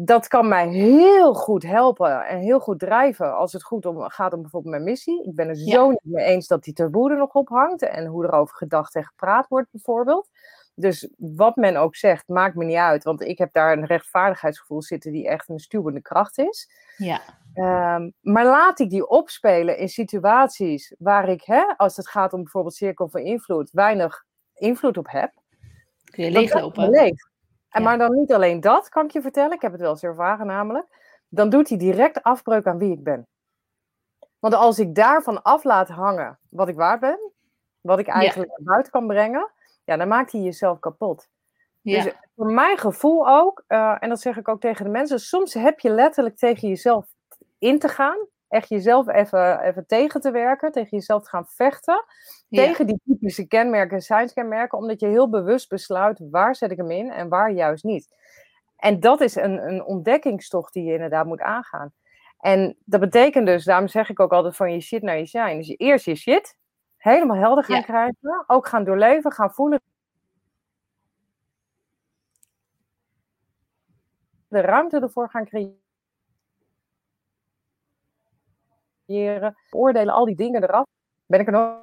Dat 0.00 0.28
kan 0.28 0.48
mij 0.48 0.68
heel 0.68 1.34
goed 1.34 1.62
helpen 1.62 2.26
en 2.26 2.38
heel 2.38 2.60
goed 2.60 2.78
drijven 2.78 3.36
als 3.36 3.52
het 3.52 3.62
goed 3.62 3.86
om, 3.86 4.00
gaat 4.00 4.32
om 4.32 4.40
bijvoorbeeld 4.40 4.74
mijn 4.74 4.86
missie. 4.86 5.24
Ik 5.24 5.34
ben 5.34 5.48
er 5.48 5.56
zo 5.56 5.84
ja. 5.84 5.88
niet 5.88 6.00
mee 6.02 6.24
eens 6.24 6.46
dat 6.46 6.64
die 6.64 6.72
taboe 6.72 7.10
er 7.10 7.16
nog 7.16 7.32
op 7.32 7.48
hangt 7.48 7.82
en 7.82 8.06
hoe 8.06 8.24
er 8.24 8.32
over 8.32 8.56
gedacht 8.56 8.94
en 8.94 9.04
gepraat 9.04 9.48
wordt 9.48 9.70
bijvoorbeeld. 9.70 10.28
Dus 10.74 11.08
wat 11.16 11.56
men 11.56 11.76
ook 11.76 11.96
zegt, 11.96 12.28
maakt 12.28 12.54
me 12.54 12.64
niet 12.64 12.76
uit. 12.76 13.04
Want 13.04 13.20
ik 13.20 13.38
heb 13.38 13.52
daar 13.52 13.72
een 13.72 13.86
rechtvaardigheidsgevoel 13.86 14.82
zitten 14.82 15.12
die 15.12 15.28
echt 15.28 15.48
een 15.48 15.58
stuwende 15.58 16.00
kracht 16.00 16.38
is. 16.38 16.70
Ja. 16.96 17.20
Um, 17.94 18.12
maar 18.20 18.44
laat 18.44 18.78
ik 18.78 18.90
die 18.90 19.08
opspelen 19.08 19.78
in 19.78 19.88
situaties 19.88 20.94
waar 20.98 21.28
ik, 21.28 21.42
hè, 21.42 21.62
als 21.76 21.96
het 21.96 22.08
gaat 22.08 22.32
om 22.32 22.42
bijvoorbeeld 22.42 22.74
cirkel 22.74 23.08
van 23.08 23.20
invloed, 23.20 23.70
weinig 23.70 24.24
invloed 24.54 24.96
op 24.96 25.10
heb. 25.10 25.32
Kun 26.04 26.24
je 26.24 26.30
leeglopen. 26.30 26.90
Leeg. 26.90 27.27
En 27.68 27.82
ja. 27.82 27.88
maar 27.88 27.98
dan 27.98 28.14
niet 28.14 28.32
alleen 28.32 28.60
dat, 28.60 28.88
kan 28.88 29.04
ik 29.04 29.10
je 29.10 29.20
vertellen. 29.20 29.52
Ik 29.52 29.62
heb 29.62 29.72
het 29.72 29.80
wel 29.80 29.90
eens 29.90 30.02
ervaren 30.02 30.46
namelijk. 30.46 30.86
Dan 31.28 31.50
doet 31.50 31.68
hij 31.68 31.78
direct 31.78 32.22
afbreuk 32.22 32.66
aan 32.66 32.78
wie 32.78 32.92
ik 32.92 33.02
ben. 33.02 33.26
Want 34.38 34.54
als 34.54 34.78
ik 34.78 34.94
daarvan 34.94 35.42
af 35.42 35.64
laat 35.64 35.88
hangen 35.88 36.38
wat 36.48 36.68
ik 36.68 36.76
waard 36.76 37.00
ben, 37.00 37.32
wat 37.80 37.98
ik 37.98 38.06
eigenlijk 38.06 38.50
ja. 38.50 38.56
naar 38.56 38.72
buiten 38.72 38.92
kan 38.92 39.06
brengen, 39.06 39.50
ja, 39.84 39.96
dan 39.96 40.08
maakt 40.08 40.32
hij 40.32 40.40
jezelf 40.40 40.78
kapot. 40.78 41.28
Ja. 41.80 42.02
Dus 42.02 42.12
voor 42.36 42.52
mijn 42.52 42.78
gevoel 42.78 43.28
ook, 43.28 43.64
uh, 43.68 43.96
en 44.00 44.08
dat 44.08 44.20
zeg 44.20 44.36
ik 44.36 44.48
ook 44.48 44.60
tegen 44.60 44.84
de 44.84 44.90
mensen, 44.90 45.20
soms 45.20 45.54
heb 45.54 45.80
je 45.80 45.90
letterlijk 45.90 46.36
tegen 46.36 46.68
jezelf 46.68 47.06
in 47.58 47.78
te 47.78 47.88
gaan. 47.88 48.18
Echt 48.48 48.68
jezelf 48.68 49.08
even, 49.08 49.60
even 49.60 49.86
tegen 49.86 50.20
te 50.20 50.30
werken, 50.30 50.72
tegen 50.72 50.96
jezelf 50.96 51.22
te 51.22 51.28
gaan 51.28 51.46
vechten. 51.46 52.04
Tegen 52.50 52.86
die 52.86 53.00
typische 53.04 53.46
kenmerken 53.46 53.96
en 53.96 54.02
science-kenmerken, 54.02 54.78
omdat 54.78 55.00
je 55.00 55.06
heel 55.06 55.28
bewust 55.28 55.68
besluit 55.68 56.20
waar 56.30 56.56
zet 56.56 56.70
ik 56.70 56.76
hem 56.76 56.90
in 56.90 57.10
en 57.10 57.28
waar 57.28 57.50
juist 57.50 57.84
niet. 57.84 58.16
En 58.76 59.00
dat 59.00 59.20
is 59.20 59.34
een, 59.34 59.68
een 59.68 59.84
ontdekkingstocht 59.84 60.72
die 60.72 60.84
je 60.84 60.92
inderdaad 60.92 61.26
moet 61.26 61.40
aangaan. 61.40 61.92
En 62.38 62.76
dat 62.84 63.00
betekent 63.00 63.46
dus, 63.46 63.64
daarom 63.64 63.88
zeg 63.88 64.08
ik 64.10 64.20
ook 64.20 64.32
altijd 64.32 64.56
van 64.56 64.72
je 64.72 64.80
shit 64.80 65.02
naar 65.02 65.18
je 65.18 65.26
shine. 65.26 65.56
Dus 65.56 65.66
je 65.66 65.74
eerst 65.74 66.04
je 66.04 66.14
shit 66.14 66.56
helemaal 66.96 67.36
helder 67.36 67.64
gaan 67.64 67.82
krijgen, 67.82 68.44
ook 68.46 68.68
gaan 68.68 68.84
doorleven, 68.84 69.32
gaan 69.32 69.52
voelen. 69.52 69.80
De 74.48 74.60
ruimte 74.60 75.00
ervoor 75.00 75.30
gaan 75.30 75.44
creëren. 75.44 75.87
Oordelen 79.70 80.14
al 80.14 80.24
die 80.24 80.36
dingen 80.36 80.62
eraf. 80.62 80.86
Ben 81.26 81.40
ik 81.40 81.46
er 81.46 81.52
nog? 81.52 81.76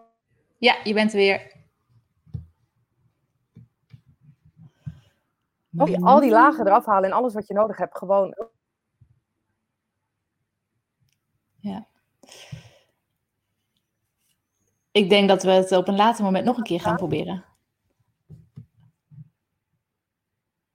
Ja, 0.57 0.75
je 0.83 0.93
bent 0.93 1.11
weer. 1.11 1.53
Al 6.01 6.19
die 6.19 6.31
lagen 6.31 6.67
eraf 6.67 6.85
halen 6.85 7.09
en 7.09 7.15
alles 7.15 7.33
wat 7.33 7.47
je 7.47 7.53
nodig 7.53 7.77
hebt, 7.77 7.97
gewoon 7.97 8.35
ja. 11.65 11.87
Ik 14.91 15.09
denk 15.09 15.27
dat 15.27 15.43
we 15.43 15.51
het 15.51 15.71
op 15.71 15.87
een 15.87 15.95
later 15.95 16.23
moment 16.23 16.45
nog 16.45 16.57
een 16.57 16.63
keer 16.63 16.79
gaan 16.79 16.95
proberen. 16.95 17.45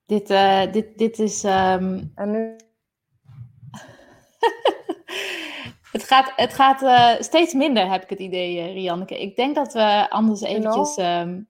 Dit, 0.07 0.31
uh, 0.31 0.73
dit, 0.73 0.99
dit 0.99 1.19
is. 1.19 1.45
Um... 1.45 2.13
En 2.15 2.31
nu? 2.31 2.57
het 5.93 6.05
gaat, 6.05 6.33
het 6.37 6.55
gaat 6.55 6.83
uh, 6.83 7.21
steeds 7.21 7.55
minder, 7.55 7.91
heb 7.91 8.03
ik 8.03 8.11
het 8.11 8.19
idee, 8.19 8.57
uh, 8.57 8.73
Rianneke. 8.73 9.21
Ik 9.21 9.37
denk 9.37 9.55
dat 9.55 9.73
we 9.73 10.11
anders 10.11 10.41
eventjes. 10.41 10.97
Um... 10.97 11.49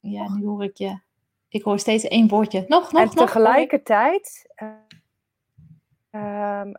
ja, 0.00 0.28
nu 0.28 0.46
hoor 0.46 0.64
ik 0.64 0.76
je. 0.76 0.98
Ik 1.48 1.62
hoor 1.62 1.78
steeds 1.78 2.04
één 2.04 2.28
woordje. 2.28 2.64
Nog, 2.68 2.92
nog, 2.92 3.00
en 3.02 3.06
nog. 3.06 3.14
tegelijkertijd. 3.14 4.54
Um, 6.10 6.72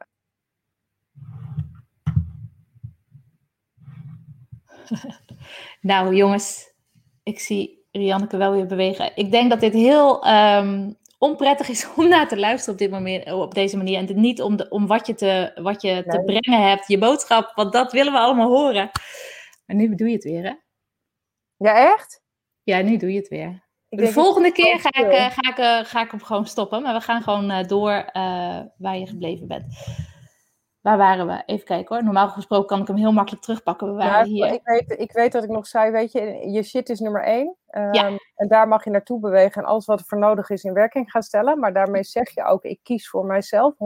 nou 5.81 6.15
jongens, 6.15 6.73
ik 7.23 7.39
zie 7.39 7.85
Rianneke 7.91 8.37
wel 8.37 8.51
weer 8.51 8.65
bewegen. 8.65 9.11
Ik 9.15 9.31
denk 9.31 9.49
dat 9.49 9.59
dit 9.59 9.73
heel 9.73 10.27
um, 10.27 10.97
onprettig 11.23 11.69
is 11.69 11.87
om 11.95 12.07
naar 12.07 12.27
te 12.27 12.39
luisteren 12.39 12.73
op, 12.73 12.79
dit 12.79 12.91
moment, 12.91 13.31
op 13.31 13.53
deze 13.53 13.77
manier. 13.77 13.97
En 13.97 14.21
niet 14.21 14.41
om, 14.41 14.55
de, 14.55 14.69
om 14.69 14.87
wat 14.87 15.07
je, 15.07 15.13
te, 15.13 15.51
wat 15.55 15.81
je 15.81 16.03
te 16.07 16.21
brengen 16.25 16.67
hebt, 16.67 16.87
je 16.87 16.97
boodschap, 16.97 17.51
want 17.55 17.73
dat 17.73 17.91
willen 17.91 18.13
we 18.13 18.19
allemaal 18.19 18.49
horen. 18.49 18.89
Maar 19.65 19.75
nu 19.75 19.95
doe 19.95 20.07
je 20.07 20.13
het 20.13 20.23
weer, 20.23 20.43
hè? 20.43 20.53
Ja, 21.57 21.93
echt? 21.93 22.21
Ja, 22.63 22.81
nu 22.81 22.97
doe 22.97 23.11
je 23.11 23.17
het 23.17 23.27
weer. 23.27 23.63
de 23.89 24.11
volgende 24.11 24.51
keer 24.51 24.79
ga 24.79 24.89
ik, 24.89 25.13
uh, 25.13 25.29
ga, 25.29 25.49
ik, 25.49 25.57
uh, 25.57 25.89
ga 25.89 26.01
ik 26.01 26.11
hem 26.11 26.23
gewoon 26.23 26.45
stoppen. 26.45 26.81
Maar 26.81 26.93
we 26.93 27.01
gaan 27.01 27.21
gewoon 27.21 27.51
uh, 27.51 27.63
door 27.63 28.09
waar 28.77 28.97
je 28.97 29.07
gebleven 29.07 29.47
bent. 29.47 29.65
Waar 30.83 30.97
waren 30.97 31.27
we? 31.27 31.43
Even 31.45 31.65
kijken 31.65 31.95
hoor. 31.95 32.03
Normaal 32.03 32.29
gesproken 32.29 32.67
kan 32.67 32.81
ik 32.81 32.87
hem 32.87 32.95
heel 32.95 33.11
makkelijk 33.11 33.43
terugpakken. 33.43 33.87
We 33.87 33.93
waren 33.93 34.17
ja, 34.17 34.45
hier. 34.45 34.53
Ik 34.53 34.61
weet, 34.63 34.99
ik 34.99 35.11
weet 35.11 35.31
dat 35.31 35.43
ik 35.43 35.49
nog 35.49 35.67
zei, 35.67 35.91
weet 35.91 36.11
je, 36.11 36.49
je 36.51 36.63
shit 36.63 36.89
is 36.89 36.99
nummer 36.99 37.23
één. 37.23 37.55
Um, 37.71 38.19
En 38.35 38.47
daar 38.47 38.67
mag 38.67 38.83
je 38.83 38.89
naartoe 38.89 39.19
bewegen 39.19 39.61
en 39.61 39.67
alles 39.67 39.85
wat 39.85 39.99
er 39.99 40.05
voor 40.05 40.17
nodig 40.17 40.49
is 40.49 40.63
in 40.63 40.73
werking 40.73 41.11
gaan 41.11 41.23
stellen. 41.23 41.59
Maar 41.59 41.73
daarmee 41.73 42.03
zeg 42.03 42.29
je 42.33 42.43
ook, 42.43 42.63
ik 42.63 42.79
kies 42.83 43.09
voor 43.09 43.25
mijzelf 43.25 43.73
100%. 43.73 43.77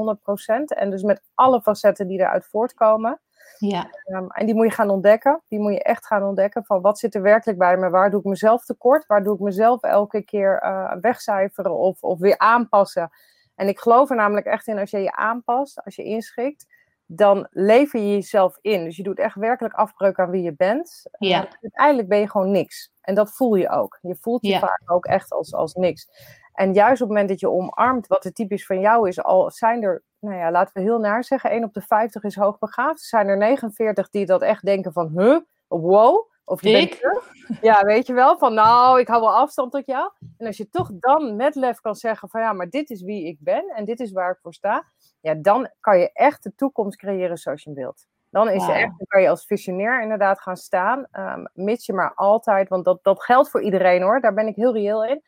En 0.65 0.89
dus 0.89 1.03
met 1.03 1.21
alle 1.33 1.61
facetten 1.61 2.07
die 2.07 2.19
eruit 2.19 2.45
voortkomen. 2.45 3.19
Ja. 3.57 3.89
Um, 4.05 4.31
en 4.31 4.45
die 4.45 4.55
moet 4.55 4.67
je 4.67 4.73
gaan 4.73 4.89
ontdekken. 4.89 5.41
Die 5.47 5.59
moet 5.59 5.73
je 5.73 5.83
echt 5.83 6.05
gaan 6.05 6.23
ontdekken. 6.23 6.65
Van 6.65 6.81
wat 6.81 6.99
zit 6.99 7.15
er 7.15 7.21
werkelijk 7.21 7.59
bij 7.59 7.77
me? 7.77 7.89
Waar 7.89 8.09
doe 8.09 8.19
ik 8.19 8.25
mezelf 8.25 8.65
tekort? 8.65 9.05
Waar 9.05 9.23
doe 9.23 9.33
ik 9.33 9.39
mezelf 9.39 9.83
elke 9.83 10.21
keer 10.21 10.63
uh, 10.63 10.93
wegcijferen 11.01 11.77
of, 11.77 12.03
of 12.03 12.19
weer 12.19 12.37
aanpassen? 12.37 13.09
En 13.55 13.67
ik 13.67 13.79
geloof 13.79 14.09
er 14.09 14.15
namelijk 14.15 14.45
echt 14.45 14.67
in 14.67 14.79
als 14.79 14.91
je 14.91 14.99
je 14.99 15.15
aanpast, 15.15 15.83
als 15.83 15.95
je 15.95 16.03
inschikt 16.03 16.65
dan 17.07 17.47
lever 17.51 17.99
je 17.99 18.11
jezelf 18.13 18.57
in. 18.61 18.83
Dus 18.83 18.95
je 18.97 19.03
doet 19.03 19.19
echt 19.19 19.35
werkelijk 19.35 19.73
afbreuk 19.75 20.19
aan 20.19 20.29
wie 20.29 20.43
je 20.43 20.55
bent. 20.55 21.03
Ja. 21.19 21.47
Uiteindelijk 21.61 22.07
ben 22.07 22.19
je 22.19 22.29
gewoon 22.29 22.51
niks. 22.51 22.91
En 23.01 23.15
dat 23.15 23.31
voel 23.31 23.55
je 23.55 23.69
ook. 23.69 23.97
Je 24.01 24.15
voelt 24.21 24.45
je 24.45 24.51
Ja. 24.51 24.59
vaak 24.59 24.81
ook 24.85 25.05
echt 25.05 25.31
als, 25.31 25.53
als 25.53 25.73
niks. 25.73 26.09
En 26.53 26.73
juist 26.73 27.01
op 27.01 27.07
het 27.07 27.07
moment 27.07 27.29
dat 27.29 27.39
je 27.39 27.49
omarmt 27.49 28.07
wat 28.07 28.25
er 28.25 28.31
typisch 28.33 28.65
van 28.65 28.79
jou 28.79 29.07
is, 29.07 29.23
al 29.23 29.51
zijn 29.51 29.83
er, 29.83 30.03
nou 30.19 30.35
ja, 30.37 30.51
laten 30.51 30.73
we 30.73 30.81
heel 30.81 30.99
naar 30.99 31.23
zeggen, 31.23 31.49
1 31.49 31.63
op 31.63 31.73
de 31.73 31.81
50 31.81 32.23
is 32.23 32.35
hoogbegaafd. 32.35 33.01
Zijn 33.01 33.27
er 33.27 33.37
49 33.37 34.09
die 34.09 34.25
dat 34.25 34.41
echt 34.41 34.65
denken 34.65 34.93
van, 34.93 35.11
huh, 35.15 35.37
wow, 35.67 36.29
of 36.45 36.61
je 36.61 36.69
Ik? 36.69 36.99
bent. 37.01 37.23
Ja, 37.61 37.81
weet 37.83 38.07
je 38.07 38.13
wel, 38.13 38.37
van 38.37 38.53
nou, 38.53 38.99
ik 38.99 39.07
hou 39.07 39.21
wel 39.21 39.35
afstand 39.35 39.71
tot 39.71 39.85
jou. 39.85 40.11
En 40.37 40.47
als 40.47 40.57
je 40.57 40.69
toch 40.69 40.89
dan 40.99 41.35
met 41.35 41.55
lef 41.55 41.79
kan 41.81 41.95
zeggen 41.95 42.29
van, 42.29 42.41
ja, 42.41 42.53
maar 42.53 42.69
dit 42.69 42.89
is 42.89 43.01
wie 43.01 43.25
ik 43.27 43.37
ben 43.39 43.67
en 43.75 43.85
dit 43.85 43.99
is 43.99 44.11
waar 44.11 44.31
ik 44.31 44.37
voor 44.41 44.53
sta. 44.53 44.83
Ja, 45.19 45.33
dan 45.33 45.69
kan 45.79 45.99
je 45.99 46.11
echt 46.13 46.43
de 46.43 46.55
toekomst 46.55 46.97
creëren 46.97 47.37
zoals 47.37 47.63
je 47.63 47.73
wilt. 47.73 48.05
Dan, 48.29 48.49
is 48.49 48.65
je 48.65 48.71
echt, 48.71 48.97
dan 48.97 49.07
kan 49.07 49.21
je 49.21 49.29
als 49.29 49.45
visionair 49.45 50.01
inderdaad 50.01 50.41
gaan 50.41 50.57
staan. 50.57 51.05
ehm, 51.11 51.45
mits 51.53 51.85
je 51.85 51.93
maar 51.93 52.13
altijd, 52.15 52.69
want 52.69 52.85
dat, 52.85 52.99
dat 53.01 53.23
geldt 53.23 53.49
voor 53.49 53.61
iedereen 53.61 54.01
hoor, 54.01 54.21
daar 54.21 54.33
ben 54.33 54.47
ik 54.47 54.55
heel 54.55 54.73
reëel 54.73 55.05
in. 55.05 55.21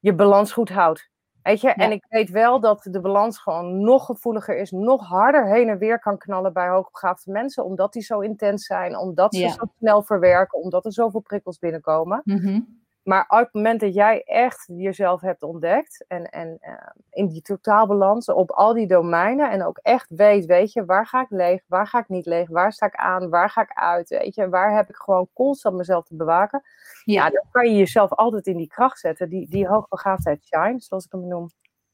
Je 0.00 0.14
balans 0.14 0.52
goed 0.52 0.68
houdt. 0.68 1.10
Weet 1.42 1.60
je? 1.60 1.70
En 1.72 1.90
ik 1.92 2.04
weet 2.08 2.30
wel 2.30 2.60
dat 2.60 2.86
de 2.90 3.00
balans 3.00 3.38
gewoon 3.38 3.80
nog 3.80 4.04
gevoeliger 4.06 4.56
is, 4.56 4.70
nog 4.70 5.06
harder 5.08 5.46
heen 5.46 5.68
en 5.68 5.78
weer 5.78 5.98
kan 5.98 6.18
knallen 6.18 6.52
bij 6.52 6.68
hoogbegaafde 6.68 7.30
mensen, 7.32 7.64
omdat 7.64 7.92
die 7.92 8.02
zo 8.02 8.20
intens 8.20 8.66
zijn, 8.66 8.96
omdat 8.96 9.34
ze 9.34 9.40
Ja. 9.40 9.48
zo 9.50 9.64
snel 9.78 10.02
verwerken, 10.02 10.58
omdat 10.62 10.84
er 10.84 10.92
zoveel 10.92 11.20
prikkels 11.20 11.58
binnenkomen. 11.58 12.20
Mhm. 12.24 12.60
Maar 13.04 13.24
op 13.28 13.38
het 13.38 13.52
moment 13.52 13.80
dat 13.80 13.94
jij 13.94 14.22
echt 14.22 14.64
jezelf 14.76 15.20
hebt 15.20 15.42
ontdekt 15.42 16.04
en, 16.08 16.24
en 16.24 16.56
eh, 16.60 16.72
in 17.10 17.28
die 17.28 17.42
totaalbalans 17.42 18.28
op 18.28 18.50
al 18.50 18.72
die 18.72 18.86
domeinen 18.86 19.50
en 19.50 19.64
ook 19.64 19.78
echt 19.82 20.06
weet, 20.08 20.46
weet 20.46 20.72
je, 20.72 20.84
waar 20.84 21.06
ga 21.06 21.20
ik 21.20 21.30
leeg, 21.30 21.62
waar 21.66 21.86
ga 21.86 21.98
ik 21.98 22.08
niet 22.08 22.26
leeg, 22.26 22.48
waar 22.48 22.72
sta 22.72 22.86
ik 22.86 22.94
aan, 22.94 23.30
waar 23.30 23.50
ga 23.50 23.60
ik 23.62 23.72
uit, 23.72 24.08
weet 24.08 24.34
je, 24.34 24.48
waar 24.48 24.76
heb 24.76 24.88
ik 24.88 24.96
gewoon 24.96 25.28
constant 25.32 25.76
mezelf 25.76 26.04
te 26.04 26.16
bewaken. 26.16 26.62
Ja, 27.04 27.24
Ja. 27.24 27.30
dan 27.30 27.42
kan 27.50 27.70
je 27.70 27.76
jezelf 27.76 28.12
altijd 28.12 28.46
in 28.46 28.56
die 28.56 28.66
kracht 28.66 28.98
zetten, 28.98 29.28
die, 29.28 29.48
die 29.48 29.66
hoogbegaafdheid 29.66 30.44
shine, 30.44 30.80
zoals 30.80 31.04
ik 31.04 31.12
hem 31.12 31.28
noem. 31.28 31.50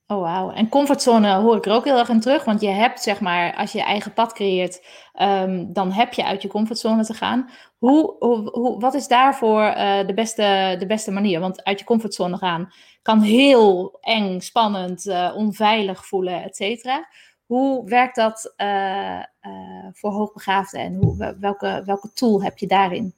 Oh, 0.07 0.21
wauw. 0.21 0.51
En 0.51 0.69
comfortzone 0.69 1.35
hoor 1.35 1.57
ik 1.57 1.67
er 1.67 1.73
ook 1.73 1.85
heel 1.85 1.99
erg 1.99 2.09
in 2.09 2.21
terug. 2.21 2.45
Want 2.45 2.61
je 2.61 2.69
hebt, 2.69 3.03
zeg 3.03 3.21
maar, 3.21 3.55
als 3.57 3.73
je 3.73 3.79
je 3.79 3.85
eigen 3.85 4.13
pad 4.13 4.33
creëert, 4.33 4.87
ehm, 5.13 5.73
dan 5.73 5.93
heb 5.93 6.13
je 6.13 6.25
uit 6.25 6.43
je 6.43 6.49
comfortzone 6.49 7.05
te 7.05 7.15
gaan. 7.15 7.51
Hoe, 7.81 8.17
hoe, 8.53 8.81
wat 8.81 8.95
is 8.95 9.09
daarvoor 9.09 9.63
eh, 9.63 10.07
de, 10.07 10.15
beste, 10.15 10.77
de 10.79 10.87
beste 10.87 11.11
manier? 11.11 11.41
Want 11.41 11.65
uit 11.65 11.79
je 11.79 11.85
comfortzone 11.85 12.37
gaan 12.37 12.73
kan 13.03 13.21
heel 13.21 13.99
eng, 14.01 14.41
spannend, 14.41 15.07
eh, 15.07 15.33
onveilig 15.37 16.07
voelen, 16.07 16.43
et 16.43 16.57
cetera. 16.57 17.09
Hoe 17.47 17.89
werkt 17.89 18.17
dat 18.17 18.53
eh, 18.57 19.23
voor 19.93 20.13
hoogbegaafden 20.13 20.81
en 20.81 20.95
hoe, 20.95 21.37
welke, 21.41 21.83
welke 21.85 22.13
tool 22.13 22.43
heb 22.43 22.59
je 22.59 22.67
daarin? 22.67 23.15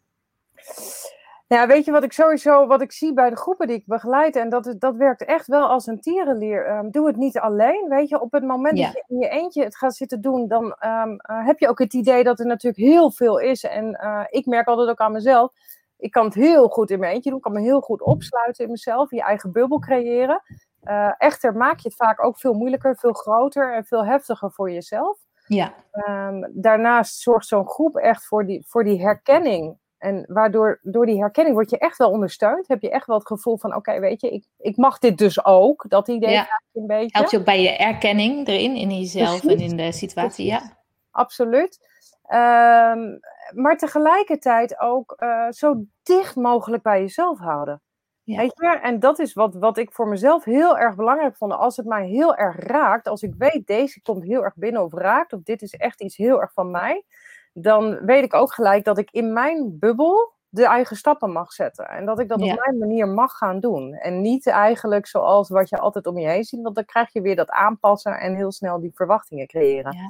Ja, 1.53 1.67
weet 1.67 1.85
je 1.85 1.91
wat 1.93 2.03
ik 2.03 2.13
sowieso, 2.13 2.67
wat 2.67 2.81
ik 2.81 2.93
zie 2.93 3.13
bij 3.15 3.31
de 3.31 3.37
groepen 3.37 3.67
die 3.67 3.77
ik 3.77 3.87
begeleid, 3.87 4.37
en 4.37 4.49
dat, 4.49 4.75
dat 4.79 4.97
werkt 4.97 5.25
echt 5.25 5.47
wel 5.47 5.67
als 5.69 5.87
een 5.87 6.01
tierenleer. 6.01 6.67
Ehm, 6.67 6.91
doe 6.91 7.07
het 7.07 7.17
niet 7.17 7.39
alleen, 7.39 7.89
weet 7.89 8.09
je. 8.09 8.21
Op 8.21 8.33
het 8.33 8.43
moment 8.45 8.79
Ja. 8.79 8.85
dat 8.85 8.93
je 8.95 9.05
in 9.09 9.19
je 9.19 9.29
eentje 9.29 9.65
het 9.65 9.77
gaat 9.77 9.95
zitten 9.95 10.21
doen, 10.21 10.49
dan 10.49 10.75
ehm, 10.79 11.15
eh, 11.17 11.47
heb 11.47 11.59
je 11.59 11.69
ook 11.69 11.79
het 11.79 11.95
idee 11.95 12.25
dat 12.25 12.41
er 12.41 12.47
natuurlijk 12.47 12.83
heel 12.83 13.11
veel 13.13 13.39
is. 13.39 13.65
En 13.65 13.95
eh, 13.95 14.21
ik 14.29 14.47
merk 14.47 14.67
altijd 14.67 14.89
ook 14.89 15.01
aan 15.01 15.13
mezelf, 15.13 15.53
ik 15.99 16.11
kan 16.11 16.25
het 16.25 16.35
heel 16.35 16.69
goed 16.69 16.91
in 16.91 16.99
mijn 16.99 17.15
eentje 17.15 17.29
doen, 17.31 17.39
ik 17.39 17.45
kan 17.45 17.53
me 17.53 17.61
heel 17.61 17.81
goed 17.81 18.03
opsluiten 18.03 18.65
in 18.65 18.71
mezelf, 18.71 19.11
je 19.11 19.23
eigen 19.23 19.53
bubbel 19.53 19.79
creëren. 19.79 20.43
Eh, 20.81 21.13
echter 21.19 21.57
maak 21.57 21.79
je 21.79 21.89
het 21.89 21.97
vaak 21.97 22.25
ook 22.25 22.39
veel 22.39 22.55
moeilijker, 22.55 22.97
veel 22.97 23.13
groter 23.13 23.75
en 23.75 23.85
veel 23.85 24.05
heftiger 24.05 24.53
voor 24.53 24.71
jezelf. 24.71 25.19
Ja, 25.47 25.73
Ehm, 25.93 26.49
daarnaast 26.53 27.21
zorgt 27.21 27.47
zo'n 27.47 27.69
groep 27.69 27.97
echt 27.97 28.27
voor 28.27 28.47
die, 28.47 28.65
voor 28.67 28.85
die 28.85 29.01
herkenning. 29.03 29.81
En 30.03 30.25
waardoor 30.29 30.79
door 30.83 31.07
die 31.07 31.19
herkenning 31.19 31.55
word 31.57 31.71
je 31.71 31.79
echt 31.79 31.97
wel 31.97 32.11
ondersteund. 32.11 32.69
Heb 32.69 32.83
je 32.83 32.91
echt 32.91 33.07
wel 33.07 33.17
het 33.19 33.27
gevoel 33.27 33.59
van, 33.59 33.75
oké, 33.75 34.01
weet 34.01 34.21
je, 34.21 34.31
ik, 34.31 34.45
ik 34.59 34.77
mag 34.77 34.99
dit 34.99 35.19
dus 35.19 35.45
ook. 35.45 35.85
Dat 35.89 36.09
idee 36.09 36.31
Ja. 36.31 36.63
een 36.73 36.87
beetje. 36.87 37.09
helpt 37.17 37.31
je 37.31 37.39
ook 37.39 37.45
bij 37.45 37.63
je 37.63 37.77
erkenning 37.77 38.47
erin, 38.49 38.77
in 38.77 38.99
jezelf 38.99 39.45
en 39.45 39.59
in 39.59 39.77
de 39.77 39.93
situatie. 39.93 40.47
Ja, 40.47 40.77
Absoluut. 41.11 41.91
Ehm, 42.23 43.19
maar 43.55 43.77
tegelijkertijd 43.77 44.81
ook 44.81 45.13
eh, 45.17 45.47
zo 45.51 45.85
dicht 46.03 46.37
mogelijk 46.37 46.83
bij 46.83 47.01
jezelf 47.01 47.39
houden. 47.39 47.81
Ja. 48.25 48.37
Weet 48.37 48.53
je? 48.55 48.79
En 48.83 48.99
dat 48.99 49.19
is 49.19 49.33
wat, 49.33 49.55
wat 49.55 49.79
ik 49.79 49.93
voor 49.93 50.09
mezelf 50.09 50.45
heel 50.45 50.79
erg 50.79 50.95
belangrijk 50.95 51.37
vond. 51.37 51.53
Als 51.53 51.77
het 51.77 51.87
mij 51.87 52.07
heel 52.07 52.37
erg 52.37 52.57
raakt, 52.59 53.09
als 53.09 53.23
ik 53.23 53.35
weet 53.39 53.67
deze 53.67 54.03
komt 54.03 54.25
heel 54.25 54.45
erg 54.45 54.55
binnen 54.57 54.83
of 54.83 54.93
raakt, 54.93 55.33
of 55.33 55.43
dit 55.43 55.63
is 55.63 55.75
echt 55.75 56.01
iets 56.01 56.17
heel 56.17 56.41
erg 56.41 56.53
van 56.53 56.71
mij, 56.71 57.05
dan 57.53 58.05
weet 58.05 58.25
ik 58.25 58.35
ook 58.35 58.53
gelijk 58.53 58.85
dat 58.85 58.99
ik 58.99 59.11
in 59.11 59.33
mijn 59.33 59.79
bubbel 59.79 60.33
de 60.49 60.67
eigen 60.67 60.97
stappen 60.97 61.33
mag 61.33 61.53
zetten. 61.53 61.89
En 61.89 62.05
dat 62.05 62.19
ik 62.19 62.29
dat 62.29 62.41
op 62.41 62.59
mijn 62.65 62.79
manier 62.79 63.09
mag 63.09 63.33
gaan 63.33 63.61
doen. 63.61 63.95
En 63.95 64.21
niet 64.21 64.47
eigenlijk 64.47 65.07
zoals 65.07 65.49
wat 65.49 65.69
je 65.69 65.79
altijd 65.79 66.07
om 66.07 66.19
je 66.19 66.29
heen 66.29 66.45
ziet. 66.45 66.63
Want 66.63 66.75
dan 66.75 66.85
krijg 66.85 67.13
je 67.13 67.21
weer 67.21 67.37
dat 67.37 67.51
aanpassen 67.51 68.19
en 68.19 68.35
heel 68.35 68.53
snel 68.53 68.81
die 68.81 68.91
verwachtingen 68.95 69.47
creëren. 69.47 69.93
Ja. 69.97 70.03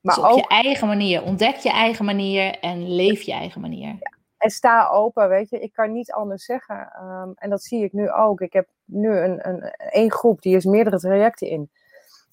Maar 0.00 0.14
dus 0.14 0.24
op 0.24 0.30
ook, 0.30 0.36
je 0.36 0.46
eigen 0.46 0.86
manier. 0.86 1.22
Ontdek 1.22 1.56
je 1.56 1.70
eigen 1.70 2.04
manier 2.04 2.58
en 2.58 2.94
leef 2.94 3.22
je 3.22 3.32
eigen 3.32 3.60
manier. 3.60 3.88
Ja. 3.88 4.12
En 4.36 4.50
sta 4.50 4.88
open, 4.88 5.28
weet 5.28 5.50
je. 5.50 5.60
Ik 5.60 5.72
kan 5.72 5.92
niet 5.92 6.12
anders 6.12 6.44
zeggen. 6.44 6.92
Ehm, 6.92 7.30
en 7.34 7.50
dat 7.50 7.62
zie 7.62 7.84
ik 7.84 7.92
nu 7.92 8.10
ook. 8.10 8.40
Ik 8.40 8.52
heb 8.52 8.68
nu 8.84 9.18
een, 9.18 9.48
een, 9.48 9.74
een 9.76 10.10
groep, 10.12 10.42
die 10.42 10.56
is 10.56 10.64
meerdere 10.64 10.98
trajecten 10.98 11.48
in. 11.48 11.70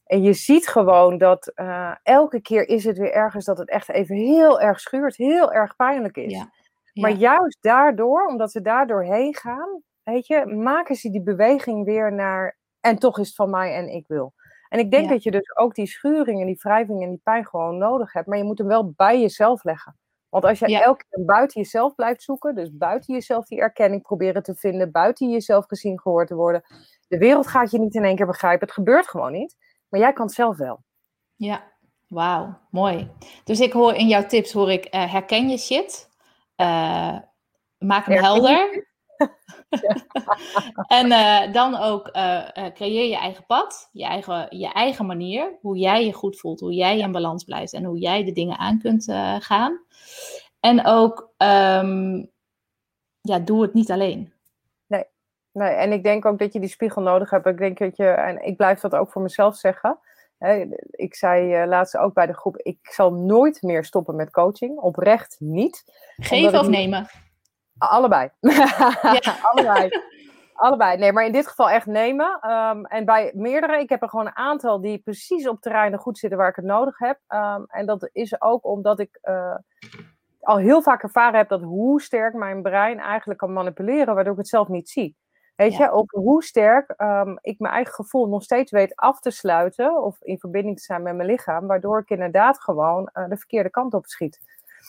En 0.08 0.22
je 0.22 0.34
ziet 0.34 0.68
gewoon 0.68 1.18
dat 1.18 1.52
uh, 1.56 1.96
elke 2.04 2.42
keer 2.42 2.68
is 2.68 2.84
het 2.84 2.98
weer 2.98 3.12
ergens 3.12 3.46
dat 3.46 3.58
het 3.58 3.70
echt 3.70 3.90
even 3.90 4.16
heel 4.16 4.62
erg 4.62 4.80
schuurt, 4.80 5.16
heel 5.16 5.52
erg 5.52 5.76
pijnlijk 5.76 6.18
is. 6.18 6.34
Ja. 6.34 6.52
Maar 6.94 7.12
juist 7.12 7.58
daardoor, 7.62 8.26
omdat 8.26 8.52
ze 8.52 8.62
daar 8.62 8.88
doorheen 8.88 9.36
gaan, 9.36 9.82
weet 10.04 10.28
je, 10.28 10.46
maken 10.46 10.96
ze 10.96 11.10
die 11.10 11.24
beweging 11.24 11.86
weer 11.86 12.14
naar 12.14 12.58
en 12.80 12.98
toch 12.98 13.20
is 13.20 13.28
het 13.28 13.36
van 13.36 13.50
mij 13.50 13.74
en 13.74 13.90
ik 13.90 14.08
wil. 14.08 14.34
En 14.70 14.80
ik 14.80 14.92
denk 14.92 15.10
dat 15.10 15.24
je 15.24 15.32
dus 15.32 15.58
ook 15.58 15.76
die 15.76 15.88
schuring 15.88 16.40
en 16.40 16.46
die 16.46 16.60
wrijving 16.62 17.04
en 17.04 17.10
die 17.10 17.22
pijn 17.24 17.46
gewoon 17.46 17.78
nodig 17.78 18.14
hebt, 18.14 18.28
maar 18.28 18.38
je 18.38 18.44
moet 18.44 18.58
hem 18.58 18.68
wel 18.68 18.94
bij 18.96 19.22
jezelf 19.22 19.64
leggen. 19.64 19.98
Want 20.30 20.46
als 20.46 20.60
je 20.60 20.84
elke 20.84 21.04
keer 21.10 21.26
buiten 21.26 21.62
jezelf 21.62 21.96
blijft 21.96 22.24
zoeken, 22.24 22.56
dus 22.56 22.70
buiten 22.78 23.14
jezelf 23.14 23.46
die 23.46 23.60
erkenning 23.60 24.02
proberen 24.02 24.44
te 24.44 24.56
vinden, 24.56 24.92
buiten 24.92 25.30
jezelf 25.30 25.66
gezien 25.66 26.00
gehoord 26.00 26.28
te 26.28 26.36
worden, 26.36 26.64
de 27.08 27.18
wereld 27.18 27.48
gaat 27.48 27.72
je 27.72 27.80
niet 27.80 27.96
in 27.96 28.04
één 28.04 28.16
keer 28.16 28.26
begrijpen. 28.26 28.68
Het 28.68 28.76
gebeurt 28.76 29.08
gewoon 29.08 29.32
niet. 29.32 29.56
Maar 29.90 30.00
jij 30.00 30.14
kan 30.14 30.26
het 30.26 30.36
zelf 30.36 30.58
wel. 30.58 30.84
Ja, 31.36 31.72
wauw, 32.08 32.60
mooi. 32.70 33.12
Dus 33.44 33.60
ik 33.60 33.72
hoor 33.72 33.94
in 33.94 34.08
jouw 34.08 34.26
tips, 34.26 34.52
hoor 34.52 34.72
ik, 34.72 34.96
uh, 34.96 35.12
herken 35.12 35.50
je 35.50 35.58
shit, 35.58 36.10
uh, 36.58 37.18
maak 37.78 38.06
hem 38.06 38.24
helder. 38.24 38.86
en 40.88 41.08
uh, 41.08 41.54
dan 41.54 41.76
ook 41.76 42.12
creëer 42.74 43.10
je 43.10 43.18
eigen 43.18 43.46
pad, 43.46 43.90
je 43.92 44.06
eigen, 44.06 44.58
je 44.58 44.68
eigen 44.68 45.06
manier, 45.06 45.58
hoe 45.62 45.78
jij 45.78 46.06
je 46.06 46.14
goed 46.14 46.40
voelt, 46.40 46.60
hoe 46.60 46.74
jij 46.74 46.98
in 46.98 47.12
balans 47.12 47.44
blijft 47.44 47.74
en 47.74 47.84
hoe 47.84 48.00
jij 48.00 48.24
de 48.24 48.32
dingen 48.32 48.58
aan 48.58 48.80
kunt 48.80 49.04
gaan. 49.40 49.86
En 50.60 50.86
ook, 50.86 51.34
um, 51.38 52.32
ja, 53.22 53.40
doe 53.40 53.62
het 53.62 53.74
niet 53.74 53.92
alleen. 53.92 54.34
Nee, 55.58 55.70
en 55.70 55.92
ik 55.92 56.04
denk 56.04 56.26
ook 56.26 56.40
dat 56.40 56.54
je 56.54 56.60
die 56.60 56.70
spiegel 56.70 57.02
nodig 57.02 57.30
hebt. 57.30 57.46
Ik 57.46 57.58
denk 57.58 57.78
dat 57.78 57.98
je, 57.98 58.08
en 58.08 58.46
ik 58.46 58.58
blijf 58.58 58.80
dat 58.80 58.96
ook 58.96 59.12
voor 59.12 59.22
mezelf 59.22 59.56
zeggen. 59.56 60.00
Ik 60.92 61.16
zei 61.16 61.62
uh, 61.62 61.68
laatst 61.68 61.98
ook 61.98 62.14
bij 62.14 62.26
de 62.26 62.34
groep, 62.34 62.58
ik 62.58 62.78
zal 62.82 63.14
nooit 63.14 63.62
meer 63.62 63.86
stoppen 63.86 64.16
met 64.16 64.32
coaching. 64.32 64.78
Oprecht 64.78 65.36
niet. 65.40 65.84
Geven 66.16 66.60
of 66.60 66.68
nemen? 66.68 67.08
Allebei. 67.78 68.30
Allebei. 69.52 69.90
Allebei. 70.54 70.98
Nee, 70.98 71.12
maar 71.12 71.26
in 71.26 71.32
dit 71.32 71.48
geval 71.48 71.70
echt 71.70 71.86
nemen. 71.86 72.38
Ehm, 72.42 72.86
en 72.86 73.06
bij 73.06 73.32
meerdere, 73.36 73.80
ik 73.80 73.90
heb 73.90 74.02
er 74.02 74.10
gewoon 74.10 74.26
een 74.26 74.38
aantal 74.38 74.82
die 74.82 74.98
precies 74.98 75.48
op 75.48 75.62
terreinen 75.62 76.00
goed 76.00 76.18
zitten 76.18 76.40
waar 76.40 76.50
ik 76.50 76.56
het 76.56 76.66
nodig 76.66 76.98
heb. 76.98 77.20
Um, 77.28 77.66
en 77.68 77.86
dat 77.86 78.10
is 78.12 78.42
ook 78.42 78.66
omdat 78.66 79.00
ik 79.00 79.20
uh, 79.24 79.56
al 80.40 80.58
heel 80.58 80.82
vaak 80.82 81.04
ervaren 81.04 81.38
heb 81.38 81.50
dat 81.50 81.62
hoe 81.62 82.02
sterk 82.02 82.34
mijn 82.34 82.62
brein 82.62 83.00
eigenlijk 83.00 83.40
kan 83.40 83.54
manipuleren, 83.54 84.16
waardoor 84.16 84.34
ik 84.34 84.40
het 84.40 84.48
zelf 84.48 84.68
niet 84.68 84.90
zie. 84.90 85.16
Weet 85.58 85.76
je, 85.76 85.92
ook 85.92 86.12
hoe 86.12 86.44
sterk 86.44 86.94
um, 86.98 87.38
ik 87.42 87.60
mijn 87.60 87.74
eigen 87.74 87.94
gevoel 87.94 88.28
nog 88.28 88.44
steeds 88.44 88.72
weet 88.72 88.96
af 88.96 89.20
te 89.20 89.32
sluiten 89.32 90.04
of 90.04 90.18
in 90.22 90.40
verbinding 90.40 90.78
te 90.78 90.84
zijn 90.84 91.02
met 91.02 91.16
mijn 91.16 91.30
lichaam, 91.30 91.68
waardoor 91.68 92.00
ik 92.00 92.10
inderdaad 92.10 92.62
gewoon 92.62 93.10
uh, 93.14 93.30
de 93.30 93.38
verkeerde 93.38 93.70
kant 93.70 93.94
op 93.94 94.06
schiet. 94.06 94.40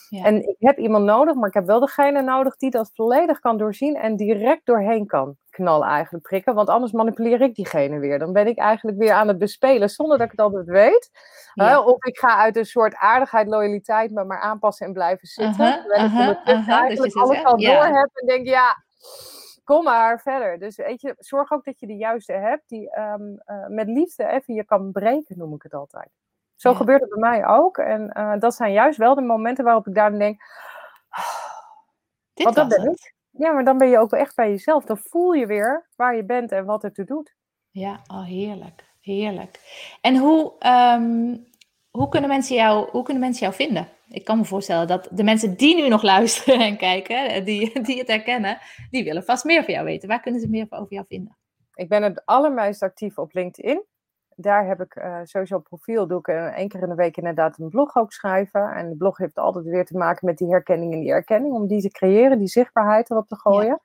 Ja. 0.09 0.23
En 0.23 0.47
ik 0.47 0.55
heb 0.59 0.77
iemand 0.77 1.05
nodig, 1.05 1.35
maar 1.35 1.47
ik 1.47 1.53
heb 1.53 1.65
wel 1.65 1.79
degene 1.79 2.21
nodig 2.21 2.55
die 2.55 2.69
dat 2.69 2.91
volledig 2.93 3.39
kan 3.39 3.57
doorzien 3.57 3.95
en 3.95 4.15
direct 4.15 4.65
doorheen 4.65 5.05
kan 5.05 5.35
knallen 5.49 5.87
eigenlijk 5.87 6.27
prikken. 6.27 6.55
Want 6.55 6.69
anders 6.69 6.91
manipuleer 6.91 7.41
ik 7.41 7.55
diegene 7.55 7.99
weer. 7.99 8.19
Dan 8.19 8.33
ben 8.33 8.47
ik 8.47 8.57
eigenlijk 8.57 8.97
weer 8.97 9.11
aan 9.11 9.27
het 9.27 9.37
bespelen 9.37 9.89
zonder 9.89 10.17
dat 10.17 10.25
ik 10.25 10.31
het 10.31 10.41
altijd 10.41 10.65
weet. 10.65 11.09
Ja. 11.53 11.71
Uh, 11.71 11.87
of 11.87 12.05
ik 12.05 12.17
ga 12.17 12.37
uit 12.37 12.55
een 12.55 12.65
soort 12.65 12.95
aardigheid, 12.95 13.47
loyaliteit 13.47 14.11
me 14.11 14.23
maar 14.23 14.39
aanpassen 14.39 14.85
en 14.85 14.93
blijven 14.93 15.27
zitten. 15.27 15.65
Uh 15.65 15.73
-huh, 15.73 15.85
terwijl 15.85 16.05
ik 16.05 16.11
uh 16.11 16.45
-huh, 16.45 16.67
-huh, 16.67 16.79
eigenlijk 16.79 17.13
dus 17.13 17.23
alles 17.23 17.43
al 17.43 17.57
door 17.57 17.85
heb 17.85 18.09
en 18.13 18.27
denk 18.27 18.47
ja 18.47 18.83
kom 19.69 19.83
maar 19.83 20.21
verder. 20.21 20.59
Dus 20.59 20.75
weet 20.75 21.01
je, 21.01 21.15
zorg 21.17 21.51
ook 21.51 21.63
dat 21.63 21.79
je 21.79 21.87
de 21.87 21.95
juiste 21.95 22.33
hebt 22.33 22.69
die 22.69 22.97
um, 22.99 23.41
uh, 23.45 23.67
met 23.67 23.87
liefde 23.87 24.27
even 24.27 24.53
je 24.53 24.63
kan 24.63 24.91
breken, 24.91 25.37
noem 25.37 25.53
ik 25.53 25.63
het 25.63 25.73
altijd. 25.73 26.09
Zo 26.55 26.73
gebeurt 26.73 27.01
het 27.01 27.09
bij 27.09 27.19
mij 27.19 27.47
ook. 27.47 27.77
En 27.77 28.11
uh, 28.17 28.39
dat 28.39 28.55
zijn 28.55 28.73
juist 28.73 28.97
wel 28.97 29.15
de 29.15 29.21
momenten 29.21 29.63
waarop 29.63 29.87
ik 29.87 29.95
daar 29.95 30.11
denk. 30.11 30.41
Dit 32.33 32.43
want 32.45 32.55
dat 32.55 32.67
ben 32.67 32.91
ik. 32.91 33.13
Ja, 33.29 33.51
maar 33.51 33.63
dan 33.63 33.77
ben 33.77 33.89
je 33.89 33.99
ook 33.99 34.09
wel 34.09 34.19
echt 34.19 34.35
bij 34.35 34.49
jezelf. 34.49 34.83
Dan 34.83 34.97
voel 34.97 35.31
je 35.31 35.45
weer 35.45 35.89
waar 35.95 36.15
je 36.15 36.23
bent 36.23 36.51
en 36.51 36.65
wat 36.65 36.81
het 36.81 36.95
te 36.95 37.03
doet. 37.03 37.35
Ja, 37.69 37.99
oh, 38.07 38.23
heerlijk. 38.23 38.83
Heerlijk. 39.01 39.59
En 40.01 40.17
hoe, 40.17 40.53
um, 40.95 41.47
hoe, 41.91 42.09
kunnen 42.09 42.29
mensen 42.29 42.55
jou, 42.55 42.89
hoe 42.91 43.03
kunnen 43.03 43.23
mensen 43.23 43.41
jou 43.41 43.53
vinden? 43.55 43.87
ik 44.09 44.25
kan 44.25 44.37
me 44.37 44.45
voorstellen 44.45 44.87
dat 44.87 45.07
de 45.11 45.23
mensen 45.23 45.57
die 45.57 45.75
nu 45.75 45.87
nog 45.87 46.01
luisteren 46.01 46.59
en 46.59 46.77
kijken, 46.77 47.45
die, 47.45 47.81
die 47.81 47.97
het 47.97 48.07
herkennen, 48.07 48.57
die 48.89 49.03
willen 49.03 49.23
vast 49.23 49.43
meer 49.43 49.63
van 49.63 49.73
jou 49.73 49.85
weten. 49.85 50.09
Waar 50.09 50.21
kunnen 50.21 50.41
ze 50.41 50.49
meer 50.49 50.67
over 50.69 50.93
jou 50.93 51.05
vinden? 51.07 51.37
Ik 51.73 51.89
ben 51.89 52.03
het 52.03 52.25
allermeest 52.25 52.83
actief 52.83 53.17
op 53.17 53.33
LinkedIn. 53.33 53.83
Daar 54.35 54.67
heb 54.67 54.81
ik 54.81 54.95
uh, 54.95 55.19
sowieso 55.23 55.59
profiel. 55.59 56.07
Doe 56.07 56.19
ik 56.19 56.27
uh, 56.27 56.45
één 56.45 56.67
keer 56.67 56.81
in 56.81 56.89
de 56.89 56.95
week 56.95 57.17
inderdaad 57.17 57.59
een 57.59 57.69
blog 57.69 57.95
ook 57.95 58.11
schrijven. 58.11 58.71
En 58.71 58.89
de 58.89 58.95
blog 58.95 59.17
heeft 59.17 59.37
altijd 59.37 59.65
weer 59.65 59.85
te 59.85 59.97
maken 59.97 60.25
met 60.25 60.37
die 60.37 60.49
herkenning 60.49 60.93
en 60.93 60.99
die 60.99 61.11
erkenning. 61.11 61.53
Om 61.53 61.67
die 61.67 61.81
te 61.81 61.89
creëren, 61.89 62.37
die 62.37 62.47
zichtbaarheid 62.47 63.09
erop 63.09 63.27
te 63.27 63.35
gooien. 63.35 63.81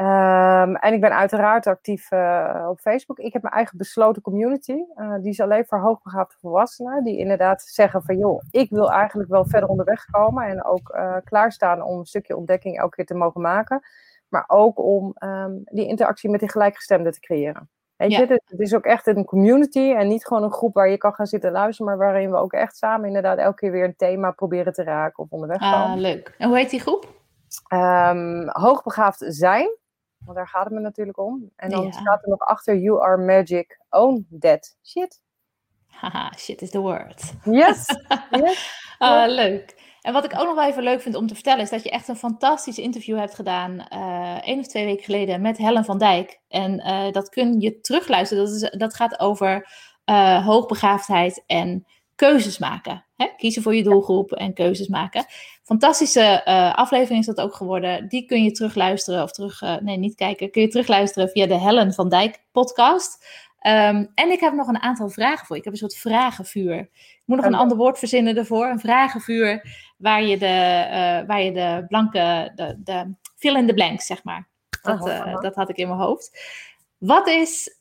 Um, 0.00 0.76
en 0.76 0.92
ik 0.92 1.00
ben 1.00 1.16
uiteraard 1.16 1.66
actief 1.66 2.10
uh, 2.12 2.66
op 2.68 2.80
Facebook. 2.80 3.18
Ik 3.18 3.32
heb 3.32 3.42
mijn 3.42 3.54
eigen 3.54 3.78
besloten 3.78 4.22
community. 4.22 4.84
Uh, 4.96 5.14
die 5.20 5.30
is 5.30 5.40
alleen 5.40 5.66
voor 5.66 5.78
hoogbegaafde 5.78 6.36
volwassenen. 6.40 7.04
Die 7.04 7.18
inderdaad 7.18 7.62
zeggen 7.62 8.02
van 8.02 8.18
joh, 8.18 8.42
ik 8.50 8.70
wil 8.70 8.90
eigenlijk 8.92 9.28
wel 9.28 9.44
verder 9.44 9.68
onderweg 9.68 10.04
komen. 10.10 10.44
En 10.44 10.64
ook 10.64 10.94
uh, 10.96 11.16
klaarstaan 11.24 11.82
om 11.82 11.98
een 11.98 12.06
stukje 12.06 12.36
ontdekking 12.36 12.78
elke 12.78 12.96
keer 12.96 13.06
te 13.06 13.14
mogen 13.14 13.40
maken. 13.40 13.82
Maar 14.28 14.44
ook 14.46 14.78
om 14.78 15.14
um, 15.18 15.60
die 15.64 15.86
interactie 15.86 16.30
met 16.30 16.40
die 16.40 16.50
gelijkgestemden 16.50 17.12
te 17.12 17.20
creëren. 17.20 17.68
Weet 17.96 18.12
je, 18.12 18.20
het, 18.26 18.42
het 18.44 18.60
is 18.60 18.74
ook 18.74 18.84
echt 18.84 19.06
een 19.06 19.24
community 19.24 19.92
en 19.92 20.08
niet 20.08 20.26
gewoon 20.26 20.42
een 20.42 20.52
groep 20.52 20.74
waar 20.74 20.88
je 20.88 20.98
kan 20.98 21.14
gaan 21.14 21.26
zitten 21.26 21.52
luisteren, 21.52 21.86
maar 21.86 22.06
waarin 22.06 22.30
we 22.30 22.36
ook 22.36 22.52
echt 22.52 22.76
samen 22.76 23.06
inderdaad 23.06 23.38
elke 23.38 23.56
keer 23.56 23.70
weer 23.70 23.84
een 23.84 23.96
thema 23.96 24.30
proberen 24.30 24.72
te 24.72 24.82
raken 24.82 25.22
of 25.22 25.30
onderweg 25.30 25.58
komen. 25.58 25.78
Ah, 25.78 25.96
leuk. 25.96 26.34
En 26.38 26.48
hoe 26.48 26.56
heet 26.56 26.70
die 26.70 26.80
groep? 26.80 27.14
Um, 27.72 28.48
hoogbegaafd 28.48 29.24
zijn. 29.28 29.68
Want 30.24 30.36
daar 30.36 30.48
gaat 30.48 30.64
het 30.64 30.72
me 30.72 30.80
natuurlijk 30.80 31.18
om. 31.18 31.50
En 31.56 31.70
dan 31.70 31.92
staat 31.92 32.22
er 32.22 32.28
nog 32.28 32.40
achter: 32.40 32.76
You 32.76 33.02
are 33.02 33.16
magic. 33.16 33.80
Own 33.90 34.26
that 34.40 34.76
shit. 34.82 35.20
Haha, 35.86 36.32
shit 36.36 36.62
is 36.62 36.70
the 36.70 36.80
word. 36.80 37.34
Yes. 37.44 37.86
yes. 38.30 38.70
uh, 38.98 39.24
leuk. 39.26 39.84
En 40.00 40.12
wat 40.12 40.24
ik 40.24 40.38
ook 40.38 40.46
nog 40.46 40.54
wel 40.54 40.68
even 40.68 40.82
leuk 40.82 41.00
vind 41.00 41.14
om 41.14 41.26
te 41.26 41.34
vertellen, 41.34 41.62
is 41.62 41.70
dat 41.70 41.82
je 41.82 41.90
echt 41.90 42.08
een 42.08 42.16
fantastisch 42.16 42.78
interview 42.78 43.18
hebt 43.18 43.34
gedaan, 43.34 43.86
uh, 43.92 44.46
één 44.46 44.58
of 44.58 44.66
twee 44.66 44.84
weken 44.84 45.04
geleden, 45.04 45.40
met 45.40 45.56
Helen 45.56 45.84
van 45.84 45.98
Dijk. 45.98 46.40
En 46.48 46.80
uh, 46.86 47.12
dat 47.12 47.28
kun 47.28 47.60
je 47.60 47.80
terugluisteren. 47.80 48.44
Dat, 48.44 48.54
is, 48.54 48.70
dat 48.70 48.94
gaat 48.94 49.20
over 49.20 49.68
uh, 50.10 50.46
hoogbegaafdheid 50.46 51.42
en 51.46 51.86
keuzes 52.16 52.58
maken. 52.58 53.04
Hè? 53.16 53.26
Kiezen 53.36 53.62
voor 53.62 53.74
je 53.74 53.82
doelgroep 53.82 54.32
en 54.32 54.54
keuzes 54.54 54.88
maken. 54.88 55.24
Fantastische 55.62 56.42
uh, 56.44 56.74
aflevering 56.74 57.20
is 57.20 57.26
dat 57.26 57.40
ook 57.40 57.54
geworden. 57.54 58.08
Die 58.08 58.26
kun 58.26 58.44
je 58.44 58.50
terugluisteren 58.50 59.22
of 59.22 59.32
terug, 59.32 59.62
uh, 59.62 59.76
nee, 59.76 59.96
niet 59.96 60.14
kijken. 60.14 60.50
Kun 60.50 60.62
je 60.62 60.68
terugluisteren 60.68 61.28
via 61.28 61.46
de 61.46 61.58
Helen 61.58 61.94
van 61.94 62.08
Dijk 62.08 62.42
podcast. 62.52 63.26
Um, 63.66 64.12
en 64.14 64.30
ik 64.30 64.40
heb 64.40 64.52
nog 64.52 64.68
een 64.68 64.80
aantal 64.80 65.08
vragen 65.08 65.46
voor 65.46 65.56
je. 65.56 65.62
Ik 65.62 65.64
heb 65.64 65.72
een 65.72 65.88
soort 65.88 65.96
vragenvuur. 65.96 66.78
Ik 66.78 67.22
moet 67.24 67.36
nog 67.36 67.46
een 67.46 67.54
ander 67.54 67.76
woord 67.76 67.98
verzinnen 67.98 68.36
ervoor. 68.36 68.66
Een 68.66 68.80
vragenvuur 68.80 69.76
waar 69.96 70.22
je 70.22 70.38
de, 70.38 70.46
uh, 70.46 71.26
waar 71.26 71.42
je 71.42 71.52
de 71.52 71.84
blanke, 71.88 72.52
de, 72.54 72.76
de 72.78 73.14
fill 73.36 73.56
in 73.56 73.66
the 73.66 73.74
blanks, 73.74 74.06
zeg 74.06 74.24
maar. 74.24 74.48
Dat, 74.82 75.06
uh, 75.08 75.40
dat 75.40 75.54
had 75.54 75.68
ik 75.68 75.76
in 75.76 75.88
mijn 75.88 76.00
hoofd. 76.00 76.40
Wat 76.98 77.28
is, 77.28 77.76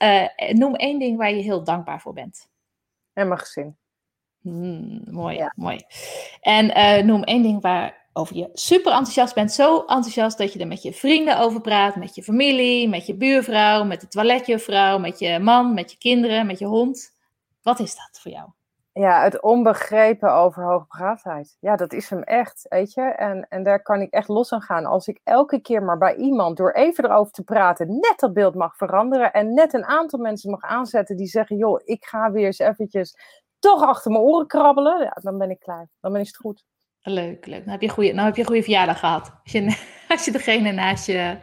noem 0.51 0.75
één 0.75 0.99
ding 0.99 1.17
waar 1.17 1.33
je 1.33 1.41
heel 1.41 1.63
dankbaar 1.63 2.01
voor 2.01 2.13
bent. 2.13 2.49
En 3.13 3.27
mijn 3.27 3.39
gezin. 3.39 3.77
Hmm, 4.45 5.01
mooi, 5.09 5.37
ja. 5.37 5.53
mooi. 5.55 5.79
En 6.41 6.65
uh, 6.65 7.05
noem 7.05 7.23
één 7.23 7.41
ding 7.41 7.61
waarover 7.61 8.35
je 8.35 8.49
super 8.53 8.91
enthousiast 8.91 9.33
bent. 9.35 9.51
Zo 9.51 9.79
enthousiast 9.79 10.37
dat 10.37 10.53
je 10.53 10.59
er 10.59 10.67
met 10.67 10.81
je 10.81 10.93
vrienden 10.93 11.39
over 11.39 11.61
praat, 11.61 11.95
met 11.95 12.15
je 12.15 12.23
familie, 12.23 12.89
met 12.89 13.05
je 13.05 13.15
buurvrouw, 13.15 13.83
met 13.83 14.01
de 14.01 14.07
toiletjuffrouw, 14.07 14.97
met 14.97 15.19
je 15.19 15.39
man, 15.39 15.73
met 15.73 15.91
je 15.91 15.97
kinderen, 15.97 16.45
met 16.45 16.59
je 16.59 16.65
hond. 16.65 17.13
Wat 17.61 17.79
is 17.79 17.95
dat 17.95 18.19
voor 18.21 18.31
jou? 18.31 18.49
Ja, 18.93 19.23
het 19.23 19.41
onbegrepen 19.41 20.33
over 20.33 20.63
hoogbegaafdheid. 20.63 21.57
Ja, 21.59 21.75
dat 21.75 21.93
is 21.93 22.09
hem 22.09 22.23
echt, 22.23 22.65
weet 22.69 22.93
je. 22.93 23.01
En, 23.01 23.47
en 23.49 23.63
daar 23.63 23.81
kan 23.81 24.01
ik 24.01 24.11
echt 24.11 24.27
los 24.27 24.53
aan 24.53 24.61
gaan. 24.61 24.85
Als 24.85 25.07
ik 25.07 25.19
elke 25.23 25.59
keer 25.59 25.83
maar 25.83 25.97
bij 25.97 26.15
iemand, 26.15 26.57
door 26.57 26.71
even 26.71 27.05
erover 27.05 27.31
te 27.31 27.43
praten, 27.43 27.87
net 27.87 28.15
dat 28.17 28.33
beeld 28.33 28.55
mag 28.55 28.75
veranderen. 28.75 29.33
En 29.33 29.53
net 29.53 29.73
een 29.73 29.85
aantal 29.85 30.19
mensen 30.19 30.51
mag 30.51 30.61
aanzetten 30.61 31.17
die 31.17 31.27
zeggen, 31.27 31.57
joh, 31.57 31.81
ik 31.83 32.05
ga 32.05 32.31
weer 32.31 32.45
eens 32.45 32.59
eventjes 32.59 33.17
toch 33.65 33.81
achter 33.81 34.11
mijn 34.11 34.23
oren 34.23 34.47
krabbelen, 34.47 34.99
ja, 34.99 35.17
dan 35.21 35.37
ben 35.37 35.49
ik 35.49 35.59
klaar. 35.59 35.89
Dan 36.01 36.11
ben 36.11 36.21
is 36.21 36.27
het 36.27 36.37
goed. 36.37 36.63
Leuk, 37.01 37.45
leuk. 37.45 37.59
Nou 37.59 37.71
heb 37.71 37.81
je, 37.81 37.89
goede, 37.89 38.13
nou 38.13 38.25
heb 38.25 38.35
je 38.35 38.41
een 38.41 38.47
goede 38.47 38.63
verjaardag 38.63 38.99
gehad. 38.99 39.31
Als 39.43 39.51
je, 39.51 39.77
als 40.07 40.25
je 40.25 40.31
degene 40.31 40.71
naast 40.71 41.05
je... 41.05 41.37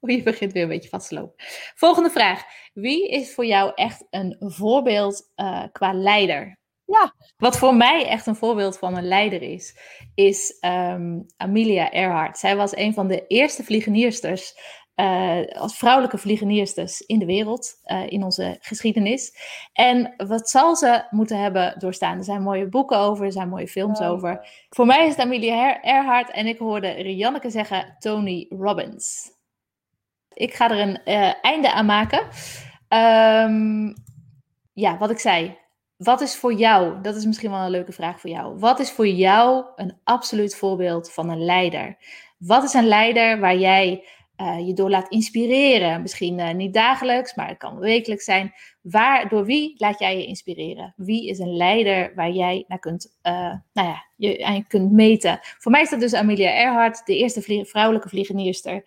Oh, 0.00 0.10
je 0.10 0.22
begint 0.22 0.52
weer 0.52 0.62
een 0.62 0.68
beetje 0.68 0.88
vast 0.88 1.08
te 1.08 1.14
lopen. 1.14 1.34
Volgende 1.74 2.10
vraag. 2.10 2.42
Wie 2.72 3.08
is 3.08 3.34
voor 3.34 3.46
jou 3.46 3.72
echt 3.74 4.06
een 4.10 4.36
voorbeeld 4.38 5.30
uh, 5.36 5.64
qua 5.72 5.92
leider? 5.92 6.58
Ja. 6.84 7.14
Wat 7.36 7.58
voor 7.58 7.74
mij 7.74 8.06
echt 8.06 8.26
een 8.26 8.36
voorbeeld 8.36 8.78
van 8.78 8.96
een 8.96 9.08
leider 9.08 9.42
is, 9.42 9.78
is 10.14 10.58
um, 10.60 11.26
Amelia 11.36 11.90
Earhart. 11.90 12.38
Zij 12.38 12.56
was 12.56 12.76
een 12.76 12.94
van 12.94 13.08
de 13.08 13.26
eerste 13.26 13.64
vliegeniersters 13.64 14.54
uh, 15.00 15.60
als 15.60 15.76
vrouwelijke 15.76 16.18
vliegeniersters 16.18 17.00
in 17.00 17.18
de 17.18 17.24
wereld, 17.24 17.74
uh, 17.84 18.10
in 18.10 18.24
onze 18.24 18.56
geschiedenis. 18.60 19.36
En 19.72 20.14
wat 20.16 20.50
zal 20.50 20.76
ze 20.76 21.04
moeten 21.10 21.38
hebben 21.38 21.74
doorstaan? 21.78 22.18
Er 22.18 22.24
zijn 22.24 22.42
mooie 22.42 22.68
boeken 22.68 22.98
over, 22.98 23.24
er 23.24 23.32
zijn 23.32 23.48
mooie 23.48 23.68
films 23.68 24.00
over. 24.00 24.48
Voor 24.68 24.86
mij 24.86 25.04
is 25.06 25.10
het 25.10 25.24
Amelia 25.24 25.82
Earhart 25.82 26.30
en 26.30 26.46
ik 26.46 26.58
hoorde 26.58 26.90
Rianneke 26.90 27.50
zeggen 27.50 27.96
Tony 27.98 28.46
Robbins. 28.48 29.30
Ik 30.32 30.54
ga 30.54 30.70
er 30.70 30.78
een 30.78 31.00
uh, 31.04 31.32
einde 31.42 31.72
aan 31.72 31.86
maken. 31.86 32.20
Um, 32.88 33.94
ja, 34.72 34.98
wat 34.98 35.10
ik 35.10 35.18
zei. 35.18 35.58
Wat 35.96 36.20
is 36.20 36.36
voor 36.36 36.54
jou, 36.54 37.00
dat 37.00 37.16
is 37.16 37.24
misschien 37.24 37.50
wel 37.50 37.60
een 37.60 37.70
leuke 37.70 37.92
vraag 37.92 38.20
voor 38.20 38.30
jou. 38.30 38.58
Wat 38.58 38.78
is 38.78 38.90
voor 38.90 39.08
jou 39.08 39.64
een 39.76 39.98
absoluut 40.04 40.56
voorbeeld 40.56 41.12
van 41.12 41.28
een 41.28 41.44
leider? 41.44 41.96
Wat 42.38 42.64
is 42.64 42.74
een 42.74 42.86
leider 42.88 43.40
waar 43.40 43.56
jij 43.56 44.04
uh, 44.40 44.66
je 44.66 44.72
door 44.72 44.90
laat 44.90 45.08
inspireren. 45.08 46.02
Misschien 46.02 46.38
uh, 46.38 46.52
niet 46.52 46.74
dagelijks, 46.74 47.34
maar 47.34 47.48
het 47.48 47.58
kan 47.58 47.78
wekelijks 47.78 48.24
zijn. 48.24 48.52
Waar, 48.80 49.28
door 49.28 49.44
wie 49.44 49.74
laat 49.76 49.98
jij 49.98 50.16
je 50.16 50.26
inspireren? 50.26 50.94
Wie 50.96 51.28
is 51.28 51.38
een 51.38 51.56
leider 51.56 52.12
waar 52.14 52.30
jij 52.30 52.64
naar 52.68 52.78
kunt, 52.78 53.18
uh, 53.22 53.54
nou 53.72 53.88
ja, 53.88 54.04
je 54.16 54.44
aan 54.44 54.66
kunt 54.66 54.92
meten? 54.92 55.38
Voor 55.42 55.72
mij 55.72 55.82
is 55.82 55.90
dat 55.90 56.00
dus 56.00 56.14
Amelia 56.14 56.50
Earhart, 56.50 57.06
de 57.06 57.16
eerste 57.16 57.64
vrouwelijke 57.66 58.08
vliegenierster 58.08 58.84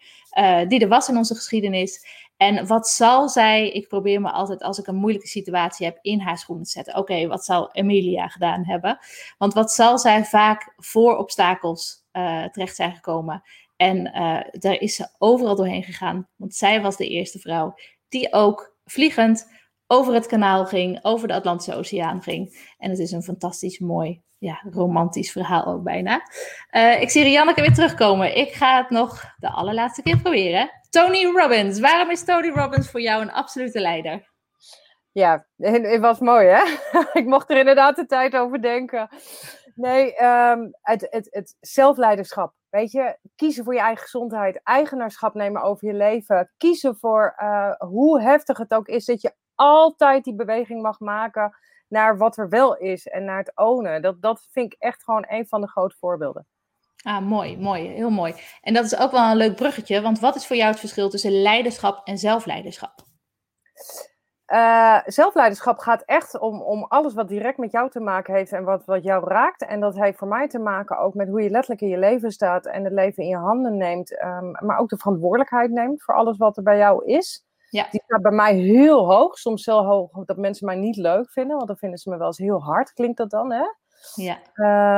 die 0.67 0.79
er 0.79 0.87
was 0.87 1.09
in 1.09 1.17
onze 1.17 1.35
geschiedenis. 1.35 2.05
En 2.37 2.67
wat 2.67 2.87
zal 2.87 3.29
zij, 3.29 3.69
ik 3.69 3.87
probeer 3.87 4.21
me 4.21 4.31
altijd 4.31 4.63
als 4.63 4.77
ik 4.77 4.87
een 4.87 4.95
moeilijke 4.95 5.27
situatie 5.27 5.85
heb 5.85 5.97
in 6.01 6.19
haar 6.19 6.37
schoenen 6.37 6.65
te 6.65 6.71
zetten. 6.71 6.97
Oké, 6.97 7.27
wat 7.27 7.45
zal 7.45 7.75
Amelia 7.75 8.27
gedaan 8.27 8.65
hebben? 8.65 8.97
Want 9.37 9.53
wat 9.53 9.71
zal 9.71 9.99
zij 9.99 10.25
vaak 10.25 10.73
voor 10.77 11.17
obstakels 11.17 12.05
terecht 12.51 12.75
zijn 12.75 12.93
gekomen? 12.93 13.43
En 13.75 13.97
uh, 13.97 14.41
daar 14.51 14.79
is 14.79 14.95
ze 14.95 15.07
overal 15.17 15.55
doorheen 15.55 15.83
gegaan. 15.83 16.27
Want 16.35 16.55
zij 16.55 16.81
was 16.81 16.97
de 16.97 17.07
eerste 17.07 17.39
vrouw 17.39 17.75
die 18.09 18.33
ook 18.33 18.75
vliegend 18.85 19.51
over 19.87 20.13
het 20.13 20.25
kanaal 20.25 20.65
ging, 20.65 20.99
over 21.01 21.27
de 21.27 21.33
Atlantische 21.33 21.75
Oceaan 21.75 22.21
ging. 22.21 22.73
En 22.77 22.89
het 22.89 22.99
is 22.99 23.11
een 23.11 23.23
fantastisch 23.23 23.79
mooi, 23.79 24.21
ja, 24.37 24.61
romantisch 24.71 25.31
verhaal 25.31 25.65
ook 25.65 25.83
bijna. 25.83 26.21
Uh, 26.71 27.01
ik 27.01 27.09
zie 27.09 27.23
Rianneke 27.23 27.61
weer 27.61 27.73
terugkomen. 27.73 28.37
Ik 28.37 28.53
ga 28.53 28.77
het 28.77 28.89
nog 28.89 29.23
de 29.37 29.49
allerlaatste 29.49 30.01
keer 30.01 30.17
proberen. 30.21 30.69
Tony 30.89 31.25
Robbins. 31.25 31.79
Waarom 31.79 32.09
is 32.09 32.23
Tony 32.23 32.49
Robbins 32.49 32.89
voor 32.89 33.01
jou 33.01 33.21
een 33.21 33.31
absolute 33.31 33.79
leider? 33.79 34.31
Ja, 35.11 35.45
het 35.57 35.99
was 35.99 36.19
mooi 36.19 36.47
hè? 36.47 36.63
ik 37.19 37.25
mocht 37.25 37.49
er 37.49 37.57
inderdaad 37.57 37.95
de 37.95 38.05
tijd 38.05 38.35
over 38.35 38.61
denken. 38.61 39.09
Nee, 39.75 40.23
um, 40.23 40.73
het, 40.81 41.07
het, 41.09 41.27
het 41.31 41.55
zelfleiderschap. 41.59 42.53
Weet 42.69 42.91
je, 42.91 43.17
kiezen 43.35 43.63
voor 43.63 43.73
je 43.73 43.79
eigen 43.79 44.03
gezondheid, 44.03 44.61
eigenaarschap 44.63 45.33
nemen 45.33 45.61
over 45.61 45.87
je 45.87 45.93
leven. 45.93 46.51
Kiezen 46.57 46.97
voor 46.97 47.35
uh, 47.41 47.71
hoe 47.77 48.21
heftig 48.21 48.57
het 48.57 48.73
ook 48.73 48.87
is, 48.87 49.05
dat 49.05 49.21
je 49.21 49.33
altijd 49.55 50.23
die 50.23 50.35
beweging 50.35 50.81
mag 50.81 50.99
maken 50.99 51.57
naar 51.87 52.17
wat 52.17 52.37
er 52.37 52.49
wel 52.49 52.77
is 52.77 53.07
en 53.07 53.25
naar 53.25 53.37
het 53.37 53.51
ownen. 53.55 54.01
Dat, 54.01 54.21
dat 54.21 54.47
vind 54.51 54.73
ik 54.73 54.79
echt 54.79 55.03
gewoon 55.03 55.25
een 55.27 55.47
van 55.47 55.61
de 55.61 55.67
grote 55.67 55.95
voorbeelden. 55.99 56.47
Ah, 57.03 57.25
mooi, 57.25 57.57
mooi, 57.57 57.87
heel 57.87 58.09
mooi. 58.09 58.33
En 58.61 58.73
dat 58.73 58.85
is 58.85 58.97
ook 58.97 59.11
wel 59.11 59.31
een 59.31 59.37
leuk 59.37 59.55
bruggetje, 59.55 60.01
want 60.01 60.19
wat 60.19 60.35
is 60.35 60.47
voor 60.47 60.55
jou 60.55 60.69
het 60.69 60.79
verschil 60.79 61.09
tussen 61.09 61.41
leiderschap 61.41 62.07
en 62.07 62.17
zelfleiderschap? 62.17 63.05
Uh, 64.53 64.99
zelfleiderschap 65.05 65.79
gaat 65.79 66.03
echt 66.05 66.39
om, 66.39 66.61
om 66.61 66.83
alles 66.83 67.13
wat 67.13 67.27
direct 67.27 67.57
met 67.57 67.71
jou 67.71 67.89
te 67.89 67.99
maken 67.99 68.33
heeft 68.33 68.51
en 68.51 68.63
wat, 68.63 68.85
wat 68.85 69.03
jou 69.03 69.27
raakt. 69.27 69.65
En 69.65 69.79
dat 69.79 69.95
heeft 69.95 70.17
voor 70.17 70.27
mij 70.27 70.47
te 70.47 70.59
maken 70.59 70.97
ook 70.97 71.13
met 71.13 71.27
hoe 71.27 71.41
je 71.41 71.49
letterlijk 71.49 71.81
in 71.81 71.87
je 71.87 71.97
leven 71.97 72.31
staat 72.31 72.65
en 72.65 72.83
het 72.83 72.93
leven 72.93 73.23
in 73.23 73.29
je 73.29 73.37
handen 73.37 73.77
neemt. 73.77 74.23
Um, 74.23 74.51
maar 74.51 74.77
ook 74.77 74.89
de 74.89 74.97
verantwoordelijkheid 74.97 75.71
neemt 75.71 76.03
voor 76.03 76.15
alles 76.15 76.37
wat 76.37 76.57
er 76.57 76.63
bij 76.63 76.77
jou 76.77 77.05
is. 77.05 77.45
Ja. 77.69 77.87
Die 77.91 78.01
staat 78.05 78.21
bij 78.21 78.31
mij 78.31 78.55
heel 78.55 79.05
hoog. 79.05 79.37
Soms 79.37 79.63
zo 79.63 79.83
hoog 79.83 80.25
dat 80.25 80.37
mensen 80.37 80.65
mij 80.65 80.75
niet 80.75 80.95
leuk 80.95 81.31
vinden, 81.31 81.55
want 81.55 81.67
dan 81.67 81.77
vinden 81.77 81.99
ze 81.99 82.09
me 82.09 82.17
wel 82.17 82.27
eens 82.27 82.37
heel 82.37 82.63
hard. 82.63 82.93
Klinkt 82.93 83.17
dat 83.17 83.29
dan, 83.29 83.51
hè? 83.51 83.65
Ja. 84.15 84.37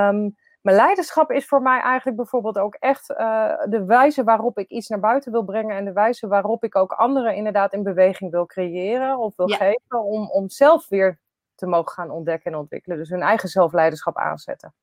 Um, 0.09 0.35
maar 0.65 0.73
leiderschap 0.73 1.31
is 1.31 1.45
voor 1.45 1.61
mij 1.61 1.79
eigenlijk 1.79 2.17
bijvoorbeeld 2.17 2.57
ook 2.57 2.75
echt 2.79 3.09
uh, 3.09 3.51
de 3.69 3.85
wijze 3.85 4.23
waarop 4.23 4.57
ik 4.57 4.69
iets 4.69 4.87
naar 4.87 4.99
buiten 4.99 5.31
wil 5.31 5.43
brengen 5.43 5.75
en 5.75 5.85
de 5.85 5.93
wijze 5.93 6.27
waarop 6.27 6.63
ik 6.63 6.75
ook 6.75 6.91
anderen 6.91 7.35
inderdaad 7.35 7.73
in 7.73 7.83
beweging 7.83 8.31
wil 8.31 8.45
creëren 8.45 9.17
of 9.17 9.35
wil 9.35 9.49
Ja. 9.49 9.55
geven 9.55 10.03
om, 10.03 10.29
om 10.29 10.49
zelf 10.49 10.87
weer 10.87 11.19
te 11.55 11.67
mogen 11.67 11.91
gaan 11.91 12.09
ontdekken 12.09 12.51
en 12.51 12.57
ontwikkelen. 12.57 12.97
Dus 12.97 13.09
hun 13.09 13.21
eigen 13.21 13.49
zelfleiderschap 13.49 14.17
aanzetten. 14.17 14.73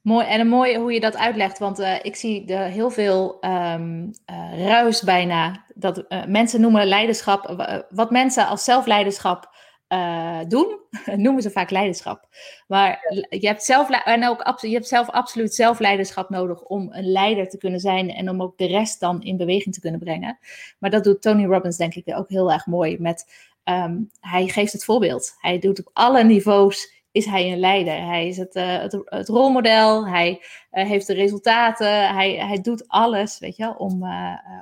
Mooi, 0.00 0.26
en 0.26 0.40
een 0.40 0.48
mooi 0.48 0.78
hoe 0.78 0.92
je 0.92 1.00
dat 1.00 1.16
uitlegt, 1.16 1.58
want 1.58 1.78
eh, 1.78 2.04
ik 2.04 2.16
zie 2.16 2.46
de, 2.46 2.54
heel 2.54 2.90
veel 2.90 3.40
ehm, 3.40 4.10
eh, 4.24 4.66
ruis 4.66 5.02
bijna. 5.02 5.64
Dat 5.74 5.98
eh, 5.98 6.24
mensen 6.24 6.60
noemen 6.60 6.86
leiderschap, 6.86 7.44
eh, 7.44 7.78
wat 7.90 8.10
mensen 8.10 8.46
als 8.46 8.64
zelfleiderschap 8.64 9.54
eh, 9.88 10.40
doen, 10.48 10.78
noemen 11.24 11.42
ze 11.42 11.50
vaak 11.50 11.70
leiderschap. 11.70 12.28
Maar 12.66 13.16
je 13.28 13.46
hebt, 13.46 13.62
zelf, 13.62 13.90
en 13.90 14.28
ook, 14.28 14.58
je 14.60 14.72
hebt 14.72 14.88
zelf 14.88 15.10
absoluut 15.10 15.54
zelfleiderschap 15.54 16.30
nodig 16.30 16.62
om 16.62 16.88
een 16.90 17.10
leider 17.10 17.48
te 17.48 17.58
kunnen 17.58 17.80
zijn 17.80 18.10
en 18.10 18.30
om 18.30 18.42
ook 18.42 18.58
de 18.58 18.66
rest 18.66 19.00
dan 19.00 19.22
in 19.22 19.36
beweging 19.36 19.74
te 19.74 19.80
kunnen 19.80 20.00
brengen. 20.00 20.38
Maar 20.78 20.90
dat 20.90 21.04
doet 21.04 21.22
Tony 21.22 21.44
Robbins 21.44 21.76
denk 21.76 21.94
ik 21.94 22.16
ook 22.16 22.28
heel 22.28 22.52
erg 22.52 22.66
mooi 22.66 22.96
met, 22.98 23.32
ehm, 23.64 23.98
hij 24.20 24.48
geeft 24.48 24.72
het 24.72 24.84
voorbeeld. 24.84 25.34
Hij 25.38 25.58
doet 25.58 25.78
op 25.78 25.90
alle 25.92 26.24
niveaus 26.24 26.94
is 27.12 27.26
hij 27.26 27.52
een 27.52 27.58
leider. 27.58 28.04
Hij 28.06 28.28
is 28.28 28.36
het, 28.36 28.54
eh, 28.54 28.78
het, 28.78 29.02
het 29.04 29.28
rolmodel, 29.28 30.08
hij 30.08 30.42
eh, 30.70 30.86
heeft 30.86 31.06
de 31.06 31.14
resultaten, 31.14 32.14
hij, 32.14 32.34
hij 32.34 32.60
doet 32.60 32.88
alles, 32.88 33.38
weet 33.38 33.56
je, 33.56 33.78
om, 33.78 34.06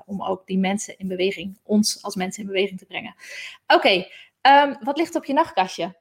om 0.06 0.22
ook 0.22 0.46
die 0.46 0.58
mensen 0.58 0.98
in 0.98 1.08
beweging, 1.08 1.58
ons 1.62 2.02
als 2.02 2.14
mensen 2.14 2.42
in 2.42 2.48
beweging 2.48 2.78
te 2.78 2.86
brengen. 2.86 3.14
Oké, 3.66 4.06
ehm, 4.44 4.74
wat 4.80 4.96
ligt 4.96 5.14
op 5.14 5.24
je 5.24 5.32
nachtkastje? 5.32 6.00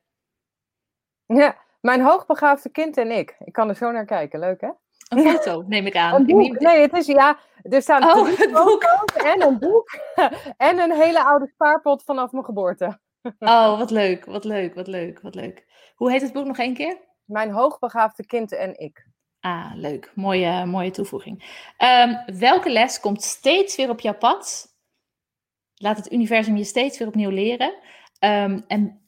Ja, 1.25 1.57
mijn 1.81 2.01
hoogbegaafde 2.01 2.69
kind 2.69 2.97
en 2.97 3.11
ik. 3.11 3.35
Ik 3.39 3.53
kan 3.53 3.69
er 3.69 3.75
zo 3.75 3.91
naar 3.91 4.05
kijken. 4.05 4.39
Leuk 4.39 4.61
hè? 4.61 4.69
Een 5.09 5.23
foto, 5.29 5.63
neem 5.67 5.85
ik 5.85 5.95
aan. 5.95 6.25
Boek. 6.25 6.59
Nee, 6.59 6.81
het 6.81 6.93
is 6.93 7.05
ja. 7.05 7.37
Er 7.61 7.81
staan 7.81 8.03
Oh, 8.03 8.23
drie 8.33 8.51
boek. 8.51 8.83
en 9.25 9.41
een 9.41 9.59
boek. 9.59 9.89
En 10.57 10.79
een 10.79 10.91
hele 10.91 11.23
oude 11.23 11.47
spaarpot 11.47 12.03
vanaf 12.03 12.31
mijn 12.31 12.45
geboorte. 12.45 12.99
Oh, 13.39 13.77
wat 13.77 13.91
leuk, 13.91 14.25
wat 14.25 14.43
leuk, 14.43 14.73
wat 14.75 14.87
leuk, 14.87 15.19
wat 15.21 15.35
leuk. 15.35 15.65
Hoe 15.95 16.11
heet 16.11 16.21
het 16.21 16.33
boek 16.33 16.45
nog 16.45 16.57
één 16.57 16.73
keer? 16.73 16.97
Mijn 17.25 17.51
hoogbegaafde 17.51 18.25
kind 18.25 18.51
en 18.53 18.79
ik. 18.79 19.07
Ah, 19.39 19.71
leuk. 19.75 20.11
Mooie, 20.15 20.65
mooie 20.65 20.91
toevoeging. 20.91 21.63
Ehm, 21.77 22.37
welke 22.39 22.69
les 22.69 22.99
komt 22.99 23.21
steeds 23.23 23.75
weer 23.75 23.89
op 23.89 23.99
jouw 23.99 24.17
pad? 24.17 24.67
Laat 25.73 25.97
het 25.97 26.11
universum 26.11 26.55
je 26.57 26.63
steeds 26.63 26.97
weer 26.97 27.07
opnieuw 27.07 27.29
leren. 27.29 27.73
Ehm, 28.23 28.59
en 28.67 29.01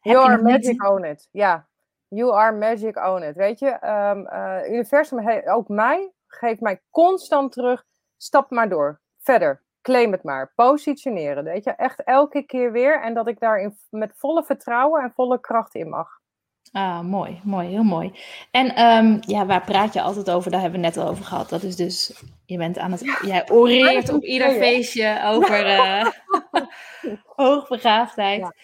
You 0.00 0.16
are 0.18 0.42
niet- 0.42 0.64
magic, 0.64 0.84
own 0.90 1.04
it. 1.04 1.28
Ja, 1.30 1.68
you 2.08 2.32
are 2.32 2.56
magic, 2.56 2.96
own 2.96 3.22
it. 3.22 3.36
Weet 3.36 3.58
je, 3.58 3.68
eh, 3.68 4.72
universum, 4.72 5.28
ook 5.44 5.68
mij, 5.68 6.12
geeft 6.26 6.60
mij 6.60 6.80
constant 6.90 7.52
terug. 7.52 7.84
Stap 8.16 8.50
maar 8.50 8.68
door. 8.68 9.00
Verder. 9.18 9.62
Claim 9.82 10.12
het 10.12 10.22
maar. 10.22 10.52
Positioneren. 10.54 11.44
Weet 11.44 11.64
je, 11.64 11.70
echt 11.70 12.02
elke 12.04 12.42
keer 12.42 12.72
weer. 12.72 13.02
En 13.02 13.14
dat 13.14 13.28
ik 13.28 13.40
daarin 13.40 13.78
met 13.90 14.12
volle 14.16 14.44
vertrouwen 14.44 15.02
en 15.02 15.12
volle 15.12 15.40
kracht 15.40 15.74
in 15.74 15.88
mag. 15.88 16.19
Ah, 16.72 17.00
mooi, 17.00 17.40
mooi, 17.44 17.68
heel 17.68 17.82
mooi. 17.82 18.12
En 18.50 18.74
ehm, 18.74 19.18
ja, 19.20 19.46
waar 19.46 19.64
praat 19.64 19.92
je 19.94 20.00
altijd 20.02 20.30
over? 20.30 20.50
Daar 20.50 20.60
hebben 20.60 20.80
we 20.80 20.86
net 20.86 20.96
al 20.96 21.08
over 21.08 21.24
gehad. 21.24 21.48
Dat 21.48 21.62
is 21.62 21.76
dus, 21.76 22.12
je 22.46 22.56
bent 22.56 22.78
aan 22.78 22.92
het, 22.92 23.18
jij 23.26 23.50
oreert 23.50 24.12
op 24.12 24.22
ieder 24.24 24.50
feestje 24.50 25.20
over 25.24 25.64
eh 25.76 26.06
hoogbegaafdheid. 27.36 28.40
Ja. 28.40 28.54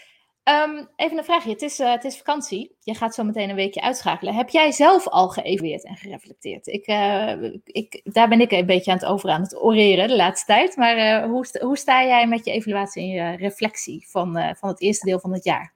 Ehm, 0.43 0.85
even 0.97 1.19
een 1.19 1.25
vraagje. 1.25 1.51
Het 1.51 1.63
is, 1.63 1.79
eh, 1.79 1.91
het 1.91 2.05
is 2.05 2.17
vakantie. 2.17 2.77
Je 2.81 2.95
gaat 2.95 3.15
zo 3.15 3.25
meteen 3.25 3.49
een 3.51 3.57
weekje 3.57 3.81
uitschakelen. 3.83 4.35
Heb 4.35 4.49
jij 4.49 4.73
zelf 4.73 5.09
al 5.09 5.29
geëvalueerd 5.29 5.85
en 5.85 5.97
gereflecteerd? 5.97 6.67
Ik, 6.67 6.87
eh, 6.87 7.43
ik, 7.65 8.01
daar 8.05 8.29
ben 8.29 8.41
ik 8.41 8.53
een 8.53 8.67
beetje 8.67 8.91
aan 8.91 8.97
het 8.97 9.07
over 9.07 9.31
aan 9.31 9.43
het 9.43 9.63
oreren 9.63 10.09
de 10.09 10.17
laatste 10.17 10.47
tijd. 10.47 10.77
Maar 10.77 11.25
hoe, 11.29 11.47
sta- 11.47 11.65
hoe 11.67 11.77
sta 11.77 12.05
jij 12.05 12.27
met 12.27 12.45
je 12.45 12.51
evaluatie 12.53 13.03
en 13.03 13.09
je 13.09 13.37
reflectie 13.37 14.07
van, 14.11 14.55
van 14.59 14.69
het 14.69 14.81
eerste 14.81 15.07
deel 15.07 15.21
van 15.21 15.33
het 15.33 15.45
jaar? 15.45 15.75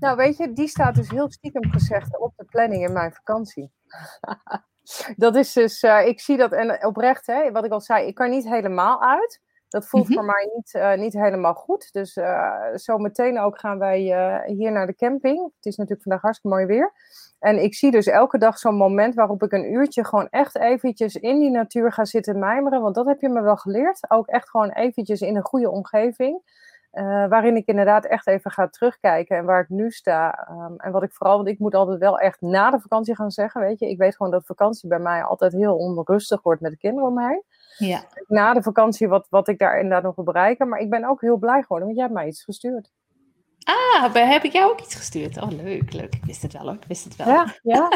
Nou, 0.00 0.16
weet 0.16 0.36
je, 0.36 0.52
die 0.52 0.68
staat 0.68 0.94
dus 0.94 1.10
heel 1.10 1.30
stiekem 1.30 1.70
gezegd 1.70 2.18
op 2.18 2.32
de 2.36 2.44
planning 2.44 2.86
in 2.86 2.92
mijn 2.92 3.12
vakantie. 3.12 3.70
dat 5.16 5.36
is 5.36 5.52
dus, 5.52 5.82
eh, 5.82 6.06
ik 6.06 6.20
zie 6.20 6.36
dat 6.36 6.52
en 6.52 6.86
oprecht, 6.86 7.26
hè, 7.26 7.50
wat 7.52 7.64
ik 7.64 7.72
al 7.72 7.80
zei, 7.80 8.06
ik 8.06 8.14
kan 8.14 8.30
niet 8.30 8.48
helemaal 8.48 9.02
uit. 9.02 9.40
Dat 9.68 9.86
voelt 9.88 10.04
Mhm. 10.08 10.12
voor 10.14 10.24
mij 10.24 10.50
niet, 10.54 10.74
eh, 10.74 10.94
niet 10.94 11.12
helemaal 11.12 11.54
goed. 11.54 11.92
Dus 11.92 12.16
eh 12.16 12.74
zo 12.74 12.98
meteen 12.98 13.38
ook 13.40 13.58
gaan 13.58 13.78
wij 13.78 13.98
hier 14.46 14.72
naar 14.72 14.86
de 14.86 14.94
camping. 14.94 15.42
Het 15.56 15.66
is 15.66 15.76
natuurlijk 15.76 16.02
vandaag 16.02 16.22
hartstikke 16.22 16.56
mooi 16.56 16.66
weer. 16.68 16.92
En 17.38 17.62
ik 17.62 17.74
zie 17.74 17.90
dus 17.90 18.06
elke 18.06 18.38
dag 18.38 18.58
zo'n 18.58 18.74
moment 18.74 19.14
waarop 19.14 19.42
ik 19.42 19.52
een 19.52 19.72
uurtje 19.72 20.04
gewoon 20.04 20.28
echt 20.30 20.56
eventjes 20.58 21.14
in 21.16 21.38
die 21.38 21.50
natuur 21.50 21.92
ga 21.92 22.04
zitten 22.04 22.38
mijmeren. 22.38 22.80
Want 22.82 22.94
dat 22.94 23.06
heb 23.06 23.20
je 23.20 23.28
me 23.28 23.42
wel 23.42 23.56
geleerd. 23.56 24.10
Ook 24.10 24.26
echt 24.26 24.50
gewoon 24.50 24.70
eventjes 24.70 25.20
in 25.20 25.36
een 25.36 25.42
goede 25.44 25.70
omgeving. 25.70 26.40
Uh, 26.92 27.28
waarin 27.28 27.56
ik 27.56 27.66
inderdaad 27.66 28.04
echt 28.04 28.26
even 28.26 28.50
ga 28.50 28.68
terugkijken 28.68 29.36
en 29.36 29.44
waar 29.44 29.60
ik 29.60 29.68
nu 29.68 29.90
sta. 29.90 30.48
Um, 30.50 30.76
en 30.76 30.92
wat 30.92 31.02
ik 31.02 31.12
vooral, 31.12 31.36
want 31.36 31.48
ik 31.48 31.58
moet 31.58 31.74
altijd 31.74 31.98
wel 31.98 32.18
echt 32.18 32.40
na 32.40 32.70
de 32.70 32.80
vakantie 32.80 33.14
gaan 33.14 33.30
zeggen, 33.30 33.60
weet 33.60 33.78
je. 33.78 33.88
Ik 33.88 33.98
weet 33.98 34.16
gewoon 34.16 34.32
dat 34.32 34.46
vakantie 34.46 34.88
bij 34.88 34.98
mij 34.98 35.22
altijd 35.22 35.52
heel 35.52 35.76
onrustig 35.76 36.42
wordt 36.42 36.60
met 36.60 36.70
de 36.70 36.76
kinderen 36.76 37.08
om 37.08 37.14
mij. 37.14 37.42
Ja. 37.76 38.02
Na 38.26 38.54
de 38.54 38.62
vakantie 38.62 39.08
wat, 39.08 39.26
wat 39.28 39.48
ik 39.48 39.58
daar 39.58 39.76
inderdaad 39.76 40.02
nog 40.02 40.14
wil 40.14 40.24
bereiken. 40.24 40.68
Maar 40.68 40.80
ik 40.80 40.90
ben 40.90 41.04
ook 41.04 41.20
heel 41.20 41.36
blij 41.36 41.62
geworden, 41.62 41.86
want 41.86 41.98
jij 41.98 42.06
hebt 42.06 42.18
mij 42.18 42.26
iets 42.26 42.44
gestuurd. 42.44 42.90
Ah, 43.64 44.14
heb 44.14 44.44
ik 44.44 44.52
jou 44.52 44.70
ook 44.70 44.80
iets 44.80 44.94
gestuurd? 44.94 45.40
Oh, 45.42 45.50
leuk, 45.50 45.92
leuk. 45.92 46.14
Ik 46.14 46.24
wist 46.24 46.42
het 46.42 46.52
wel 46.52 46.62
hoor, 46.62 46.74
ik 46.74 46.84
wist 46.88 47.04
het 47.04 47.16
wel. 47.16 47.26
Ja, 47.26 47.54
ja. 47.62 47.88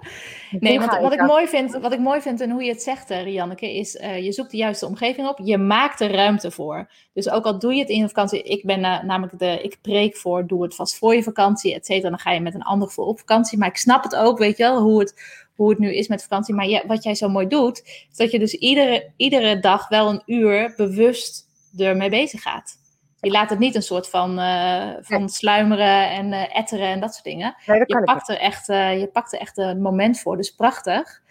nee, 0.60 0.78
want 0.78 1.00
wat 1.00 1.12
ik, 1.12 1.22
mooi 1.22 1.46
vind, 1.46 1.78
wat 1.80 1.92
ik 1.92 1.98
mooi 1.98 2.20
vind 2.20 2.40
en 2.40 2.50
hoe 2.50 2.62
je 2.62 2.70
het 2.70 2.82
zegt, 2.82 3.10
uh, 3.10 3.22
Rianneke, 3.22 3.74
is 3.74 3.94
uh, 3.94 4.24
je 4.24 4.32
zoekt 4.32 4.50
de 4.50 4.56
juiste 4.56 4.86
omgeving 4.86 5.28
op. 5.28 5.38
Je 5.42 5.58
maakt 5.58 6.00
er 6.00 6.12
ruimte 6.12 6.50
voor. 6.50 6.90
Dus 7.12 7.30
ook 7.30 7.44
al 7.44 7.58
doe 7.58 7.74
je 7.74 7.80
het 7.80 7.88
in 7.88 7.98
je 7.98 8.08
vakantie, 8.08 8.42
ik 8.42 8.64
ben 8.64 8.80
uh, 8.80 9.02
namelijk 9.02 9.38
de, 9.38 9.62
ik 9.62 9.78
preek 9.82 10.16
voor, 10.16 10.46
doe 10.46 10.62
het 10.62 10.74
vast 10.74 10.98
voor 10.98 11.14
je 11.14 11.22
vakantie, 11.22 11.74
et 11.74 11.86
cetera. 11.86 12.08
Dan 12.08 12.18
ga 12.18 12.32
je 12.32 12.40
met 12.40 12.54
een 12.54 12.62
ander 12.62 12.88
gevoel 12.88 13.06
op 13.06 13.18
vakantie. 13.18 13.58
Maar 13.58 13.68
ik 13.68 13.76
snap 13.76 14.02
het 14.02 14.16
ook, 14.16 14.38
weet 14.38 14.56
je 14.56 14.62
wel, 14.62 14.80
hoe 14.80 14.98
het, 14.98 15.22
hoe 15.56 15.70
het 15.70 15.78
nu 15.78 15.94
is 15.94 16.08
met 16.08 16.22
vakantie. 16.22 16.54
Maar 16.54 16.66
ja, 16.66 16.82
wat 16.86 17.02
jij 17.02 17.14
zo 17.14 17.28
mooi 17.28 17.46
doet, 17.46 17.82
is 17.84 18.16
dat 18.16 18.30
je 18.30 18.38
dus 18.38 18.54
iedere, 18.54 19.10
iedere 19.16 19.60
dag 19.60 19.88
wel 19.88 20.08
een 20.08 20.22
uur 20.26 20.74
bewust 20.76 21.46
ermee 21.76 22.10
bezig 22.10 22.42
gaat. 22.42 22.76
Je 23.20 23.30
laat 23.30 23.50
het 23.50 23.58
niet 23.58 23.74
een 23.74 23.82
soort 23.82 24.08
van, 24.08 24.38
uh, 24.38 24.90
van 25.00 25.28
sluimeren 25.28 26.10
en 26.10 26.32
uh, 26.32 26.56
etteren 26.56 26.88
en 26.88 27.00
dat 27.00 27.12
soort 27.12 27.24
dingen. 27.24 27.54
Nee, 27.66 27.78
dat 27.78 27.88
je, 27.88 28.02
pakt 28.04 28.28
er 28.28 28.38
echt, 28.38 28.68
uh, 28.68 29.00
je 29.00 29.06
pakt 29.06 29.32
er 29.32 29.40
echt 29.40 29.58
een 29.58 29.82
moment 29.82 30.20
voor, 30.20 30.36
dus 30.36 30.50
prachtig. 30.50 31.22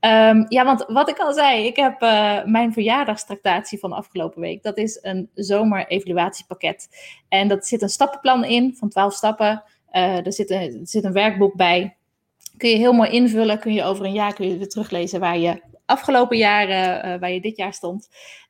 Um, 0.00 0.46
ja, 0.48 0.64
want 0.64 0.84
wat 0.88 1.08
ik 1.08 1.18
al 1.18 1.32
zei, 1.32 1.66
ik 1.66 1.76
heb 1.76 2.00
mijn 2.46 2.72
verjaardagstractatie 2.72 3.78
van 3.78 3.92
afgelopen 3.92 4.40
week. 4.40 4.62
Dat 4.62 4.76
is 4.76 4.98
een 5.02 5.30
zomer-evaluatiepakket. 5.34 6.88
En 7.28 7.48
dat 7.48 7.66
zit 7.66 7.82
een 7.82 7.88
stappenplan 7.88 8.44
in 8.44 8.74
van 8.76 8.88
12 8.88 9.14
stappen. 9.14 9.62
er, 9.90 10.32
zit 10.32 10.50
een, 10.50 10.60
er 10.60 10.78
zit 10.82 11.04
een 11.04 11.12
werkboek 11.12 11.56
bij. 11.56 11.96
Kun 12.56 12.68
je 12.68 12.76
heel 12.76 12.92
mooi 12.92 13.10
invullen. 13.10 13.58
Kun 13.58 13.72
je 13.72 13.82
over 13.82 14.04
een 14.04 14.12
jaar 14.12 14.34
kun 14.34 14.48
je 14.48 14.58
weer 14.58 14.68
teruglezen 14.68 15.20
waar 15.20 15.38
je 15.38 15.62
afgelopen 15.86 16.36
jaren, 16.36 17.20
waar 17.20 17.30
je 17.30 17.40
dit 17.40 17.56
jaar 17.56 17.72
stond. 17.72 18.08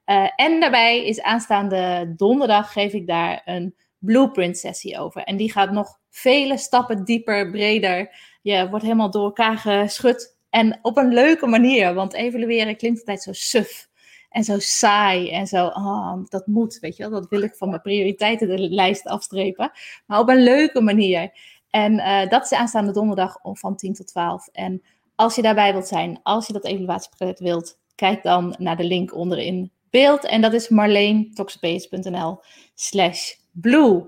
Uh, 0.08 0.28
en 0.36 0.60
daarbij 0.60 1.04
is 1.04 1.20
aanstaande 1.20 2.12
donderdag 2.16 2.72
geef 2.72 2.92
ik 2.92 3.06
daar 3.06 3.42
een 3.44 3.74
blueprint 3.98 4.58
sessie 4.58 4.98
over. 4.98 5.22
En 5.22 5.36
die 5.36 5.52
gaat 5.52 5.70
nog 5.70 5.98
vele 6.10 6.58
stappen 6.58 7.04
dieper, 7.04 7.50
breder. 7.50 8.16
Je 8.42 8.68
wordt 8.68 8.84
helemaal 8.84 9.10
door 9.10 9.24
elkaar 9.24 9.58
geschud. 9.58 10.36
En 10.50 10.78
op 10.82 10.96
een 10.96 11.12
leuke 11.12 11.46
manier, 11.46 11.94
want 11.94 12.14
evalueren 12.14 12.76
klinkt 12.76 12.98
altijd 12.98 13.22
zo 13.22 13.32
suf. 13.32 13.88
En 14.28 14.44
zo 14.44 14.58
saai 14.58 15.30
en 15.30 15.46
zo, 15.46 15.66
oh, 15.66 16.14
dat 16.28 16.46
moet, 16.46 16.78
weet 16.78 16.96
je 16.96 17.02
wel. 17.02 17.20
Dat 17.20 17.28
wil 17.28 17.42
ik 17.42 17.54
van 17.54 17.68
mijn 17.68 17.80
prioriteiten 17.80 18.48
de 18.48 18.58
lijst 18.58 19.06
afstrepen. 19.06 19.70
Maar 20.06 20.18
op 20.18 20.28
een 20.28 20.42
leuke 20.42 20.80
manier. 20.80 21.32
En 21.70 21.92
uh, 21.92 22.28
dat 22.28 22.44
is 22.44 22.52
aanstaande 22.52 22.92
donderdag 22.92 23.38
van 23.42 23.76
10 23.76 23.94
tot 23.94 24.06
12. 24.06 24.48
En 24.52 24.82
als 25.14 25.34
je 25.34 25.42
daarbij 25.42 25.72
wilt 25.72 25.86
zijn, 25.86 26.20
als 26.22 26.46
je 26.46 26.52
dat 26.52 26.64
evaluatieproject 26.64 27.40
wilt, 27.40 27.78
kijk 27.94 28.22
dan 28.22 28.54
naar 28.58 28.76
de 28.76 28.84
link 28.84 29.14
onderin 29.14 29.72
beeld. 29.90 30.24
En 30.24 30.40
dat 30.40 30.52
is 30.52 30.68
marleentoxbase.nl 30.68 32.40
slash 32.74 33.34
blue. 33.52 34.06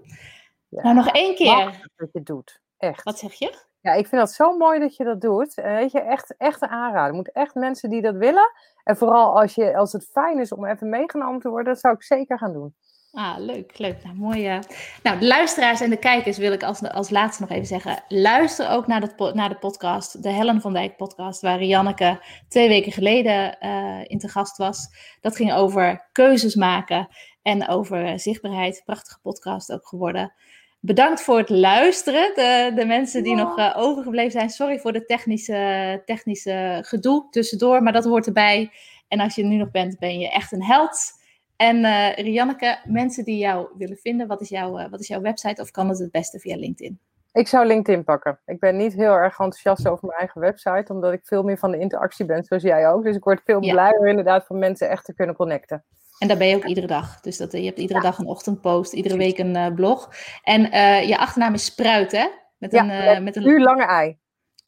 nou, 0.69 0.95
nog 0.95 1.09
één 1.09 1.35
keer. 1.35 1.89
Dat 1.97 2.09
je 2.13 2.23
doet, 2.23 2.61
echt. 2.79 3.03
Wat 3.03 3.19
zeg 3.19 3.33
je? 3.33 3.69
Ja, 3.81 3.93
ik 3.93 4.07
vind 4.07 4.21
dat 4.21 4.31
zo 4.31 4.57
mooi 4.57 4.81
dat 4.81 4.97
je 4.97 5.05
dat 5.05 5.21
doet. 5.21 5.55
weet 5.55 5.93
je, 5.93 6.01
echt, 6.01 6.35
echt 6.37 6.63
aanraden. 6.63 7.15
moet 7.15 7.33
echt 7.33 7.55
mensen 7.55 7.91
die 7.91 8.03
dat 8.03 8.15
willen. 8.15 8.51
En 8.85 8.97
vooral 8.97 9.41
als, 9.41 9.55
je, 9.55 9.77
als 9.77 9.93
het 9.93 10.09
fijn 10.13 10.39
is 10.39 10.53
om 10.53 10.67
even 10.67 10.89
meegenomen 10.89 11.41
te 11.41 11.49
worden, 11.49 11.73
dat 11.73 11.83
zou 11.83 11.95
ik 11.95 12.03
zeker 12.03 12.39
gaan 12.39 12.53
doen. 12.53 12.75
Ah, 13.13 13.35
leuk, 13.39 13.79
leuk. 13.79 14.05
Nou, 14.05 14.17
mooi. 14.17 14.55
Uh... 14.55 14.59
Nou, 15.03 15.19
de 15.19 15.27
luisteraars 15.27 15.81
en 15.81 15.91
de 15.91 15.97
kijkers 15.97 16.39
wil 16.39 16.53
ik 16.53 16.63
als, 16.63 16.83
als 16.83 17.11
laatste 17.11 17.43
nog 17.43 17.51
even 17.51 17.67
zeggen. 17.67 18.05
Luister 18.09 18.71
ook 18.71 18.87
naar, 18.87 19.01
de, 19.01 19.31
naar 19.35 19.49
de 19.49 19.55
podcast, 19.59 20.23
de 20.23 20.29
Helen 20.29 20.61
van 20.61 20.73
Dijk 20.73 20.97
podcast, 20.97 21.41
waar 21.41 21.63
Janneke 21.63 22.23
twee 22.49 22.69
weken 22.69 22.93
geleden 22.93 23.57
uh, 23.61 23.99
in 24.05 24.19
te 24.19 24.29
gast 24.29 24.57
was. 24.57 24.89
Dat 25.21 25.37
ging 25.37 25.53
over 25.53 26.09
keuzes 26.13 26.55
maken 26.55 27.09
en 27.43 27.69
over 27.69 28.19
zichtbaarheid. 28.19 28.83
Prachtige 28.85 29.21
podcast 29.21 29.73
ook 29.73 29.87
geworden. 29.87 30.33
Bedankt 30.81 31.21
voor 31.23 31.39
het 31.39 31.51
luisteren, 31.51 32.33
de, 32.35 32.73
de 32.75 32.85
mensen 32.85 33.23
die 33.23 33.35
nog 33.35 33.59
uh, 33.59 33.75
overgebleven 33.77 34.31
zijn. 34.31 34.51
Sorry 34.51 34.79
voor 34.79 34.93
de 34.93 35.05
technische, 35.05 36.03
technische 36.05 36.79
gedoe 36.87 37.27
tussendoor, 37.31 37.83
maar 37.83 37.93
dat 37.93 38.05
hoort 38.05 38.27
erbij. 38.27 38.73
En 39.09 39.21
als 39.21 39.35
je 39.35 39.43
er 39.43 39.49
nu 39.49 39.57
nog 39.57 39.71
bent, 39.71 39.99
ben 39.99 40.19
je 40.19 40.31
echt 40.31 40.53
een 40.53 40.65
held. 40.65 41.19
En 41.61 41.77
uh, 41.77 42.13
Rianneke, 42.15 42.79
mensen 42.85 43.25
die 43.25 43.39
jou 43.39 43.69
willen 43.77 43.97
vinden, 43.97 44.27
wat 44.27 44.41
is, 44.41 44.49
jouw, 44.49 44.79
uh, 44.79 44.89
wat 44.91 45.01
is 45.01 45.09
jouw 45.09 45.21
website 45.21 45.63
of 45.63 45.71
kan 45.71 45.89
het 45.89 45.99
het 45.99 46.11
beste 46.11 46.39
via 46.39 46.57
LinkedIn? 46.57 47.01
Ik 47.33 47.49
zou 47.49 47.67
LinkedIn 47.67 48.05
pakken. 48.05 48.41
Ik 48.47 48.61
ben 48.61 48.77
niet 48.77 48.93
heel 48.93 49.13
erg 49.13 49.39
enthousiast 49.39 49.89
over 49.89 50.07
mijn 50.07 50.19
eigen 50.19 50.41
website, 50.41 50.93
omdat 50.93 51.13
ik 51.13 51.21
veel 51.23 51.43
meer 51.43 51.59
van 51.59 51.71
de 51.71 51.79
interactie 51.79 52.25
ben, 52.27 52.45
zoals 52.45 52.63
jij 52.63 52.89
ook. 52.89 53.05
Dus 53.05 53.17
ik 53.17 53.25
word 53.25 53.43
veel 53.45 53.65
ja. 53.65 53.73
blijer 53.73 54.07
inderdaad 54.07 54.47
van 54.47 54.59
mensen 54.59 54.89
echt 54.89 55.05
te 55.05 55.15
kunnen 55.15 55.35
connecten. 55.35 55.85
En 56.19 56.29
daar 56.29 56.37
ben 56.37 56.47
je 56.47 56.57
ook 56.57 56.65
iedere 56.65 56.87
dag. 56.87 57.21
Dus 57.21 57.37
dat, 57.37 57.53
je 57.53 57.65
hebt 57.65 57.79
iedere 57.79 58.01
ja. 58.01 58.05
dag 58.05 58.19
een 58.19 58.27
ochtendpost, 58.27 58.93
iedere 58.93 59.17
week 59.17 59.39
een 59.39 59.57
uh, 59.57 59.75
blog. 59.75 60.13
En 60.43 60.61
je 61.07 61.19
achternaam 61.19 61.55
is 61.55 61.65
Spruit, 61.65 62.13
hè? 62.13 62.27
Met 62.59 62.73
een, 62.73 62.87
ja, 62.87 63.21
met 63.21 63.37
een 63.37 63.47
uur 63.47 63.61
lange 63.61 63.85
ei. 63.85 64.19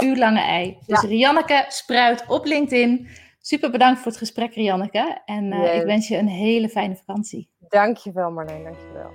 Uur 0.05 0.17
lange 0.17 0.41
ei. 0.41 0.79
Dus 0.87 1.03
Rianneke 1.03 1.65
Spruit 1.69 2.25
op 2.27 2.45
LinkedIn. 2.45 3.09
Super 3.45 3.71
bedankt 3.71 3.99
voor 3.99 4.11
het 4.11 4.21
gesprek, 4.21 4.55
Rianneke. 4.55 5.21
En 5.25 5.53
uh, 5.53 5.77
ik 5.77 5.83
wens 5.83 6.09
je 6.09 6.17
een 6.17 6.29
hele 6.29 6.69
fijne 6.69 6.97
vakantie. 6.97 7.49
Dankjewel, 7.69 8.31
Marleen. 8.31 8.63
Dankjewel. 8.65 9.11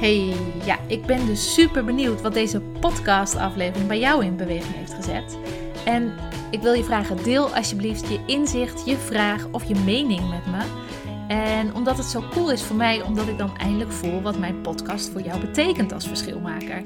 Hey, 0.00 0.34
ja, 0.64 0.78
ik 0.86 1.06
ben 1.06 1.26
dus 1.26 1.54
super 1.54 1.84
benieuwd 1.84 2.20
wat 2.20 2.34
deze 2.34 2.60
podcast-aflevering 2.60 3.88
bij 3.88 3.98
jou 3.98 4.24
in 4.24 4.36
beweging 4.36 4.74
heeft 4.74 4.94
gezet. 4.94 5.38
En 5.84 6.14
ik 6.50 6.60
wil 6.60 6.72
je 6.72 6.84
vragen, 6.84 7.22
deel 7.22 7.54
alsjeblieft 7.54 8.08
je 8.08 8.20
inzicht, 8.26 8.86
je 8.86 8.96
vraag 8.96 9.48
of 9.50 9.64
je 9.64 9.74
mening 9.74 10.30
met 10.30 10.46
me. 10.46 10.83
En 11.28 11.74
omdat 11.74 11.96
het 11.96 12.06
zo 12.06 12.24
cool 12.30 12.50
is 12.50 12.62
voor 12.62 12.76
mij, 12.76 13.02
omdat 13.02 13.28
ik 13.28 13.38
dan 13.38 13.56
eindelijk 13.56 13.92
voel 13.92 14.22
wat 14.22 14.38
mijn 14.38 14.60
podcast 14.60 15.10
voor 15.10 15.20
jou 15.20 15.40
betekent 15.40 15.92
als 15.92 16.06
verschilmaker. 16.06 16.82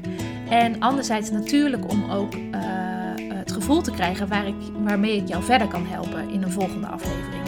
En 0.48 0.80
anderzijds 0.80 1.30
natuurlijk 1.30 1.90
om 1.90 2.10
ook 2.10 2.34
uh, 2.34 2.60
het 3.48 3.52
gevoel 3.52 3.82
te 3.82 3.90
krijgen 3.90 4.28
waar 4.28 4.46
ik, 4.46 4.54
waarmee 4.82 5.16
ik 5.16 5.28
jou 5.28 5.42
verder 5.42 5.68
kan 5.68 5.86
helpen 5.86 6.30
in 6.30 6.42
een 6.42 6.50
volgende 6.50 6.86
aflevering. 6.86 7.42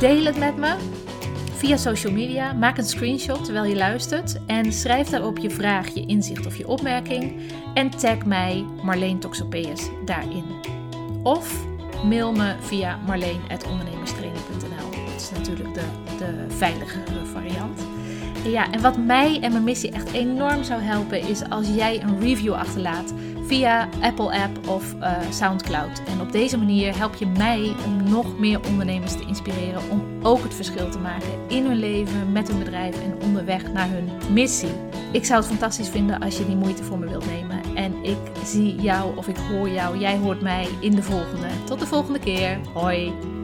Deel 0.00 0.24
het 0.24 0.38
met 0.38 0.56
me 0.56 0.76
via 1.52 1.76
social 1.76 2.12
media. 2.12 2.52
Maak 2.52 2.78
een 2.78 2.84
screenshot 2.84 3.44
terwijl 3.44 3.64
je 3.64 3.76
luistert 3.76 4.38
en 4.46 4.72
schrijf 4.72 5.08
daarop 5.08 5.38
je 5.38 5.50
vraag, 5.50 5.88
je 5.88 6.06
inzicht 6.06 6.46
of 6.46 6.56
je 6.56 6.68
opmerking. 6.68 7.40
En 7.74 7.90
tag 7.90 8.24
mij 8.24 8.64
Marleen 8.82 9.18
Toxopeus 9.18 9.88
daarin. 10.04 10.44
Of 11.22 11.64
mail 12.04 12.32
me 12.32 12.54
via 12.60 12.98
marleen.ondernemerstraining.nl 13.06 14.65
natuurlijk 15.30 15.74
de, 15.74 15.84
de 16.18 16.44
veiligere 16.48 17.24
variant. 17.32 17.86
Ja, 18.44 18.70
en 18.70 18.80
wat 18.80 18.96
mij 18.96 19.40
en 19.40 19.52
mijn 19.52 19.64
missie 19.64 19.90
echt 19.90 20.12
enorm 20.12 20.64
zou 20.64 20.80
helpen 20.80 21.28
is 21.28 21.48
als 21.48 21.68
jij 21.68 22.02
een 22.02 22.20
review 22.20 22.52
achterlaat 22.52 23.12
via 23.46 23.88
Apple 24.00 24.42
App 24.42 24.68
of 24.68 24.94
uh, 24.94 25.12
SoundCloud. 25.30 26.02
En 26.08 26.20
op 26.20 26.32
deze 26.32 26.58
manier 26.58 26.96
help 26.96 27.14
je 27.14 27.26
mij 27.26 27.72
om 27.84 28.10
nog 28.10 28.38
meer 28.38 28.60
ondernemers 28.68 29.12
te 29.12 29.24
inspireren 29.26 29.90
om 29.90 30.04
ook 30.22 30.42
het 30.42 30.54
verschil 30.54 30.90
te 30.90 30.98
maken 30.98 31.28
in 31.48 31.64
hun 31.64 31.78
leven, 31.78 32.32
met 32.32 32.48
hun 32.48 32.58
bedrijf 32.58 33.02
en 33.02 33.22
onderweg 33.22 33.72
naar 33.72 33.88
hun 33.88 34.10
missie. 34.32 34.72
Ik 35.12 35.24
zou 35.24 35.40
het 35.40 35.48
fantastisch 35.48 35.88
vinden 35.88 36.20
als 36.20 36.38
je 36.38 36.46
die 36.46 36.56
moeite 36.56 36.84
voor 36.84 36.98
me 36.98 37.08
wilt 37.08 37.26
nemen. 37.26 37.60
En 37.74 38.04
ik 38.04 38.18
zie 38.44 38.74
jou 38.74 39.16
of 39.16 39.28
ik 39.28 39.36
hoor 39.36 39.68
jou, 39.68 39.98
jij 39.98 40.16
hoort 40.16 40.40
mij 40.40 40.68
in 40.80 40.94
de 40.94 41.02
volgende. 41.02 41.46
Tot 41.64 41.80
de 41.80 41.86
volgende 41.86 42.18
keer. 42.18 42.58
Hoi. 42.72 43.35